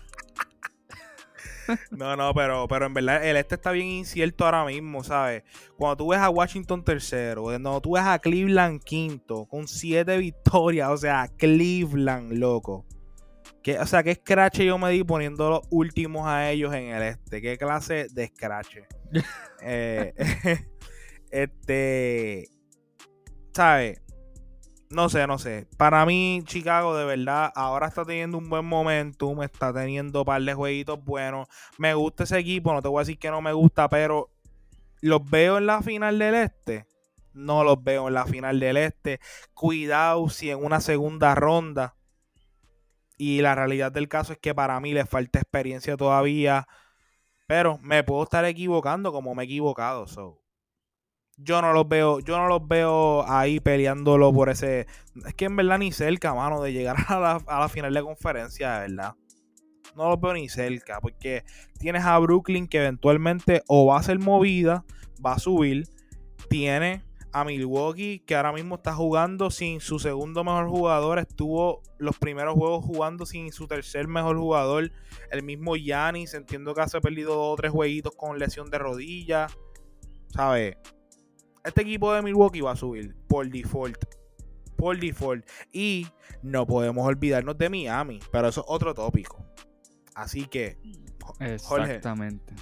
no, 1.92 2.16
no, 2.16 2.34
pero, 2.34 2.68
pero 2.68 2.86
en 2.86 2.94
verdad 2.94 3.24
el 3.26 3.38
este 3.38 3.56
está 3.56 3.72
bien 3.72 3.88
incierto 3.88 4.46
ahora 4.46 4.66
mismo, 4.66 5.04
¿sabes? 5.04 5.44
Cuando 5.78 5.98
tú 5.98 6.10
ves 6.10 6.20
a 6.20 6.30
Washington 6.30 6.84
tercero, 6.84 7.44
cuando 7.44 7.82
tú 7.82 7.94
ves 7.94 8.04
a 8.04 8.20
Cleveland 8.20 8.82
quinto, 8.84 9.46
con 9.46 9.68
siete 9.68 10.18
victorias, 10.18 10.90
o 10.90 10.98
sea, 10.98 11.30
Cleveland, 11.38 12.34
loco. 12.34 12.86
o 13.80 13.86
sea, 13.86 14.04
¿qué 14.04 14.16
scratch 14.16 14.60
yo 14.60 14.78
me 14.78 14.92
di 14.92 15.04
poniendo 15.04 15.50
los 15.50 15.62
últimos 15.70 16.26
a 16.28 16.50
ellos 16.50 16.74
en 16.74 16.90
el 16.90 17.04
este? 17.04 17.42
¿Qué 17.42 17.58
clase 17.58 18.08
de 18.12 18.28
scratch? 18.28 18.78
eh, 19.62 20.14
este, 21.32 22.50
no 24.90 25.10
sé, 25.10 25.28
no 25.28 25.38
sé. 25.38 25.68
Para 25.78 26.06
mí, 26.06 26.42
Chicago, 26.46 26.96
de 26.96 27.06
verdad, 27.06 27.52
ahora 27.56 27.88
está 27.88 28.06
teniendo 28.06 28.38
un 28.38 28.50
buen 28.50 28.66
momentum, 28.66 29.44
está 29.44 29.74
teniendo 29.74 30.20
un 30.20 30.26
par 30.26 30.42
de 30.42 30.54
jueguitos 30.54 31.04
buenos. 31.04 31.48
Me 31.78 31.94
gusta 31.94 32.24
ese 32.24 32.38
equipo, 32.38 32.74
no 32.74 32.82
te 32.82 32.88
voy 32.88 33.00
a 33.00 33.02
decir 33.02 33.20
que 33.20 33.32
no 33.32 33.42
me 33.42 33.54
gusta, 33.54 33.90
pero 33.90 34.30
los 35.02 35.30
veo 35.30 35.58
en 35.58 35.66
la 35.66 35.82
final 35.82 36.20
del 36.20 36.36
este. 36.36 36.86
No 37.34 37.64
los 37.64 37.84
veo 37.84 38.08
en 38.08 38.14
la 38.14 38.26
final 38.26 38.60
del 38.60 38.78
este. 38.78 39.20
Cuidado 39.54 40.30
si 40.30 40.50
en 40.50 40.64
una 40.64 40.80
segunda 40.80 41.36
ronda. 41.36 41.96
Y 43.18 43.42
la 43.42 43.56
realidad 43.56 43.92
del 43.92 44.08
caso 44.08 44.34
es 44.34 44.40
que 44.40 44.56
para 44.56 44.80
mí 44.80 44.94
le 44.94 45.06
falta 45.06 45.40
experiencia 45.40 45.98
todavía. 45.98 46.68
Pero 47.48 47.78
me 47.80 48.04
puedo 48.04 48.24
estar 48.24 48.46
equivocando 48.46 49.12
como 49.12 49.36
me 49.36 49.44
he 49.44 49.46
equivocado. 49.46 50.08
So 50.08 50.47
yo 51.38 51.62
no 51.62 51.72
los 51.72 51.88
veo, 51.88 52.20
yo 52.20 52.38
no 52.38 52.48
los 52.48 52.68
veo 52.68 53.24
ahí 53.30 53.60
peleándolo 53.60 54.34
por 54.34 54.50
ese. 54.50 54.88
Es 55.26 55.34
que 55.36 55.46
en 55.46 55.56
verdad 55.56 55.78
ni 55.78 55.92
cerca, 55.92 56.34
mano, 56.34 56.62
de 56.62 56.74
llegar 56.74 56.98
a 57.08 57.40
la, 57.48 57.70
final 57.70 57.94
de 57.94 58.02
conferencia, 58.02 58.74
de 58.74 58.88
verdad. 58.88 59.14
No 59.96 60.10
los 60.10 60.20
veo 60.20 60.34
ni 60.34 60.50
cerca, 60.50 61.00
porque 61.00 61.44
tienes 61.80 62.04
a 62.06 62.18
Brooklyn 62.20 62.68
que 62.68 62.80
eventualmente 62.80 63.64
o 63.68 63.88
va 63.88 64.00
a 64.00 64.04
ser 64.04 64.20
movida, 64.20 64.84
va 65.24 65.34
a 65.34 65.40
subir. 65.40 65.88
Tiene 66.50 67.04
a 67.34 67.44
Milwaukee 67.44 68.20
que 68.20 68.36
ahora 68.36 68.52
mismo 68.52 68.76
está 68.76 68.94
jugando 68.94 69.52
sin 69.52 69.80
su 69.80 70.00
segundo 70.00 70.44
mejor 70.44 70.70
jugador. 70.70 71.20
Estuvo 71.20 71.82
los 72.00 72.18
primeros 72.18 72.56
juegos 72.56 72.86
jugando 72.86 73.26
sin 73.26 73.52
su 73.52 73.68
tercer 73.68 74.08
mejor 74.08 74.38
jugador. 74.38 74.92
El 75.32 75.44
mismo 75.44 75.76
Yanis, 75.76 76.34
entiendo 76.34 76.74
que 76.74 76.82
hace 76.82 77.02
perdido 77.02 77.36
dos 77.36 77.54
o 77.54 77.56
tres 77.56 77.72
jueguitos 77.72 78.16
con 78.16 78.38
lesión 78.40 78.70
de 78.70 78.78
rodilla. 78.78 79.48
¿Sabes? 80.30 80.78
Este 81.68 81.82
equipo 81.82 82.14
de 82.14 82.22
Milwaukee 82.22 82.62
va 82.62 82.72
a 82.72 82.76
subir 82.76 83.16
por 83.28 83.48
default. 83.50 83.98
Por 84.76 85.00
default. 85.00 85.46
Y 85.72 86.08
no 86.42 86.66
podemos 86.66 87.06
olvidarnos 87.06 87.58
de 87.58 87.70
Miami, 87.70 88.20
pero 88.32 88.48
eso 88.48 88.62
es 88.62 88.68
otro 88.70 88.94
tópico. 88.94 89.46
Así 90.16 90.48
que, 90.48 90.78
Exactamente. 91.40 92.54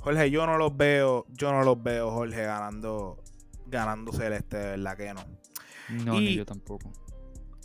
Jorge, 0.00 0.30
yo 0.30 0.46
no 0.46 0.58
los 0.58 0.76
veo, 0.76 1.26
yo 1.30 1.52
no 1.52 1.62
los 1.64 1.82
veo, 1.82 2.10
Jorge, 2.10 2.42
ganando, 2.42 3.22
ganando 3.66 4.12
Celeste, 4.12 4.56
de 4.56 4.70
verdad 4.70 4.96
que 4.96 5.14
no. 5.14 5.24
No, 6.04 6.20
ni 6.20 6.34
yo 6.34 6.44
tampoco. 6.44 6.92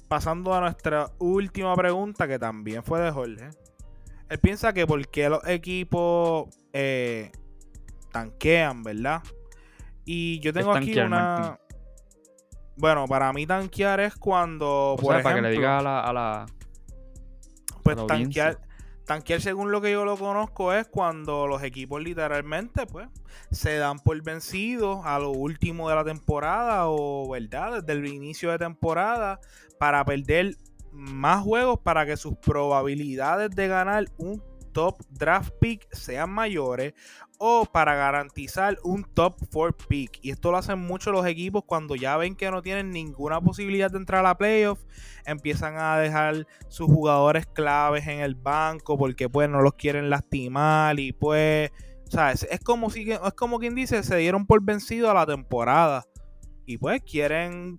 Pasando 0.08 0.54
a 0.54 0.62
nuestra 0.62 1.12
última 1.20 1.76
pregunta, 1.76 2.28
que 2.28 2.40
también 2.40 2.84
fue 2.84 3.02
de 3.02 3.12
Jorge. 3.12 3.50
Él 4.30 4.40
piensa 4.40 4.74
que 4.74 4.88
por 4.88 5.06
qué 5.08 5.30
los 5.30 5.46
equipos 5.48 6.50
eh, 6.74 7.32
tanquean, 8.12 8.84
¿verdad? 8.84 9.22
Y 10.12 10.40
yo 10.40 10.52
tengo 10.52 10.74
aquí 10.74 11.00
una. 11.00 11.60
Bueno, 12.76 13.06
para 13.06 13.32
mí 13.32 13.46
tanquear 13.46 14.00
es 14.00 14.16
cuando. 14.16 14.96
por 15.00 15.22
para 15.22 15.36
que 15.36 15.42
le 15.44 15.52
diga 15.52 15.78
a 15.78 15.82
la. 15.84 16.00
A 16.02 16.12
la 16.12 16.46
pues 17.84 18.08
tanquear. 18.08 18.60
Tanquear, 19.06 19.40
según 19.40 19.72
lo 19.72 19.82
que 19.82 19.92
yo 19.92 20.06
lo 20.06 20.18
conozco, 20.18 20.74
es 20.74 20.88
cuando 20.88 21.46
los 21.46 21.62
equipos 21.62 22.02
literalmente, 22.02 22.88
pues, 22.88 23.08
se 23.52 23.78
dan 23.78 24.00
por 24.00 24.20
vencidos 24.24 25.02
a 25.04 25.20
lo 25.20 25.30
último 25.30 25.90
de 25.90 25.96
la 25.96 26.04
temporada 26.04 26.88
o, 26.88 27.30
¿verdad? 27.30 27.84
Desde 27.84 28.00
el 28.00 28.08
inicio 28.08 28.50
de 28.50 28.58
temporada 28.58 29.40
para 29.78 30.04
perder 30.06 30.56
más 30.92 31.44
juegos 31.44 31.82
para 31.84 32.08
que 32.08 32.18
sus 32.18 32.36
probabilidades 32.38 33.52
de 33.52 33.68
ganar 33.68 34.06
un 34.18 34.42
top 34.72 35.00
draft 35.12 35.52
pick 35.60 35.88
sean 35.92 36.32
mayores 36.32 36.94
o 37.40 37.66
para 37.66 37.96
garantizar 37.96 38.78
un 38.84 39.04
top 39.04 39.38
4 39.52 39.88
pick. 39.88 40.20
Y 40.22 40.32
esto 40.32 40.52
lo 40.52 40.58
hacen 40.58 40.78
mucho 40.78 41.12
los 41.12 41.26
equipos 41.26 41.64
cuando 41.66 41.96
ya 41.96 42.18
ven 42.18 42.36
que 42.36 42.52
no 42.52 42.62
tienen 42.62 42.92
ninguna 42.92 43.42
posibilidad 43.42 43.90
de 43.90 43.98
entrar 43.98 44.20
a 44.20 44.30
la 44.30 44.38
playoff. 44.38 44.80
Empiezan 45.26 45.78
a 45.78 45.98
dejar 45.98 46.46
sus 46.68 46.88
jugadores 46.88 47.46
claves 47.48 48.06
en 48.08 48.20
el 48.20 48.36
banco 48.36 48.98
porque 48.98 49.30
pues 49.30 49.50
no 49.50 49.62
los 49.62 49.74
quieren 49.74 50.10
lastimar 50.10 51.00
y 51.00 51.14
pues... 51.14 51.72
¿sabes? 52.10 52.48
Es 52.50 52.60
como 52.60 52.90
si 52.90 53.12
es 53.12 53.34
como 53.36 53.60
quien 53.60 53.76
dice, 53.76 54.04
se 54.04 54.18
dieron 54.18 54.46
por 54.46 54.64
vencido 54.64 55.10
a 55.10 55.14
la 55.14 55.26
temporada. 55.26 56.06
Y 56.66 56.78
pues 56.78 57.02
quieren 57.04 57.78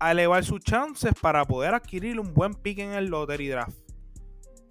elevar 0.00 0.44
sus 0.44 0.60
chances 0.60 1.12
para 1.20 1.44
poder 1.44 1.74
adquirir 1.74 2.18
un 2.18 2.32
buen 2.32 2.54
pick 2.54 2.78
en 2.78 2.92
el 2.92 3.06
lottery 3.06 3.48
draft. 3.48 3.76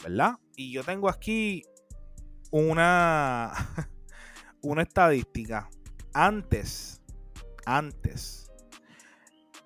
¿Verdad? 0.04 0.36
Y 0.56 0.72
yo 0.72 0.84
tengo 0.84 1.10
aquí 1.10 1.64
una 2.52 3.54
una 4.62 4.84
estadística. 4.84 5.70
Antes, 6.14 7.02
antes, 7.66 8.52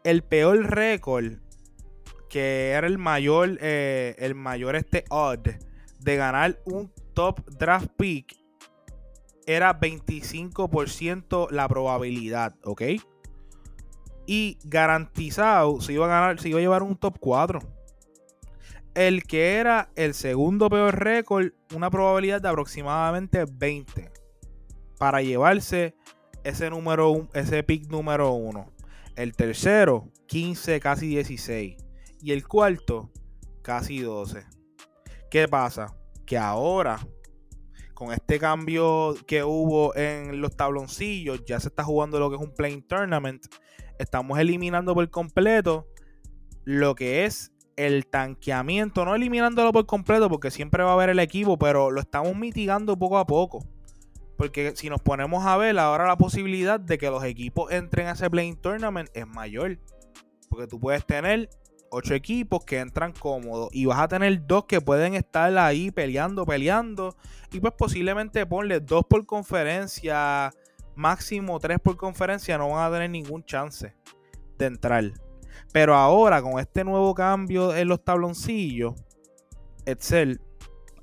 el 0.04 0.24
peor 0.24 0.70
récord 0.70 1.34
que 2.30 2.72
era 2.72 2.86
el 2.88 2.98
mayor, 2.98 3.58
eh, 3.62 4.16
el 4.20 4.36
mayor 4.36 4.76
este 4.76 5.06
odd 5.10 5.48
de 6.00 6.16
ganar 6.18 6.60
un 6.66 6.92
top 7.14 7.40
draft 7.50 7.88
pick 7.98 8.36
era 9.48 9.80
25% 9.80 11.50
la 11.52 11.68
probabilidad, 11.68 12.56
¿ok? 12.64 12.82
Y 14.28 14.58
garantizado 14.66 15.80
se 15.82 15.94
iba 15.94 16.06
a 16.06 16.10
ganar, 16.10 16.40
se 16.40 16.50
iba 16.50 16.60
a 16.60 16.62
llevar 16.62 16.84
un 16.84 16.98
top 16.98 17.20
4. 17.20 17.60
El 18.96 19.24
que 19.24 19.56
era 19.56 19.90
el 19.96 20.14
segundo 20.14 20.70
peor 20.70 21.00
récord, 21.00 21.52
una 21.74 21.90
probabilidad 21.90 22.42
de 22.42 22.50
aproximadamente 22.50 23.46
20 23.50 24.15
para 24.98 25.22
llevarse 25.22 25.96
ese 26.44 26.70
número 26.70 27.28
ese 27.34 27.64
pick 27.64 27.90
número 27.90 28.32
uno. 28.34 28.72
El 29.16 29.36
tercero, 29.36 30.10
15, 30.28 30.80
casi 30.80 31.08
16. 31.08 31.78
Y 32.22 32.32
el 32.32 32.48
cuarto, 32.48 33.12
casi 33.62 34.00
12. 34.00 34.46
¿Qué 35.30 35.48
pasa? 35.48 35.96
Que 36.26 36.38
ahora, 36.38 37.00
con 37.94 38.12
este 38.12 38.40
cambio 38.40 39.16
que 39.26 39.44
hubo 39.44 39.96
en 39.96 40.42
los 40.42 40.56
tabloncillos, 40.56 41.46
ya 41.46 41.60
se 41.60 41.70
está 41.70 41.84
jugando 41.84 42.20
lo 42.20 42.30
que 42.30 42.36
es 42.36 42.42
un 42.42 42.54
playing 42.54 42.88
tournament. 42.88 43.46
Estamos 43.98 44.38
eliminando 44.40 44.94
por 44.94 45.10
completo 45.10 45.88
lo 46.64 46.96
que 46.96 47.26
es 47.26 47.54
el 47.76 48.08
tanqueamiento. 48.08 49.06
No 49.06 49.16
eliminándolo 49.16 49.72
por 49.72 49.86
completo, 49.86 50.30
porque 50.30 50.52
siempre 50.52 50.84
va 50.84 50.92
a 50.92 50.94
haber 50.94 51.10
el 51.10 51.20
equipo, 51.20 51.58
pero 51.58 51.92
lo 51.92 52.02
estamos 52.02 52.36
mitigando 52.36 52.98
poco 52.98 53.18
a 53.18 53.26
poco. 53.26 53.66
Porque 54.38 54.74
si 54.76 54.90
nos 54.90 55.02
ponemos 55.02 55.46
a 55.46 55.58
ver, 55.58 55.78
ahora 55.80 56.08
la 56.08 56.18
posibilidad 56.18 56.80
de 56.80 56.98
que 56.98 57.10
los 57.10 57.24
equipos 57.24 57.72
entren 57.72 58.08
a 58.08 58.12
ese 58.12 58.30
playing 58.30 58.58
tournament 58.58 59.10
es 59.14 59.28
mayor. 59.28 59.80
Porque 60.50 60.68
tú 60.68 60.80
puedes 60.80 61.06
tener 61.06 61.50
ocho 61.90 62.14
equipos 62.14 62.66
que 62.66 62.80
entran 62.80 63.14
cómodos 63.14 63.70
y 63.72 63.86
vas 63.86 64.00
a 64.00 64.08
tener 64.08 64.46
dos 64.46 64.66
que 64.66 64.82
pueden 64.82 65.16
estar 65.16 65.58
ahí 65.58 65.92
peleando, 65.92 66.46
peleando. 66.46 67.16
Y 67.52 67.60
pues 67.60 67.74
posiblemente 67.78 68.46
ponle 68.46 68.82
dos 68.82 69.06
por 69.10 69.26
conferencia, 69.26 70.52
máximo 70.96 71.60
tres 71.60 71.80
por 71.80 71.96
conferencia, 71.96 72.58
no 72.58 72.70
van 72.70 72.86
a 72.86 72.94
tener 72.94 73.10
ningún 73.10 73.44
chance 73.46 73.96
de 74.58 74.66
entrar. 74.66 75.12
Pero 75.72 75.96
ahora 75.96 76.42
con 76.42 76.60
este 76.60 76.84
nuevo 76.84 77.14
cambio 77.14 77.74
en 77.74 77.88
los 77.88 78.04
tabloncillos, 78.04 78.94
Excel, 79.86 80.42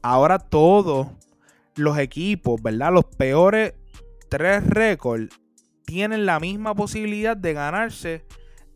ahora 0.02 0.38
todo 0.38 1.18
los 1.76 1.98
equipos, 1.98 2.62
¿verdad? 2.62 2.92
Los 2.92 3.04
peores 3.04 3.74
tres 4.28 4.66
récords 4.66 5.28
tienen 5.84 6.24
la 6.26 6.40
misma 6.40 6.74
posibilidad 6.74 7.36
de 7.36 7.52
ganarse 7.52 8.24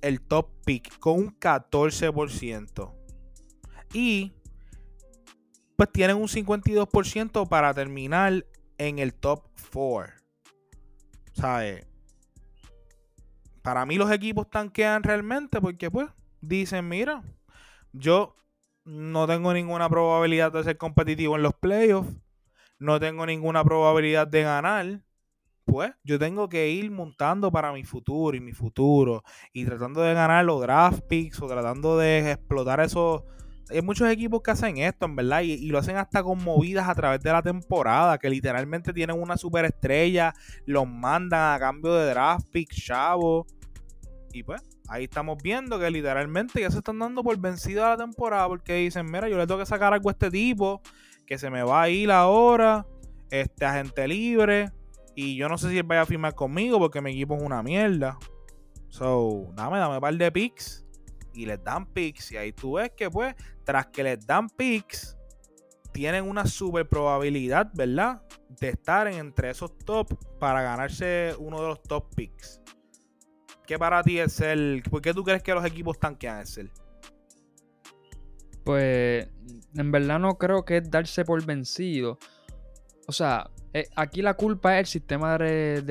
el 0.03 0.21
top 0.21 0.51
pick 0.65 0.99
con 0.99 1.19
un 1.19 1.41
14%. 1.41 2.93
Y 3.93 4.33
pues 5.77 5.91
tienen 5.93 6.17
un 6.17 6.29
52% 6.29 7.49
para 7.49 7.73
terminar 7.75 8.45
en 8.79 8.99
el 8.99 9.15
top 9.15 9.45
4. 9.73 10.13
¿Sabes? 11.33 11.87
Para 13.63 13.85
mí 13.87 13.97
los 13.97 14.11
equipos 14.11 14.49
tanquean 14.51 15.03
realmente 15.03 15.61
porque 15.61 15.91
pues 15.91 16.09
dicen, 16.41 16.89
mira, 16.89 17.23
yo 17.93 18.37
no 18.85 19.27
tengo 19.27 19.53
ninguna 19.53 19.89
probabilidad 19.89 20.53
de 20.53 20.65
ser 20.65 20.79
competitivo 20.79 21.37
en 21.37 21.43
los 21.43 21.55
playoffs 21.55 22.11
no 22.79 23.01
tengo 23.01 23.27
ninguna 23.27 23.65
probabilidad 23.65 24.27
de 24.27 24.43
ganar, 24.43 25.01
pues 25.65 25.93
yo 26.05 26.19
tengo 26.19 26.49
que 26.49 26.71
ir 26.71 26.91
montando 26.91 27.51
para 27.51 27.73
mi 27.73 27.85
futuro 27.85 28.37
y 28.37 28.41
mi 28.41 28.53
futuro 28.53 29.25
y 29.53 29.65
tratando 29.65 30.01
de 30.01 30.15
ganar 30.15 30.45
los 30.45 30.61
draft 30.61 31.01
picks 31.09 31.41
o 31.43 31.47
tratando 31.47 31.99
de 31.99 32.33
explotar 32.33 32.81
esos, 32.81 33.23
hay 33.69 33.83
muchos 33.83 34.09
equipos 34.09 34.43
que 34.43 34.53
hacen 34.53 34.79
esto, 34.79 35.07
en 35.07 35.17
verdad, 35.17 35.41
y, 35.43 35.67
lo 35.67 35.79
hacen 35.79 35.97
hasta 35.97 36.23
con 36.23 36.43
movidas 36.43 36.89
a 36.89 36.95
través 36.95 37.21
de 37.21 37.33
la 37.33 37.43
temporada, 37.43 38.17
que 38.19 38.31
literalmente 38.31 38.93
tienen 38.93 39.21
una 39.21 39.37
superestrella, 39.37 40.35
los 40.67 40.87
mandan 40.87 41.55
a 41.55 41.59
cambio 41.59 41.95
de 41.95 42.11
draft 42.11 42.47
pick, 42.53 42.71
chavo. 42.73 43.47
Y 44.33 44.45
pues, 44.45 44.63
ahí 44.89 45.05
estamos 45.05 45.39
viendo 45.43 45.81
que 45.81 45.91
literalmente 45.91 46.61
ya 46.61 46.71
se 46.71 46.79
están 46.79 46.99
dando 46.99 47.25
por 47.25 47.37
vencida 47.39 47.91
la 47.91 47.97
temporada, 47.97 48.47
porque 48.47 48.75
dicen, 48.75 49.07
mira, 49.07 49.29
yo 49.29 49.37
le 49.37 49.47
tengo 49.47 49.59
que 49.59 49.67
sacar 49.67 49.93
algo 49.93 50.11
a 50.11 50.13
este 50.13 50.31
tipo, 50.31 50.81
que 51.27 51.39
se 51.39 51.51
me 51.51 51.63
va 51.63 51.83
a 51.83 51.89
ir 51.89 52.11
ahora, 52.11 52.87
este 53.31 53.65
agente 53.65 54.07
libre, 54.07 54.71
y 55.15 55.37
yo 55.37 55.49
no 55.49 55.57
sé 55.59 55.71
si 55.71 55.79
él 55.79 55.85
vaya 55.85 56.03
a 56.03 56.07
firmar 56.07 56.35
conmigo, 56.35 56.79
porque 56.79 57.01
mi 57.01 57.11
equipo 57.11 57.37
es 57.37 57.43
una 57.43 57.63
mierda. 57.63 58.19
So, 58.89 59.49
dame, 59.55 59.79
dame 59.79 59.95
un 59.95 60.01
par 60.01 60.15
de 60.15 60.31
picks 60.31 60.85
y 61.33 61.47
les 61.47 61.63
dan 61.65 61.87
picks. 61.87 62.33
Y 62.33 62.37
ahí 62.37 62.53
tú 62.53 62.75
ves 62.75 62.93
que, 62.95 63.11
pues, 63.11 63.35
tras 63.65 63.87
que 63.87 64.03
les 64.03 64.27
dan 64.27 64.49
picks, 64.51 65.17
tienen 65.93 66.29
una 66.29 66.47
super 66.47 66.87
probabilidad, 66.87 67.71
¿verdad? 67.73 68.23
De 68.61 68.69
estar 68.69 69.09
entre 69.09 69.51
esos 69.51 69.77
top 69.79 70.15
para 70.39 70.61
ganarse 70.61 71.35
uno 71.39 71.63
de 71.63 71.69
los 71.69 71.83
top 71.83 72.15
picks. 72.15 72.61
¿Qué 73.67 73.79
para 73.79 74.03
ti 74.03 74.19
es 74.19 74.41
el. 74.41 74.83
¿Por 74.89 75.01
qué 75.01 75.15
tú 75.15 75.25
crees 75.25 75.43
que 75.43 75.55
los 75.55 75.65
equipos 75.65 75.99
tanquean 75.99 76.45
el? 76.59 76.71
Pues, 78.67 79.29
en 79.77 79.93
verdad 79.93 80.19
no 80.19 80.39
creo 80.39 80.65
que 80.65 80.79
es 80.79 80.91
darse 80.91 81.25
por 81.25 81.47
vencido. 81.47 82.19
O 83.07 83.13
sea, 83.13 83.49
eh, 83.73 83.87
aquí 83.95 84.23
la 84.23 84.35
culpa 84.35 84.75
es 84.75 84.81
el 84.81 84.87
sistema 84.87 85.39
de, 85.39 85.83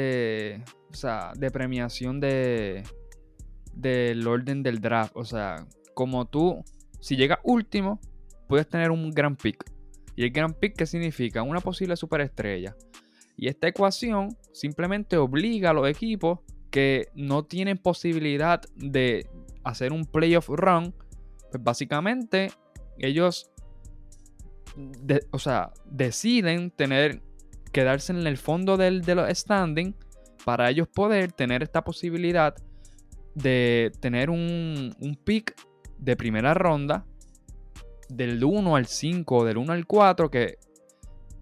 de, 1.40 1.52
premiación 1.52 2.20
de, 2.20 2.84
del 3.74 4.28
orden 4.28 4.62
del 4.62 4.82
draft. 4.82 5.14
O 5.16 5.24
sea, 5.24 5.66
como 5.94 6.26
tú, 6.26 6.66
si 7.00 7.16
llegas 7.16 7.40
último, 7.46 8.02
puedes 8.50 8.68
tener 8.68 8.92
un 8.92 9.10
gran 9.10 9.38
pick. 9.38 9.72
¿Y 10.18 10.26
el 10.26 10.32
gran 10.32 10.52
pick 10.52 10.76
qué 10.76 10.86
significa? 10.86 11.44
Una 11.44 11.62
posible 11.62 11.96
superestrella. 11.96 12.76
Y 13.38 13.48
esta 13.48 13.70
ecuación 13.70 14.36
simplemente 14.52 15.16
obliga 15.16 15.70
a 15.70 15.74
los 15.74 15.88
equipos 15.88 16.40
que 16.70 17.08
no 17.16 17.46
tienen 17.46 17.78
posibilidad 17.78 18.62
de 18.76 19.30
hacer 19.64 19.94
un 19.94 20.04
playoff 20.04 20.50
run, 20.50 20.94
pues 21.52 21.64
básicamente 21.64 22.52
ellos 23.00 23.52
o 25.32 25.40
sea, 25.40 25.72
deciden 25.86 26.70
tener 26.72 27.22
quedarse 27.72 28.14
en 28.14 28.26
el 28.28 28.38
fondo 28.38 28.78
del, 28.78 29.02
de 29.02 29.16
los 29.16 29.30
standing 29.38 29.96
para 30.46 30.70
ellos 30.70 30.88
poder 30.88 31.32
tener 31.32 31.64
esta 31.64 31.84
posibilidad 31.84 32.56
de 33.34 33.92
tener 34.00 34.30
un, 34.30 34.96
un 35.00 35.16
pick 35.16 35.56
de 35.98 36.16
primera 36.16 36.54
ronda 36.54 37.06
del 38.08 38.44
1 38.44 38.76
al 38.76 38.86
5, 38.86 39.46
del 39.46 39.58
1 39.58 39.74
al 39.74 39.86
4, 39.86 40.30
que 40.30 40.58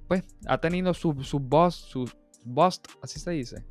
pues 0.08 0.24
ha 0.48 0.60
tenido 0.60 0.94
su, 0.94 1.24
su 1.24 1.40
bust, 1.40 1.88
su 1.88 2.10
bust, 2.46 2.88
así 3.02 3.20
se 3.20 3.32
dice. 3.32 3.66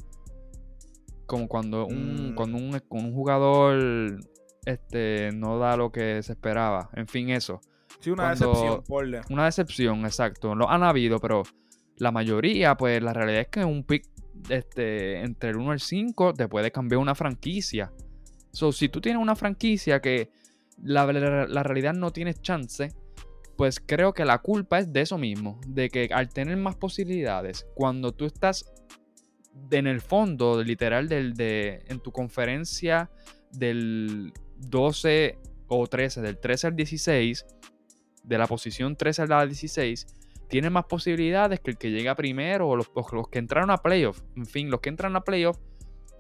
Como 1.27 1.49
cuando 1.49 1.87
un, 1.87 2.35
mm. 2.35 2.39
un, 2.39 2.81
un, 2.91 3.13
jugador 3.15 4.21
este, 4.67 5.31
no 5.33 5.59
da 5.59 5.77
lo 5.77 5.91
que 5.91 6.23
se 6.23 6.33
esperaba. 6.33 6.91
En 6.95 7.07
fin, 7.07 7.31
eso. 7.31 7.61
Sí, 8.03 8.11
una 8.11 8.31
decepción, 8.31 8.83
Una 9.31 9.45
decepción, 9.45 10.05
exacto. 10.05 10.57
Lo 10.57 10.69
han 10.69 10.83
habido, 10.83 11.21
pero 11.21 11.45
la 11.99 12.11
mayoría, 12.11 12.77
pues 12.77 13.01
la 13.01 13.13
realidad 13.13 13.43
es 13.43 13.49
que 13.49 13.65
un 13.65 13.85
pick 13.85 14.09
este, 14.49 15.21
entre 15.21 15.51
el 15.51 15.57
1 15.57 15.71
al 15.71 15.81
5 15.81 16.35
te 16.35 16.49
puede 16.49 16.73
cambiar 16.73 16.99
una 16.99 17.15
franquicia. 17.15 17.93
So, 18.51 18.73
si 18.73 18.89
tú 18.89 19.01
tienes 19.01 19.23
una 19.23 19.37
franquicia 19.37 20.01
que 20.01 20.31
la, 20.83 21.07
realidad 21.63 21.95
no 21.95 22.11
tienes 22.11 22.43
chance, 22.43 22.93
pues 23.57 23.79
creo 23.79 24.13
que 24.13 24.25
la 24.25 24.39
culpa 24.39 24.81
es 24.81 24.93
de 24.93 25.03
eso 25.03 25.17
mismo, 25.17 25.61
de 25.69 25.89
que 25.89 26.09
al 26.13 26.29
tener 26.29 26.57
más 26.57 26.75
posibilidades, 26.75 27.67
cuando 27.75 28.13
tú 28.13 28.25
estás 28.25 28.73
en 29.71 29.87
el 29.87 30.01
fondo, 30.01 30.61
literal, 30.65 31.09
del, 31.09 31.35
de, 31.35 31.85
en 31.87 32.01
tu 32.01 32.11
conferencia 32.11 33.11
del 33.53 34.33
12 34.57 35.39
o 35.69 35.87
13, 35.87 36.21
del 36.21 36.39
13 36.39 36.67
al 36.67 36.77
16, 36.77 37.47
de 38.23 38.39
la 38.39 38.47
posición 38.47 38.97
13 38.97 39.23
a 39.23 39.27
la 39.27 39.47
16, 39.47 40.07
tienes 40.49 40.71
más 40.71 40.85
posibilidades 40.85 41.61
que 41.61 41.71
el 41.71 41.79
que 41.79 41.91
llega 41.91 42.15
primero 42.15 42.69
o 42.69 42.77
los, 42.77 42.91
los 43.13 43.29
que 43.29 43.39
entraron 43.39 43.71
a 43.71 43.79
playoff. 43.79 44.23
En 44.37 44.47
fin, 44.47 44.71
los 44.71 44.81
que 44.81 44.91
entran 44.91 45.17
a 45.17 45.23
playoff 45.23 45.59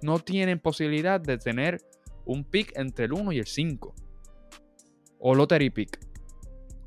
no 0.02 0.18
tienen 0.18 0.58
posibilidad 0.58 1.20
de 1.20 1.38
tener 1.38 1.80
un 2.24 2.44
pick 2.44 2.72
entre 2.76 3.06
el 3.06 3.12
1 3.12 3.32
y 3.32 3.38
el 3.38 3.46
5. 3.46 3.94
O 5.18 5.34
lottery 5.34 5.70
pick. 5.70 6.00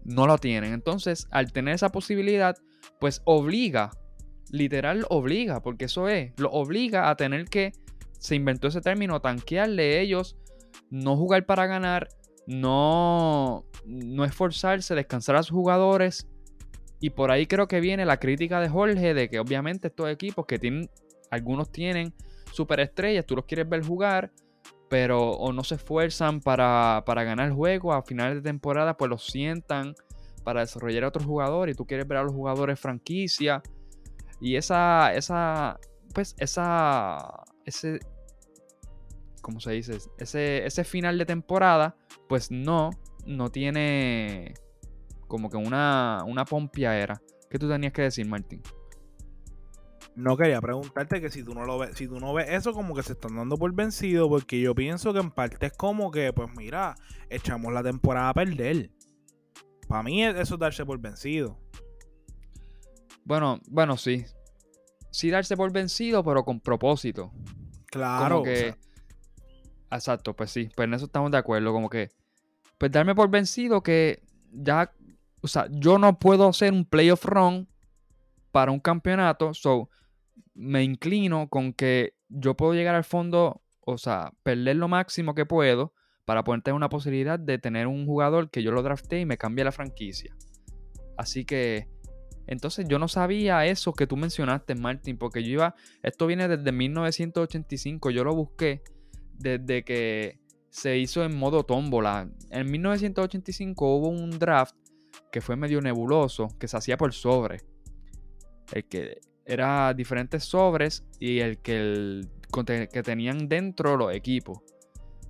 No 0.04 0.28
lo 0.28 0.38
tienen. 0.38 0.74
Entonces, 0.74 1.28
al 1.32 1.52
tener 1.52 1.76
esa 1.76 1.90
posibilidad, 1.90 2.56
pues 3.00 3.22
obliga, 3.26 3.92
literal 4.52 5.06
obliga, 5.10 5.62
porque 5.62 5.86
eso 5.86 6.08
es, 6.10 6.34
lo 6.38 6.50
obliga 6.52 7.10
a 7.10 7.16
tener 7.16 7.46
que, 7.46 7.74
se 8.20 8.36
inventó 8.36 8.68
ese 8.68 8.82
término, 8.82 9.22
tanquearle 9.22 10.02
ellos, 10.02 10.38
no 10.90 11.16
jugar 11.16 11.46
para 11.46 11.68
ganar, 11.68 12.10
no, 12.48 13.66
no 13.86 14.26
esforzarse, 14.26 14.96
descansar 14.96 15.36
a 15.36 15.44
sus 15.44 15.56
jugadores. 15.56 16.28
Y 17.00 17.12
por 17.12 17.32
ahí 17.32 17.46
creo 17.46 17.68
que 17.68 17.80
viene 17.80 18.06
la 18.06 18.18
crítica 18.18 18.60
de 18.60 18.70
Jorge 18.70 19.14
de 19.14 19.30
que 19.30 19.40
obviamente 19.40 19.88
estos 19.88 20.10
equipos 20.10 20.46
que 20.46 20.60
tienen, 20.60 20.90
algunos 21.30 21.72
tienen 21.72 22.14
superestrellas, 22.52 23.26
tú 23.26 23.36
los 23.36 23.46
quieres 23.46 23.68
ver 23.68 23.84
jugar, 23.84 24.32
pero 24.90 25.32
o 25.32 25.52
no 25.52 25.64
se 25.64 25.76
esfuerzan 25.76 26.40
para, 26.40 27.04
ganar 27.06 27.48
el 27.48 27.54
juego, 27.54 27.94
a 27.94 28.02
finales 28.04 28.36
de 28.36 28.42
temporada 28.42 28.96
pues 28.96 29.10
los 29.10 29.26
sientan 29.26 29.96
para 30.44 30.62
desarrollar 30.62 31.04
a 31.04 31.08
otro 31.10 31.24
jugador 31.24 31.70
y 31.70 31.74
tú 31.74 31.86
quieres 31.86 32.08
ver 32.08 32.20
a 32.20 32.24
los 32.24 32.34
jugadores 32.34 32.80
franquicia 32.80 33.62
y 34.40 34.56
esa, 34.56 35.14
esa, 35.14 35.80
pues 36.14 36.36
esa, 36.38 37.44
ese, 37.66 38.00
¿cómo 39.42 39.60
se 39.60 39.72
dice? 39.72 39.98
Ese, 40.18 40.66
ese 40.66 40.84
final 40.84 41.18
de 41.18 41.26
temporada, 41.26 41.96
pues 42.28 42.52
no, 42.52 42.92
no 43.26 43.50
tiene 43.50 44.54
como 45.28 45.50
que 45.50 45.58
una, 45.58 46.24
una 46.26 46.46
era 46.96 47.22
¿Qué 47.50 47.60
tú 47.60 47.70
tenías 47.70 47.94
que 47.94 48.04
decir, 48.04 48.28
Martín? 48.28 48.62
no 50.16 50.38
quería 50.38 50.62
preguntarte 50.62 51.20
que 51.20 51.30
si 51.30 51.44
tú 51.44 51.54
no 51.54 51.66
lo 51.66 51.78
ves, 51.78 51.92
si 51.96 52.08
tú 52.08 52.20
no 52.20 52.34
ves 52.34 52.50
eso 52.50 52.74
como 52.74 52.96
que 52.96 53.04
se 53.04 53.14
están 53.14 53.36
dando 53.36 53.58
por 53.58 53.74
vencido, 53.74 54.30
porque 54.30 54.60
yo 54.60 54.74
pienso 54.74 55.14
que 55.14 55.20
en 55.20 55.30
parte 55.30 55.66
es 55.66 55.74
como 55.74 56.10
que, 56.10 56.32
pues 56.34 56.50
mira, 56.56 56.96
echamos 57.30 57.74
la 57.74 57.84
temporada 57.84 58.30
a 58.30 58.34
perder. 58.34 58.92
Para 59.88 60.04
mí 60.04 60.24
eso 60.24 60.56
es 60.56 60.60
darse 60.60 60.86
por 60.86 61.00
vencido. 61.00 61.60
Bueno, 63.26 63.60
bueno, 63.70 63.98
sí. 63.98 64.26
Sí 65.12 65.30
darse 65.30 65.56
por 65.58 65.72
vencido, 65.72 66.24
pero 66.24 66.44
con 66.44 66.60
propósito. 66.60 67.32
Claro. 67.88 68.44
que... 68.44 68.76
Exacto, 69.92 70.36
pues 70.36 70.52
sí, 70.52 70.70
pues 70.76 70.88
en 70.88 70.94
eso 70.94 71.06
estamos 71.06 71.32
de 71.32 71.38
acuerdo, 71.38 71.72
como 71.72 71.90
que, 71.90 72.10
pues 72.78 72.92
darme 72.92 73.16
por 73.16 73.30
vencido 73.30 73.82
que 73.82 74.24
ya, 74.52 74.92
o 75.42 75.48
sea, 75.48 75.68
yo 75.72 75.98
no 75.98 76.18
puedo 76.20 76.50
hacer 76.50 76.74
un 76.74 76.86
playoff 76.86 77.24
run 77.26 77.68
para 78.52 78.72
un 78.72 78.80
campeonato, 78.80 79.54
so 79.54 79.90
me 80.54 80.84
inclino 80.84 81.48
con 81.50 81.74
que 81.74 82.14
yo 82.30 82.56
puedo 82.56 82.74
llegar 82.74 82.96
al 82.96 83.04
fondo, 83.04 83.62
o 83.82 83.98
sea, 83.98 84.32
perder 84.44 84.78
lo 84.78 84.88
máximo 84.88 85.36
que 85.36 85.46
puedo 85.46 85.94
para 86.26 86.44
poder 86.44 86.62
tener 86.62 86.76
una 86.76 86.90
posibilidad 86.90 87.38
de 87.38 87.60
tener 87.60 87.88
un 87.88 88.06
jugador 88.06 88.50
que 88.50 88.64
yo 88.64 88.72
lo 88.72 88.82
drafté 88.82 89.20
y 89.20 89.26
me 89.26 89.38
cambie 89.38 89.64
la 89.64 89.72
franquicia. 89.72 90.36
Así 91.18 91.46
que, 91.46 91.88
entonces 92.48 92.88
yo 92.88 93.00
no 93.00 93.08
sabía 93.08 93.66
eso 93.66 93.94
que 93.94 94.08
tú 94.08 94.18
mencionaste, 94.18 94.76
Martin, 94.76 95.18
porque 95.18 95.44
yo 95.44 95.52
iba, 95.52 95.76
esto 96.02 96.26
viene 96.26 96.48
desde 96.48 96.72
1985, 96.72 98.10
yo 98.10 98.24
lo 98.24 98.34
busqué 98.34 98.82
desde 99.38 99.84
que 99.84 100.40
se 100.70 100.98
hizo 100.98 101.24
en 101.24 101.38
modo 101.38 101.64
tómbola. 101.64 102.30
En 102.50 102.70
1985 102.70 103.96
hubo 103.96 104.10
un 104.10 104.32
draft 104.38 104.76
que 105.32 105.42
fue 105.42 105.56
medio 105.56 105.82
nebuloso, 105.82 106.50
que 106.60 106.68
se 106.68 106.78
hacía 106.78 106.98
por 106.98 107.14
sobre. 107.14 107.62
El 108.74 108.86
que 108.86 109.20
era 109.46 109.94
diferentes 109.94 110.44
sobres 110.44 111.06
y 111.20 111.40
el 111.40 111.60
que, 111.60 112.22
que 112.92 113.04
tenían 113.04 113.48
dentro 113.48 113.96
los 113.96 114.14
equipos. 114.14 114.60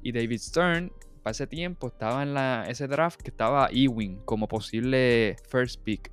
Y 0.02 0.12
David 0.12 0.40
Stern, 0.40 0.92
para 1.22 1.32
ese 1.32 1.48
tiempo, 1.48 1.88
estaba 1.88 2.24
en 2.24 2.34
la, 2.34 2.66
ese 2.68 2.88
draft 2.88 3.22
que 3.22 3.32
estaba 3.32 3.70
Ewing 3.72 4.22
como 4.26 4.48
posible 4.48 5.36
first 5.50 5.82
pick. 5.84 6.12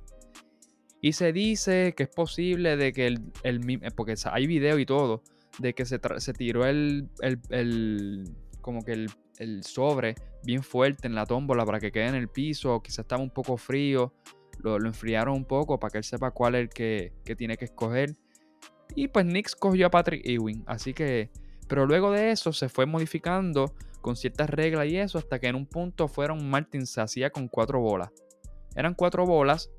Y 1.01 1.13
se 1.13 1.33
dice 1.33 1.93
que 1.95 2.03
es 2.03 2.09
posible 2.09 2.77
de 2.77 2.93
que 2.93 3.07
el, 3.07 3.31
el 3.43 3.81
porque 3.95 4.15
hay 4.25 4.47
video 4.47 4.79
y 4.79 4.85
todo, 4.85 5.21
de 5.59 5.73
que 5.73 5.85
se, 5.85 5.99
tiró 6.33 6.65
el, 6.65 7.09
el, 7.49 8.23
como 8.61 8.83
que 8.83 8.93
el, 8.93 9.11
el, 9.37 9.63
sobre 9.63 10.15
bien 10.43 10.63
fuerte 10.63 11.07
en 11.07 11.15
la 11.15 11.25
tómbola 11.25 11.65
para 11.65 11.79
que 11.79 11.91
quede 11.91 12.07
en 12.07 12.15
el 12.15 12.27
piso, 12.27 12.81
quizás 12.81 12.99
estaba 12.99 13.21
un 13.21 13.29
poco 13.29 13.57
frío 13.57 14.13
lo, 14.61 14.77
enfriaron 14.77 15.35
un 15.35 15.45
poco 15.45 15.79
para 15.79 15.91
que 15.91 15.97
él 15.99 16.03
sepa 16.03 16.31
cuál 16.31 16.55
es 16.55 16.61
el 16.61 16.69
que, 16.69 17.35
tiene 17.37 17.57
que 17.57 17.65
escoger. 17.65 18.15
Y 18.95 19.07
pues 19.07 19.25
Knicks 19.25 19.55
cogió 19.55 19.87
a 19.87 19.89
Patrick 19.89 20.25
Ewing, 20.25 20.63
así 20.67 20.93
que... 20.93 21.31
Pero 21.67 21.85
luego 21.85 22.11
de 22.11 22.31
eso 22.31 22.51
se 22.51 22.69
fue 22.69 22.85
modificando 22.85 23.73
con 24.01 24.15
ciertas 24.15 24.49
reglas 24.49 24.87
y 24.87 24.97
eso, 24.97 25.17
hasta 25.17 25.39
que 25.39 25.47
en 25.47 25.55
un 25.55 25.65
punto 25.65 26.07
fueron 26.07 26.49
Martin 26.49 26.85
se 26.85 27.01
hacía 27.01 27.29
con 27.29 27.47
cuatro 27.47 27.79
bolas. 27.79 28.11
Eran 28.75 28.93
cuatro 28.93 29.25
bolas 29.25 29.71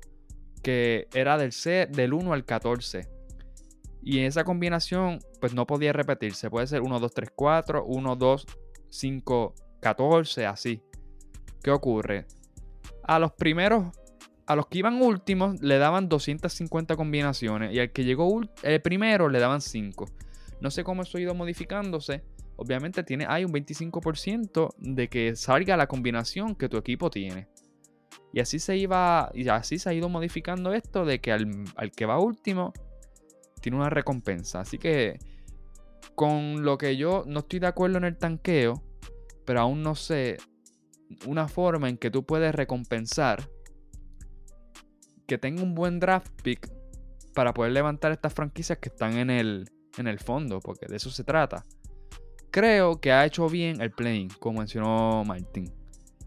que 0.63 1.07
era 1.13 1.37
del 1.37 1.51
C 1.51 1.87
del 1.91 2.13
1 2.13 2.33
al 2.33 2.43
14. 2.43 3.07
Y 4.01 4.19
esa 4.19 4.43
combinación, 4.43 5.19
pues 5.45 5.53
no 5.53 5.67
podía 5.67 5.93
repetirse. 5.93 6.49
Puede 6.49 6.65
ser 6.65 6.81
1, 6.81 6.99
2, 6.99 7.13
3, 7.13 7.29
4, 7.35 7.85
1, 7.85 8.15
2, 8.15 8.47
5, 8.89 9.53
14, 9.79 10.45
así. 10.47 10.81
¿Qué 11.61 11.69
ocurre? 11.69 12.25
A 13.03 13.19
los 13.19 13.31
primeros, 13.33 13.95
a 14.47 14.55
los 14.55 14.65
que 14.65 14.79
iban 14.79 14.99
últimos, 14.99 15.61
le 15.61 15.77
daban 15.77 16.09
250 16.09 16.95
combinaciones. 16.95 17.75
Y 17.75 17.79
al 17.79 17.91
que 17.91 18.03
llegó 18.03 18.41
el 18.63 18.81
primero, 18.81 19.29
le 19.29 19.37
daban 19.37 19.61
5. 19.61 20.07
No 20.61 20.71
sé 20.71 20.83
cómo 20.83 21.03
eso 21.03 21.19
ha 21.19 21.21
ido 21.21 21.35
modificándose. 21.35 22.23
Obviamente 22.55 23.03
tiene, 23.03 23.27
hay 23.29 23.45
un 23.45 23.53
25% 23.53 24.73
de 24.79 25.09
que 25.09 25.35
salga 25.35 25.77
la 25.77 25.85
combinación 25.85 26.55
que 26.55 26.69
tu 26.69 26.77
equipo 26.77 27.11
tiene. 27.11 27.49
Y 28.33 28.39
así 28.39 28.57
se 28.57 28.77
iba, 28.77 29.29
y 29.35 29.47
así 29.49 29.77
se 29.77 29.91
ha 29.91 29.93
ido 29.93 30.09
modificando 30.09 30.73
esto 30.73 31.05
de 31.05 31.21
que 31.21 31.31
al, 31.31 31.91
que 31.95 32.07
va 32.07 32.17
último 32.17 32.73
tiene 33.61 33.77
una 33.77 33.91
recompensa. 33.91 34.61
Así 34.61 34.79
que 34.79 35.19
con 36.13 36.63
lo 36.63 36.77
que 36.77 36.97
yo 36.97 37.23
no 37.25 37.39
estoy 37.39 37.59
de 37.59 37.67
acuerdo 37.67 37.97
en 37.97 38.05
el 38.05 38.17
tanqueo, 38.17 38.83
pero 39.45 39.61
aún 39.61 39.81
no 39.81 39.95
sé 39.95 40.37
una 41.25 41.47
forma 41.47 41.89
en 41.89 41.97
que 41.97 42.11
tú 42.11 42.25
puedes 42.25 42.53
recompensar 42.53 43.49
que 45.27 45.37
tenga 45.37 45.63
un 45.63 45.73
buen 45.73 45.99
draft 45.99 46.31
pick 46.43 46.71
para 47.33 47.53
poder 47.53 47.71
levantar 47.71 48.11
estas 48.11 48.33
franquicias 48.33 48.77
que 48.77 48.89
están 48.89 49.17
en 49.17 49.29
el, 49.29 49.69
en 49.97 50.07
el 50.07 50.19
fondo, 50.19 50.59
porque 50.59 50.85
de 50.87 50.97
eso 50.97 51.09
se 51.09 51.23
trata. 51.23 51.65
Creo 52.51 53.01
que 53.01 53.11
ha 53.11 53.25
hecho 53.25 53.49
bien 53.49 53.81
el 53.81 53.91
playing, 53.91 54.29
como 54.39 54.59
mencionó 54.59 55.23
Martin 55.25 55.73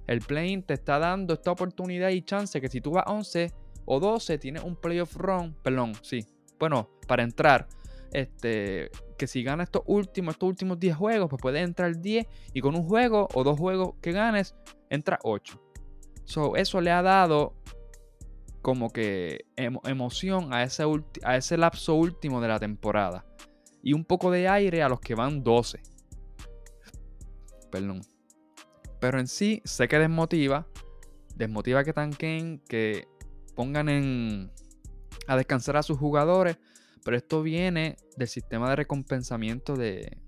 el 0.09 0.21
play 0.21 0.61
te 0.63 0.75
está 0.75 0.99
dando 0.99 1.35
esta 1.35 1.53
oportunidad 1.53 2.09
y 2.09 2.23
chance 2.23 2.61
que 2.61 2.69
si 2.69 2.81
tú 2.81 2.93
vas 2.93 3.05
11 3.07 3.53
o 3.85 4.01
12 4.01 4.39
tienes 4.39 4.65
un 4.65 4.75
playoff 4.75 5.15
run, 5.17 5.55
perdón, 5.63 5.93
sí, 6.03 6.27
bueno, 6.59 6.91
para 7.07 7.23
entrar, 7.23 7.69
este, 8.13 8.91
que 9.17 9.27
si 9.27 9.43
ganas 9.43 9.69
estos 9.69 9.83
últimos, 9.87 10.35
estos 10.35 10.49
últimos 10.49 10.79
10 10.79 10.97
juegos, 10.97 11.29
pues 11.29 11.41
puedes 11.41 11.63
entrar 11.63 11.99
10 11.99 12.27
y 12.53 12.61
con 12.61 12.75
un 12.75 12.85
juego 12.85 13.29
o 13.35 13.45
dos 13.45 13.59
juegos 13.59 13.95
que 14.01 14.13
ganes, 14.13 14.55
entra 14.91 15.19
8. 15.23 15.61
So, 16.25 16.57
eso 16.57 16.81
le 16.81 16.91
ha 16.91 17.03
dado 17.03 17.55
como 18.63 18.91
que 18.91 19.47
emoción 19.57 20.53
a 20.53 20.63
ese, 20.63 20.85
a 21.25 21.37
ese 21.37 21.57
lapso 21.57 21.95
último 21.95 22.41
de 22.41 22.49
la 22.49 22.59
temporada. 22.59 23.25
Y 23.83 23.93
un 23.93 24.05
poco 24.05 24.31
de 24.31 24.49
aire 24.49 24.83
a 24.83 24.89
los 24.89 25.01
que 25.01 25.15
van 25.15 25.43
12. 25.43 25.81
Perdón. 27.71 28.03
Pero 29.01 29.21
en 29.21 29.29
sí, 29.29 29.63
sé 29.65 29.89
que 29.89 29.99
desmotiva. 29.99 30.67
Desmotiva 31.37 31.85
que 31.85 31.93
tanquen, 31.93 32.61
que 32.69 33.07
pongan 33.55 33.89
en, 33.89 34.51
a 35.29 35.37
descansar 35.37 35.77
a 35.77 35.83
sus 35.83 35.99
jugadores. 35.99 36.59
Pero 37.09 37.17
esto 37.17 37.43
viene 37.43 37.97
del 38.19 38.29
sistema 38.29 38.69
de 38.69 38.77
recompensamiento 38.77 39.77
de, 39.77 40.19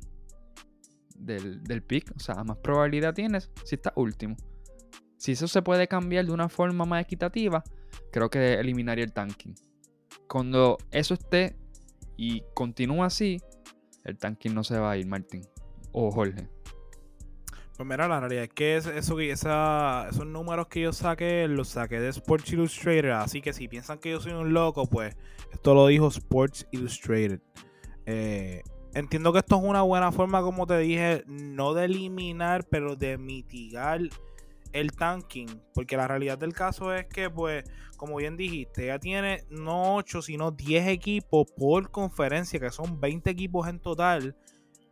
del, 1.14 1.62
del 1.62 1.83
pick. 1.83 2.11
O 2.16 2.18
sea, 2.18 2.43
más 2.43 2.57
probabilidad 2.57 3.12
tienes 3.12 3.51
si 3.66 3.74
estás 3.74 3.93
último. 3.97 4.35
Si 5.18 5.33
eso 5.33 5.47
se 5.47 5.61
puede 5.61 5.89
cambiar 5.89 6.24
de 6.24 6.33
una 6.33 6.49
forma 6.49 6.87
más 6.87 7.03
equitativa, 7.03 7.62
creo 8.11 8.31
que 8.31 8.55
eliminaría 8.55 9.05
el 9.05 9.12
tanking. 9.12 9.55
Cuando 10.26 10.78
eso 10.91 11.12
esté 11.12 11.55
y 12.16 12.45
continúa 12.55 13.05
así, 13.05 13.43
el 14.05 14.16
tanking 14.16 14.55
no 14.55 14.64
se 14.64 14.78
va 14.78 14.93
a 14.93 14.97
ir, 14.97 15.07
Martín. 15.07 15.43
O 15.93 16.11
Jorge. 16.11 16.49
Pues 17.81 17.89
mira, 17.89 18.07
la 18.09 18.20
realidad 18.20 18.45
es 18.45 18.51
que 18.51 18.76
eso, 18.76 18.91
esos 18.91 20.26
números 20.26 20.66
que 20.66 20.83
yo 20.83 20.93
saqué, 20.93 21.49
los 21.49 21.68
saqué 21.68 21.99
de 21.99 22.11
Sports 22.11 22.53
Illustrated. 22.53 23.09
Así 23.09 23.41
que 23.41 23.55
si 23.55 23.68
piensan 23.68 23.99
que 23.99 24.11
yo 24.11 24.20
soy 24.20 24.33
un 24.33 24.53
loco, 24.53 24.85
pues 24.87 25.16
esto 25.51 25.72
lo 25.72 25.87
dijo 25.87 26.09
Sports 26.09 26.68
Illustrated. 26.72 27.41
Eh, 28.05 28.62
entiendo 28.93 29.33
que 29.33 29.39
esto 29.39 29.57
es 29.57 29.62
una 29.62 29.81
buena 29.81 30.12
forma, 30.12 30.43
como 30.43 30.66
te 30.66 30.76
dije, 30.76 31.24
no 31.26 31.72
de 31.72 31.87
eliminar, 31.87 32.66
pero 32.68 32.97
de 32.97 33.16
mitigar 33.16 34.03
el 34.74 34.93
tanking. 34.93 35.49
Porque 35.72 35.97
la 35.97 36.07
realidad 36.07 36.37
del 36.37 36.53
caso 36.53 36.95
es 36.95 37.07
que, 37.07 37.31
pues, 37.31 37.64
como 37.97 38.16
bien 38.16 38.37
dijiste, 38.37 38.89
ya 38.89 38.99
tiene 38.99 39.45
no 39.49 39.95
8, 39.95 40.20
sino 40.20 40.51
10 40.51 40.87
equipos 40.89 41.51
por 41.57 41.91
conferencia, 41.91 42.61
que 42.61 42.68
son 42.68 43.01
20 43.01 43.31
equipos 43.31 43.68
en 43.68 43.81
total 43.81 44.37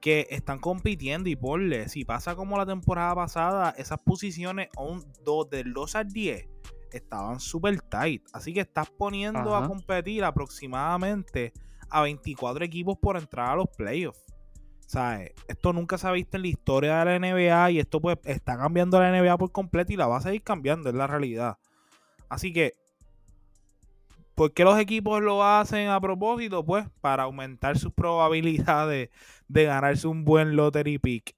que 0.01 0.27
están 0.31 0.59
compitiendo 0.59 1.29
y 1.29 1.37
porle, 1.37 1.89
si 1.89 2.05
pasa 2.05 2.37
como 2.37 2.57
la 2.57 2.67
temporada 2.67 3.15
pasada, 3.15 3.75
esas 3.77 3.99
posiciones 3.99 4.69
on, 4.77 5.03
del 5.51 5.73
2 5.73 5.95
al 5.97 6.09
10 6.09 6.49
estaban 6.93 7.41
súper 7.41 7.81
tight. 7.83 8.23
Así 8.33 8.53
que 8.53 8.61
estás 8.61 8.91
poniendo 8.91 9.55
a 9.57 9.67
competir 9.67 10.25
aproximadamente 10.25 11.53
a 11.91 12.03
24 12.03 12.65
equipos 12.65 12.97
por 12.99 13.17
entrar 13.17 13.51
a 13.51 13.57
los 13.57 13.69
playoffs. 13.77 14.25
¿Sabes? 14.87 15.33
Esto 15.49 15.75
nunca 15.75 15.99
se 15.99 16.09
ha 16.09 16.13
visto 16.13 16.39
en 16.39 16.43
la 16.43 16.49
historia 16.49 17.05
de 17.05 17.19
la 17.19 17.19
NBA 17.19 17.73
y 17.73 17.79
esto 17.79 18.01
pues 18.01 18.17
está 18.25 18.57
cambiando 18.57 18.99
la 18.99 19.13
NBA 19.13 19.37
por 19.37 19.53
completo 19.53 19.93
y 19.93 19.97
la 19.97 20.07
va 20.07 20.17
a 20.17 20.23
seguir 20.23 20.43
cambiando, 20.43 20.89
es 20.89 20.95
la 20.95 21.07
realidad. 21.07 21.59
Así 22.31 22.55
que 22.55 22.73
¿Por 24.39 24.53
qué 24.53 24.63
los 24.63 24.79
equipos 24.79 25.21
lo 25.21 25.43
hacen 25.43 25.89
a 25.89 26.01
propósito? 26.01 26.65
Pues 26.65 26.87
para 27.01 27.25
aumentar 27.25 27.77
sus 27.77 27.93
probabilidades 27.93 29.11
de 29.49 29.65
ganarse 29.65 30.07
un 30.07 30.25
buen 30.25 30.55
lottery 30.55 31.01
pick. 31.01 31.35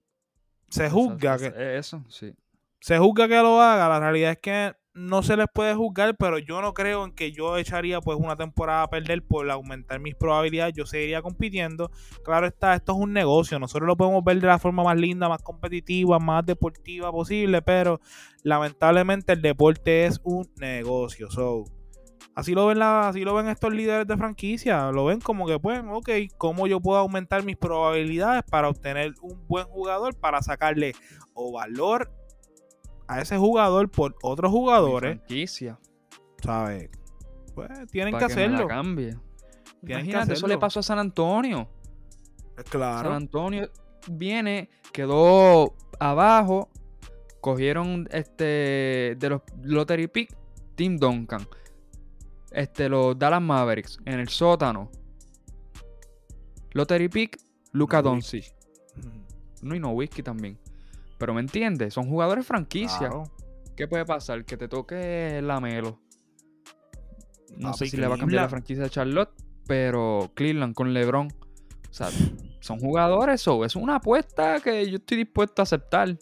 Se 0.68 0.90
juzga 0.90 1.38
que. 1.38 1.78
Eso, 1.78 2.05
sí. 2.11 2.34
Se 2.78 2.98
juzga 2.98 3.26
que 3.26 3.36
lo 3.36 3.59
haga. 3.59 3.88
La 3.88 4.01
realidad 4.01 4.32
es 4.32 4.38
que 4.40 4.74
no 4.92 5.22
se 5.22 5.38
les 5.38 5.46
puede 5.51 5.74
juzgar, 5.74 6.14
pero 6.18 6.36
yo 6.36 6.61
no 6.61 6.74
creo 6.74 7.07
en 7.07 7.12
que 7.12 7.32
yo 7.32 7.57
echaría 7.57 8.03
pues 8.03 8.18
una 8.20 8.36
temporada 8.36 8.82
a 8.82 8.90
perder 8.90 9.26
por 9.26 9.51
aumentar 9.51 9.98
mis 9.98 10.14
probabilidades. 10.14 10.74
Yo 10.74 10.84
seguiría 10.84 11.22
compitiendo. 11.22 11.90
Claro 12.22 12.46
está, 12.46 12.74
esto 12.74 12.92
es 12.92 12.98
un 12.98 13.14
negocio. 13.14 13.59
Nosotros 13.59 13.86
lo 13.86 13.96
podemos 13.96 14.22
ver 14.22 14.42
de 14.42 14.46
la 14.46 14.59
forma 14.59 14.84
más 14.84 14.98
linda, 14.98 15.26
más 15.26 15.40
competitiva, 15.40 16.18
más 16.18 16.44
deportiva 16.44 17.11
posible, 17.11 17.62
pero 17.62 17.98
lamentablemente 18.42 19.32
el 19.32 19.40
deporte 19.40 20.05
es 20.05 20.20
un 20.22 20.53
negocio. 20.57 21.30
So, 21.30 21.64
Así 22.34 22.54
lo 22.54 22.66
ven 22.66 22.78
la, 22.78 23.08
así 23.08 23.24
lo 23.24 23.34
ven 23.34 23.48
estos 23.48 23.72
líderes 23.72 24.06
de 24.06 24.16
franquicia, 24.16 24.90
lo 24.92 25.04
ven 25.04 25.20
como 25.20 25.46
que 25.46 25.58
pues, 25.58 25.82
ok, 25.86 26.10
¿cómo 26.38 26.66
yo 26.66 26.80
puedo 26.80 26.98
aumentar 26.98 27.42
mis 27.42 27.56
probabilidades 27.56 28.44
para 28.44 28.68
obtener 28.68 29.14
un 29.20 29.46
buen 29.48 29.66
jugador 29.66 30.14
para 30.16 30.40
sacarle 30.40 30.92
o 31.34 31.52
valor 31.52 32.12
a 33.08 33.20
ese 33.20 33.36
jugador 33.36 33.90
por 33.90 34.16
otros 34.22 34.50
jugadores? 34.50 35.18
franquicia. 35.18 35.78
¿Sabes? 36.42 36.88
Pues 37.54 37.68
tienen 37.90 38.16
que, 38.16 38.24
hacerlo. 38.24 38.68
cambie. 38.68 39.16
Imagínate, 39.82 40.34
eso 40.34 40.46
le 40.46 40.56
pasó 40.56 40.80
a 40.80 40.82
San 40.82 40.98
Antonio. 40.98 41.68
Claro. 42.70 43.08
San 43.08 43.16
Antonio 43.16 43.68
viene, 44.08 44.70
quedó 44.92 45.74
abajo, 45.98 46.70
cogieron 47.40 48.08
este 48.12 49.16
de 49.18 49.28
los 49.28 49.42
lottery 49.62 50.06
pick 50.06 50.36
Tim 50.76 50.96
Duncan 50.96 51.46
este, 52.51 52.88
los 52.88 53.18
Dallas 53.18 53.42
Mavericks 53.42 53.98
en 54.05 54.20
el 54.20 54.28
sótano. 54.28 54.90
Lottery 56.72 57.09
Pick, 57.09 57.38
Luca 57.72 58.03
Doncic. 58.03 58.55
No, 59.62 59.74
y 59.74 59.80
no 59.80 59.90
whisky 59.90 60.22
también. 60.22 60.59
Pero 61.18 61.34
me 61.34 61.40
entiendes, 61.40 61.94
son 61.94 62.09
jugadores 62.09 62.46
franquicia. 62.46 63.11
¿Qué 63.76 63.86
puede 63.86 64.05
pasar? 64.05 64.44
Que 64.44 64.57
te 64.57 64.68
toque 64.68 65.40
la 65.42 65.61
Melo. 65.61 65.98
No 67.57 67.74
sé 67.74 67.86
si 67.86 67.96
le 67.96 68.07
va 68.07 68.14
a 68.14 68.18
cambiar 68.18 68.42
la 68.42 68.48
franquicia 68.48 68.84
de 68.84 68.90
Charlotte, 68.90 69.30
pero 69.66 70.30
Cleveland 70.34 70.74
con 70.74 70.94
LeBron. 70.94 71.28
O 71.28 71.92
sea, 71.92 72.09
son 72.61 72.78
jugadores 72.78 73.46
o 73.48 73.64
es 73.64 73.74
una 73.74 73.96
apuesta 73.96 74.61
que 74.61 74.88
yo 74.88 74.96
estoy 74.96 75.18
dispuesto 75.18 75.61
a 75.61 75.64
aceptar. 75.64 76.16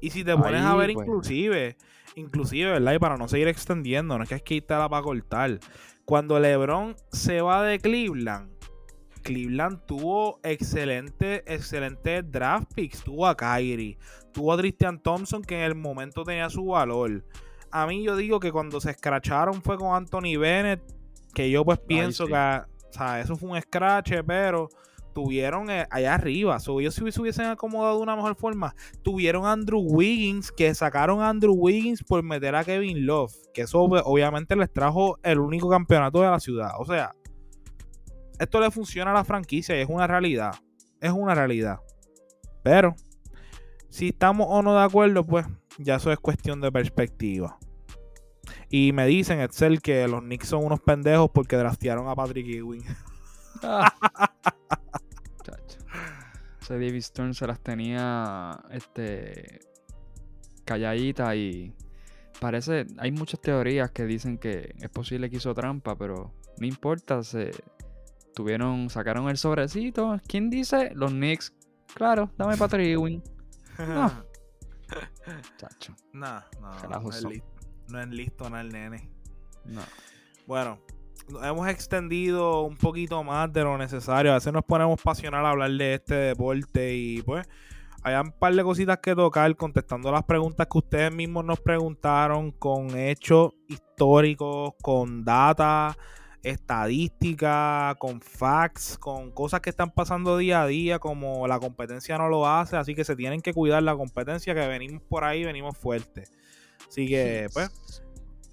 Y 0.00 0.10
si 0.10 0.24
te 0.24 0.36
pones 0.36 0.62
a 0.62 0.74
ver, 0.74 0.92
pues. 0.92 1.06
inclusive, 1.06 1.76
inclusive, 2.16 2.72
¿verdad? 2.72 2.94
Y 2.94 2.98
para 2.98 3.16
no 3.16 3.28
seguir 3.28 3.48
extendiendo, 3.48 4.16
no 4.16 4.24
es 4.24 4.28
que 4.28 4.36
es 4.36 4.42
que 4.42 4.64
la 4.68 4.88
para 4.88 5.02
cortar. 5.02 5.58
Cuando 6.04 6.38
LeBron 6.38 6.96
se 7.10 7.40
va 7.40 7.62
de 7.62 7.78
Cleveland, 7.78 8.52
Cleveland 9.22 9.86
tuvo 9.86 10.40
excelente, 10.42 11.42
excelente 11.46 12.22
draft 12.22 12.72
picks. 12.74 13.02
Tuvo 13.02 13.26
a 13.26 13.36
Kyrie, 13.36 13.96
tuvo 14.32 14.52
a 14.52 14.58
Christian 14.58 15.00
Thompson, 15.00 15.42
que 15.42 15.56
en 15.56 15.62
el 15.62 15.74
momento 15.74 16.24
tenía 16.24 16.50
su 16.50 16.66
valor. 16.66 17.24
A 17.70 17.86
mí 17.86 18.02
yo 18.02 18.16
digo 18.16 18.38
que 18.40 18.52
cuando 18.52 18.80
se 18.80 18.90
escracharon 18.90 19.62
fue 19.62 19.78
con 19.78 19.94
Anthony 19.94 20.36
Bennett, 20.38 20.82
que 21.32 21.50
yo 21.50 21.64
pues 21.64 21.78
pienso 21.78 22.26
que, 22.26 22.34
o 22.34 22.92
sea, 22.92 23.20
eso 23.20 23.36
fue 23.36 23.50
un 23.50 23.60
scratch, 23.60 24.12
pero 24.26 24.68
tuvieron 25.12 25.70
eh, 25.70 25.86
allá 25.90 26.14
arriba. 26.14 26.58
So, 26.58 26.80
ellos 26.80 26.94
se 26.94 27.20
hubiesen 27.20 27.46
acomodado 27.46 27.96
de 27.96 28.02
una 28.02 28.16
mejor 28.16 28.34
forma. 28.34 28.74
Tuvieron 29.02 29.44
a 29.44 29.52
Andrew 29.52 29.80
Wiggins, 29.80 30.50
que 30.52 30.74
sacaron 30.74 31.20
a 31.20 31.28
Andrew 31.28 31.54
Wiggins 31.54 32.02
por 32.02 32.22
meter 32.22 32.54
a 32.54 32.64
Kevin 32.64 33.06
Love. 33.06 33.32
Que 33.52 33.62
eso 33.62 33.80
obviamente 33.80 34.56
les 34.56 34.72
trajo 34.72 35.18
el 35.22 35.38
único 35.38 35.68
campeonato 35.68 36.20
de 36.20 36.30
la 36.30 36.40
ciudad. 36.40 36.70
O 36.78 36.84
sea, 36.84 37.14
esto 38.38 38.60
le 38.60 38.70
funciona 38.70 39.10
a 39.10 39.14
la 39.14 39.24
franquicia 39.24 39.76
y 39.76 39.80
es 39.82 39.88
una 39.88 40.06
realidad. 40.06 40.54
Es 41.00 41.12
una 41.12 41.34
realidad. 41.34 41.78
Pero 42.62 42.94
Si 43.88 44.08
estamos 44.08 44.46
o 44.48 44.62
no 44.62 44.74
de 44.74 44.84
acuerdo, 44.84 45.26
pues 45.26 45.46
ya 45.78 45.96
eso 45.96 46.10
es 46.10 46.18
cuestión 46.18 46.60
de 46.60 46.72
perspectiva. 46.72 47.58
Y 48.70 48.92
me 48.92 49.06
dicen, 49.06 49.40
Excel, 49.40 49.82
que 49.82 50.08
los 50.08 50.22
Knicks 50.22 50.48
son 50.48 50.64
unos 50.64 50.80
pendejos 50.80 51.30
porque 51.32 51.56
draftearon 51.56 52.08
a 52.08 52.14
Patrick 52.14 52.46
Ewing. 52.46 52.84
Ah. 56.62 56.64
Ese 56.64 56.74
David 56.74 57.02
Stern 57.02 57.34
se 57.34 57.46
las 57.46 57.60
tenía 57.60 58.58
este 58.70 59.60
calladita 60.64 61.34
y 61.34 61.74
parece 62.40 62.86
hay 62.98 63.10
muchas 63.12 63.40
teorías 63.40 63.90
que 63.90 64.04
dicen 64.04 64.38
que 64.38 64.74
es 64.78 64.88
posible 64.90 65.28
que 65.28 65.36
hizo 65.36 65.52
trampa, 65.54 65.96
pero 65.96 66.32
no 66.58 66.66
importa, 66.66 67.22
se 67.22 67.50
tuvieron 68.34 68.90
sacaron 68.90 69.28
el 69.28 69.36
sobrecito. 69.36 70.20
¿Quién 70.26 70.50
dice? 70.50 70.92
Los 70.94 71.10
Knicks. 71.10 71.52
Claro, 71.94 72.30
dame 72.36 72.56
Patrick 72.56 72.88
Ewing. 72.88 73.22
No. 73.78 74.12
Chacho. 75.56 75.96
No, 76.12 76.42
no, 76.60 77.00
no, 77.00 77.10
es 77.10 77.24
listo, 77.24 77.48
no 77.88 78.00
es 78.02 78.08
listo 78.08 78.50
nada 78.50 78.60
el 78.60 78.68
nene. 78.68 79.10
No. 79.64 79.80
Bueno, 80.46 80.78
hemos 81.42 81.68
extendido 81.68 82.62
un 82.62 82.76
poquito 82.76 83.22
más 83.24 83.52
de 83.52 83.62
lo 83.62 83.78
necesario. 83.78 84.32
A 84.32 84.34
veces 84.34 84.52
nos 84.52 84.64
ponemos 84.64 85.00
pasional 85.00 85.44
a 85.46 85.50
hablar 85.50 85.70
de 85.70 85.94
este 85.94 86.14
deporte 86.14 86.94
y 86.94 87.22
pues 87.22 87.46
hay 88.04 88.14
un 88.16 88.32
par 88.32 88.54
de 88.54 88.64
cositas 88.64 88.98
que 88.98 89.14
tocar 89.14 89.54
contestando 89.56 90.10
las 90.10 90.24
preguntas 90.24 90.66
que 90.70 90.78
ustedes 90.78 91.14
mismos 91.14 91.44
nos 91.44 91.60
preguntaron 91.60 92.50
con 92.50 92.96
hechos 92.98 93.52
históricos, 93.68 94.74
con 94.82 95.24
data, 95.24 95.96
estadística, 96.42 97.94
con 97.98 98.20
facts, 98.20 98.98
con 98.98 99.30
cosas 99.30 99.60
que 99.60 99.70
están 99.70 99.92
pasando 99.92 100.36
día 100.36 100.62
a 100.62 100.66
día 100.66 100.98
como 100.98 101.46
la 101.46 101.60
competencia 101.60 102.18
no 102.18 102.28
lo 102.28 102.48
hace, 102.48 102.76
así 102.76 102.96
que 102.96 103.04
se 103.04 103.14
tienen 103.14 103.40
que 103.40 103.54
cuidar 103.54 103.84
la 103.84 103.94
competencia 103.94 104.52
que 104.54 104.66
venimos 104.66 105.02
por 105.02 105.22
ahí, 105.22 105.44
venimos 105.44 105.76
fuertes. 105.78 106.32
Así 106.88 107.06
que 107.06 107.46
pues 107.52 108.01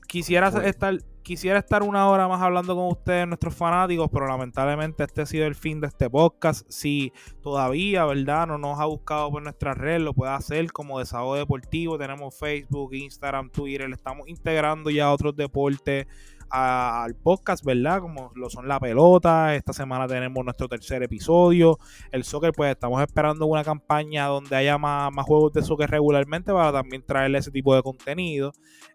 quisiera 0.10 0.51
Fuerte. 0.51 0.70
estar 0.70 0.97
quisiera 1.30 1.60
estar 1.60 1.84
una 1.84 2.10
hora 2.10 2.28
más 2.28 2.41
hablando 2.41 2.76
con 2.76 2.88
ustedes, 2.88 3.28
nuestros 3.28 3.53
fanáticos, 3.53 4.10
pero 4.12 4.28
lamentablemente 4.28 5.03
este 5.03 5.22
ha 5.22 5.26
sido 5.28 5.45
el 5.45 5.53
fin 5.53 5.80
de 5.80 5.86
este 5.86 6.10
podcast. 6.10 6.66
Si 6.70 7.14
todavía, 7.43 8.03
¿verdad? 8.05 8.47
No 8.47 8.57
nos 8.57 8.80
ha 8.80 8.86
buscado 8.86 9.30
por 9.30 9.43
nuestra 9.43 9.76
red, 9.76 10.01
lo 10.01 10.16
puede 10.16 10.32
hacer 10.32 10.72
como 10.72 10.97
Desahogo 10.97 11.36
Deportivo. 11.36 11.99
Tenemos 11.99 12.36
Facebook, 12.36 12.95
Instagram, 12.95 13.51
Twitter. 13.51 13.88
Le 13.88 13.95
estamos 13.95 14.28
integrando 14.28 14.89
ya 14.89 15.12
otros 15.12 15.36
deportes 15.36 16.07
al 16.50 17.16
podcast, 17.16 17.64
¿verdad? 17.64 18.02
Como 18.02 18.32
lo 18.36 18.50
son 18.50 18.68
la 18.68 18.80
pelota. 18.80 19.56
Esta 19.56 19.74
semana 19.74 20.08
tenemos 20.08 20.43
nuestro 20.43 20.68
tercer 20.68 21.04
episodio. 21.04 21.78
El 22.12 22.24
soccer, 22.24 22.52
pues 22.54 22.72
estamos 22.72 23.02
esperando 23.02 23.45
una 23.45 23.64
campaña 23.64 24.28
donde 24.28 24.56
haya 24.56 24.78
más, 24.78 25.12
más 25.14 25.26
juegos 25.26 25.54
de 25.54 25.62
soccer 25.62 25.89
regularmente 25.89 26.52
para 26.52 26.72
también 26.72 27.06
traerle 27.06 27.39
ese 27.39 27.52
tipo 27.52 27.76
de 27.76 27.84
contenido. 27.84 28.52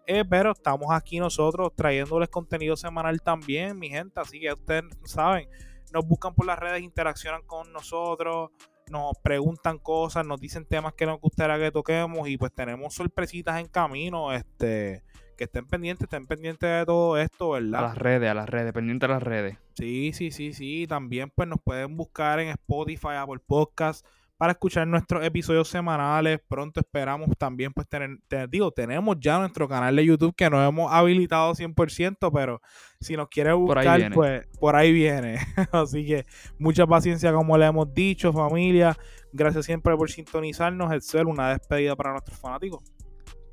Eh, 0.07 0.23
pero 0.29 0.51
estamos 0.51 0.87
aquí 0.91 1.19
nosotros 1.19 1.71
trayéndoles 1.75 2.29
contenido 2.29 2.75
semanal 2.75 3.21
también, 3.21 3.77
mi 3.79 3.89
gente. 3.89 4.19
Así 4.19 4.39
que 4.39 4.53
ustedes 4.53 4.83
saben, 5.05 5.47
nos 5.93 6.05
buscan 6.05 6.35
por 6.35 6.45
las 6.45 6.59
redes, 6.59 6.81
interaccionan 6.81 7.41
con 7.43 7.71
nosotros, 7.71 8.51
nos 8.89 9.17
preguntan 9.23 9.79
cosas, 9.79 10.25
nos 10.25 10.39
dicen 10.39 10.65
temas 10.65 10.93
que 10.93 11.05
nos 11.05 11.19
gustaría 11.19 11.57
que 11.57 11.71
toquemos 11.71 12.27
y 12.27 12.37
pues 12.37 12.53
tenemos 12.53 12.93
sorpresitas 12.93 13.59
en 13.59 13.67
camino. 13.67 14.31
Este, 14.33 15.03
que 15.35 15.45
estén 15.45 15.65
pendientes, 15.65 16.05
estén 16.05 16.25
pendientes 16.25 16.69
de 16.69 16.85
todo 16.85 17.17
esto, 17.17 17.55
A 17.55 17.59
¿verdad? 17.59 17.81
las 17.81 17.97
redes, 17.97 18.29
a 18.29 18.33
las 18.33 18.49
redes, 18.49 18.73
pendiente 18.73 19.07
de 19.07 19.13
las 19.13 19.23
redes. 19.23 19.57
Sí, 19.73 20.11
sí, 20.13 20.31
sí, 20.31 20.53
sí. 20.53 20.85
También 20.87 21.31
pues 21.33 21.47
nos 21.47 21.59
pueden 21.61 21.95
buscar 21.97 22.39
en 22.39 22.49
Spotify, 22.49 23.15
Apple 23.17 23.41
Podcast 23.45 24.05
para 24.37 24.51
escuchar 24.51 24.87
nuestros 24.87 25.23
episodios 25.23 25.67
semanales. 25.67 26.39
Pronto 26.47 26.79
esperamos 26.79 27.29
también 27.37 27.71
pues 27.73 27.87
tener, 27.87 28.17
te 28.27 28.47
digo, 28.47 28.71
tenemos 28.71 29.17
ya 29.19 29.39
nuestro 29.39 29.67
canal 29.67 29.95
de 29.95 30.05
YouTube 30.05 30.35
que 30.35 30.49
no 30.49 30.63
hemos 30.63 30.91
habilitado 30.91 31.53
100%, 31.53 32.31
pero 32.33 32.61
si 32.99 33.15
nos 33.15 33.29
quiere 33.29 33.53
buscar, 33.53 34.11
pues 34.13 34.45
por 34.59 34.75
ahí 34.75 34.91
viene. 34.91 35.37
Así 35.71 36.05
que 36.05 36.25
mucha 36.59 36.85
paciencia 36.85 37.31
como 37.33 37.57
le 37.57 37.65
hemos 37.65 37.93
dicho, 37.93 38.33
familia. 38.33 38.97
Gracias 39.31 39.65
siempre 39.65 39.95
por 39.95 40.09
sintonizarnos. 40.09 40.93
Excel, 40.93 41.27
una 41.27 41.49
despedida 41.49 41.95
para 41.95 42.11
nuestros 42.11 42.37
fanáticos. 42.37 42.83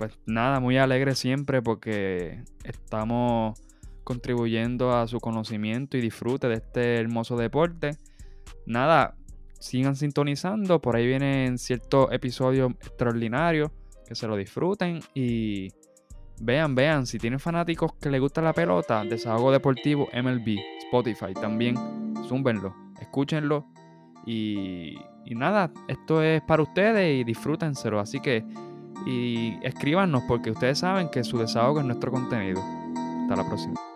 Pues 0.02 0.18
nada, 0.26 0.58
muy 0.58 0.78
alegre 0.78 1.14
siempre 1.14 1.62
porque 1.62 2.42
estamos 2.64 3.56
contribuyendo 4.02 4.92
a 4.96 5.06
su 5.06 5.20
conocimiento 5.20 5.96
y 5.96 6.00
disfrute 6.00 6.48
de 6.48 6.54
este 6.54 6.96
hermoso 6.96 7.36
deporte. 7.36 7.96
Nada, 8.66 9.14
sigan 9.60 9.94
sintonizando, 9.94 10.80
por 10.80 10.96
ahí 10.96 11.06
vienen 11.06 11.56
ciertos 11.56 12.10
episodios 12.10 12.72
extraordinarios, 12.80 13.70
que 14.04 14.16
se 14.16 14.26
lo 14.26 14.34
disfruten 14.34 14.98
y 15.14 15.68
vean, 16.40 16.74
vean, 16.74 17.06
si 17.06 17.20
tienen 17.20 17.38
fanáticos 17.38 17.92
que 17.94 18.10
les 18.10 18.20
gusta 18.20 18.42
la 18.42 18.54
pelota, 18.54 19.04
Desahogo 19.04 19.52
Deportivo 19.52 20.08
MLB, 20.12 20.58
Spotify 20.86 21.32
también, 21.32 21.76
zúmbenlo, 22.26 22.74
escúchenlo 23.00 23.68
y, 24.26 24.96
y 25.24 25.36
nada, 25.36 25.70
esto 25.86 26.24
es 26.24 26.42
para 26.42 26.64
ustedes 26.64 27.20
y 27.20 27.22
disfrútenselo, 27.22 28.00
así 28.00 28.18
que 28.18 28.44
y 29.06 29.58
escríbanos 29.62 30.22
porque 30.28 30.50
ustedes 30.50 30.78
saben 30.78 31.08
que 31.10 31.24
su 31.24 31.38
desahogo 31.38 31.80
es 31.80 31.86
nuestro 31.86 32.10
contenido. 32.10 32.62
Hasta 33.22 33.36
la 33.36 33.46
próxima. 33.46 33.91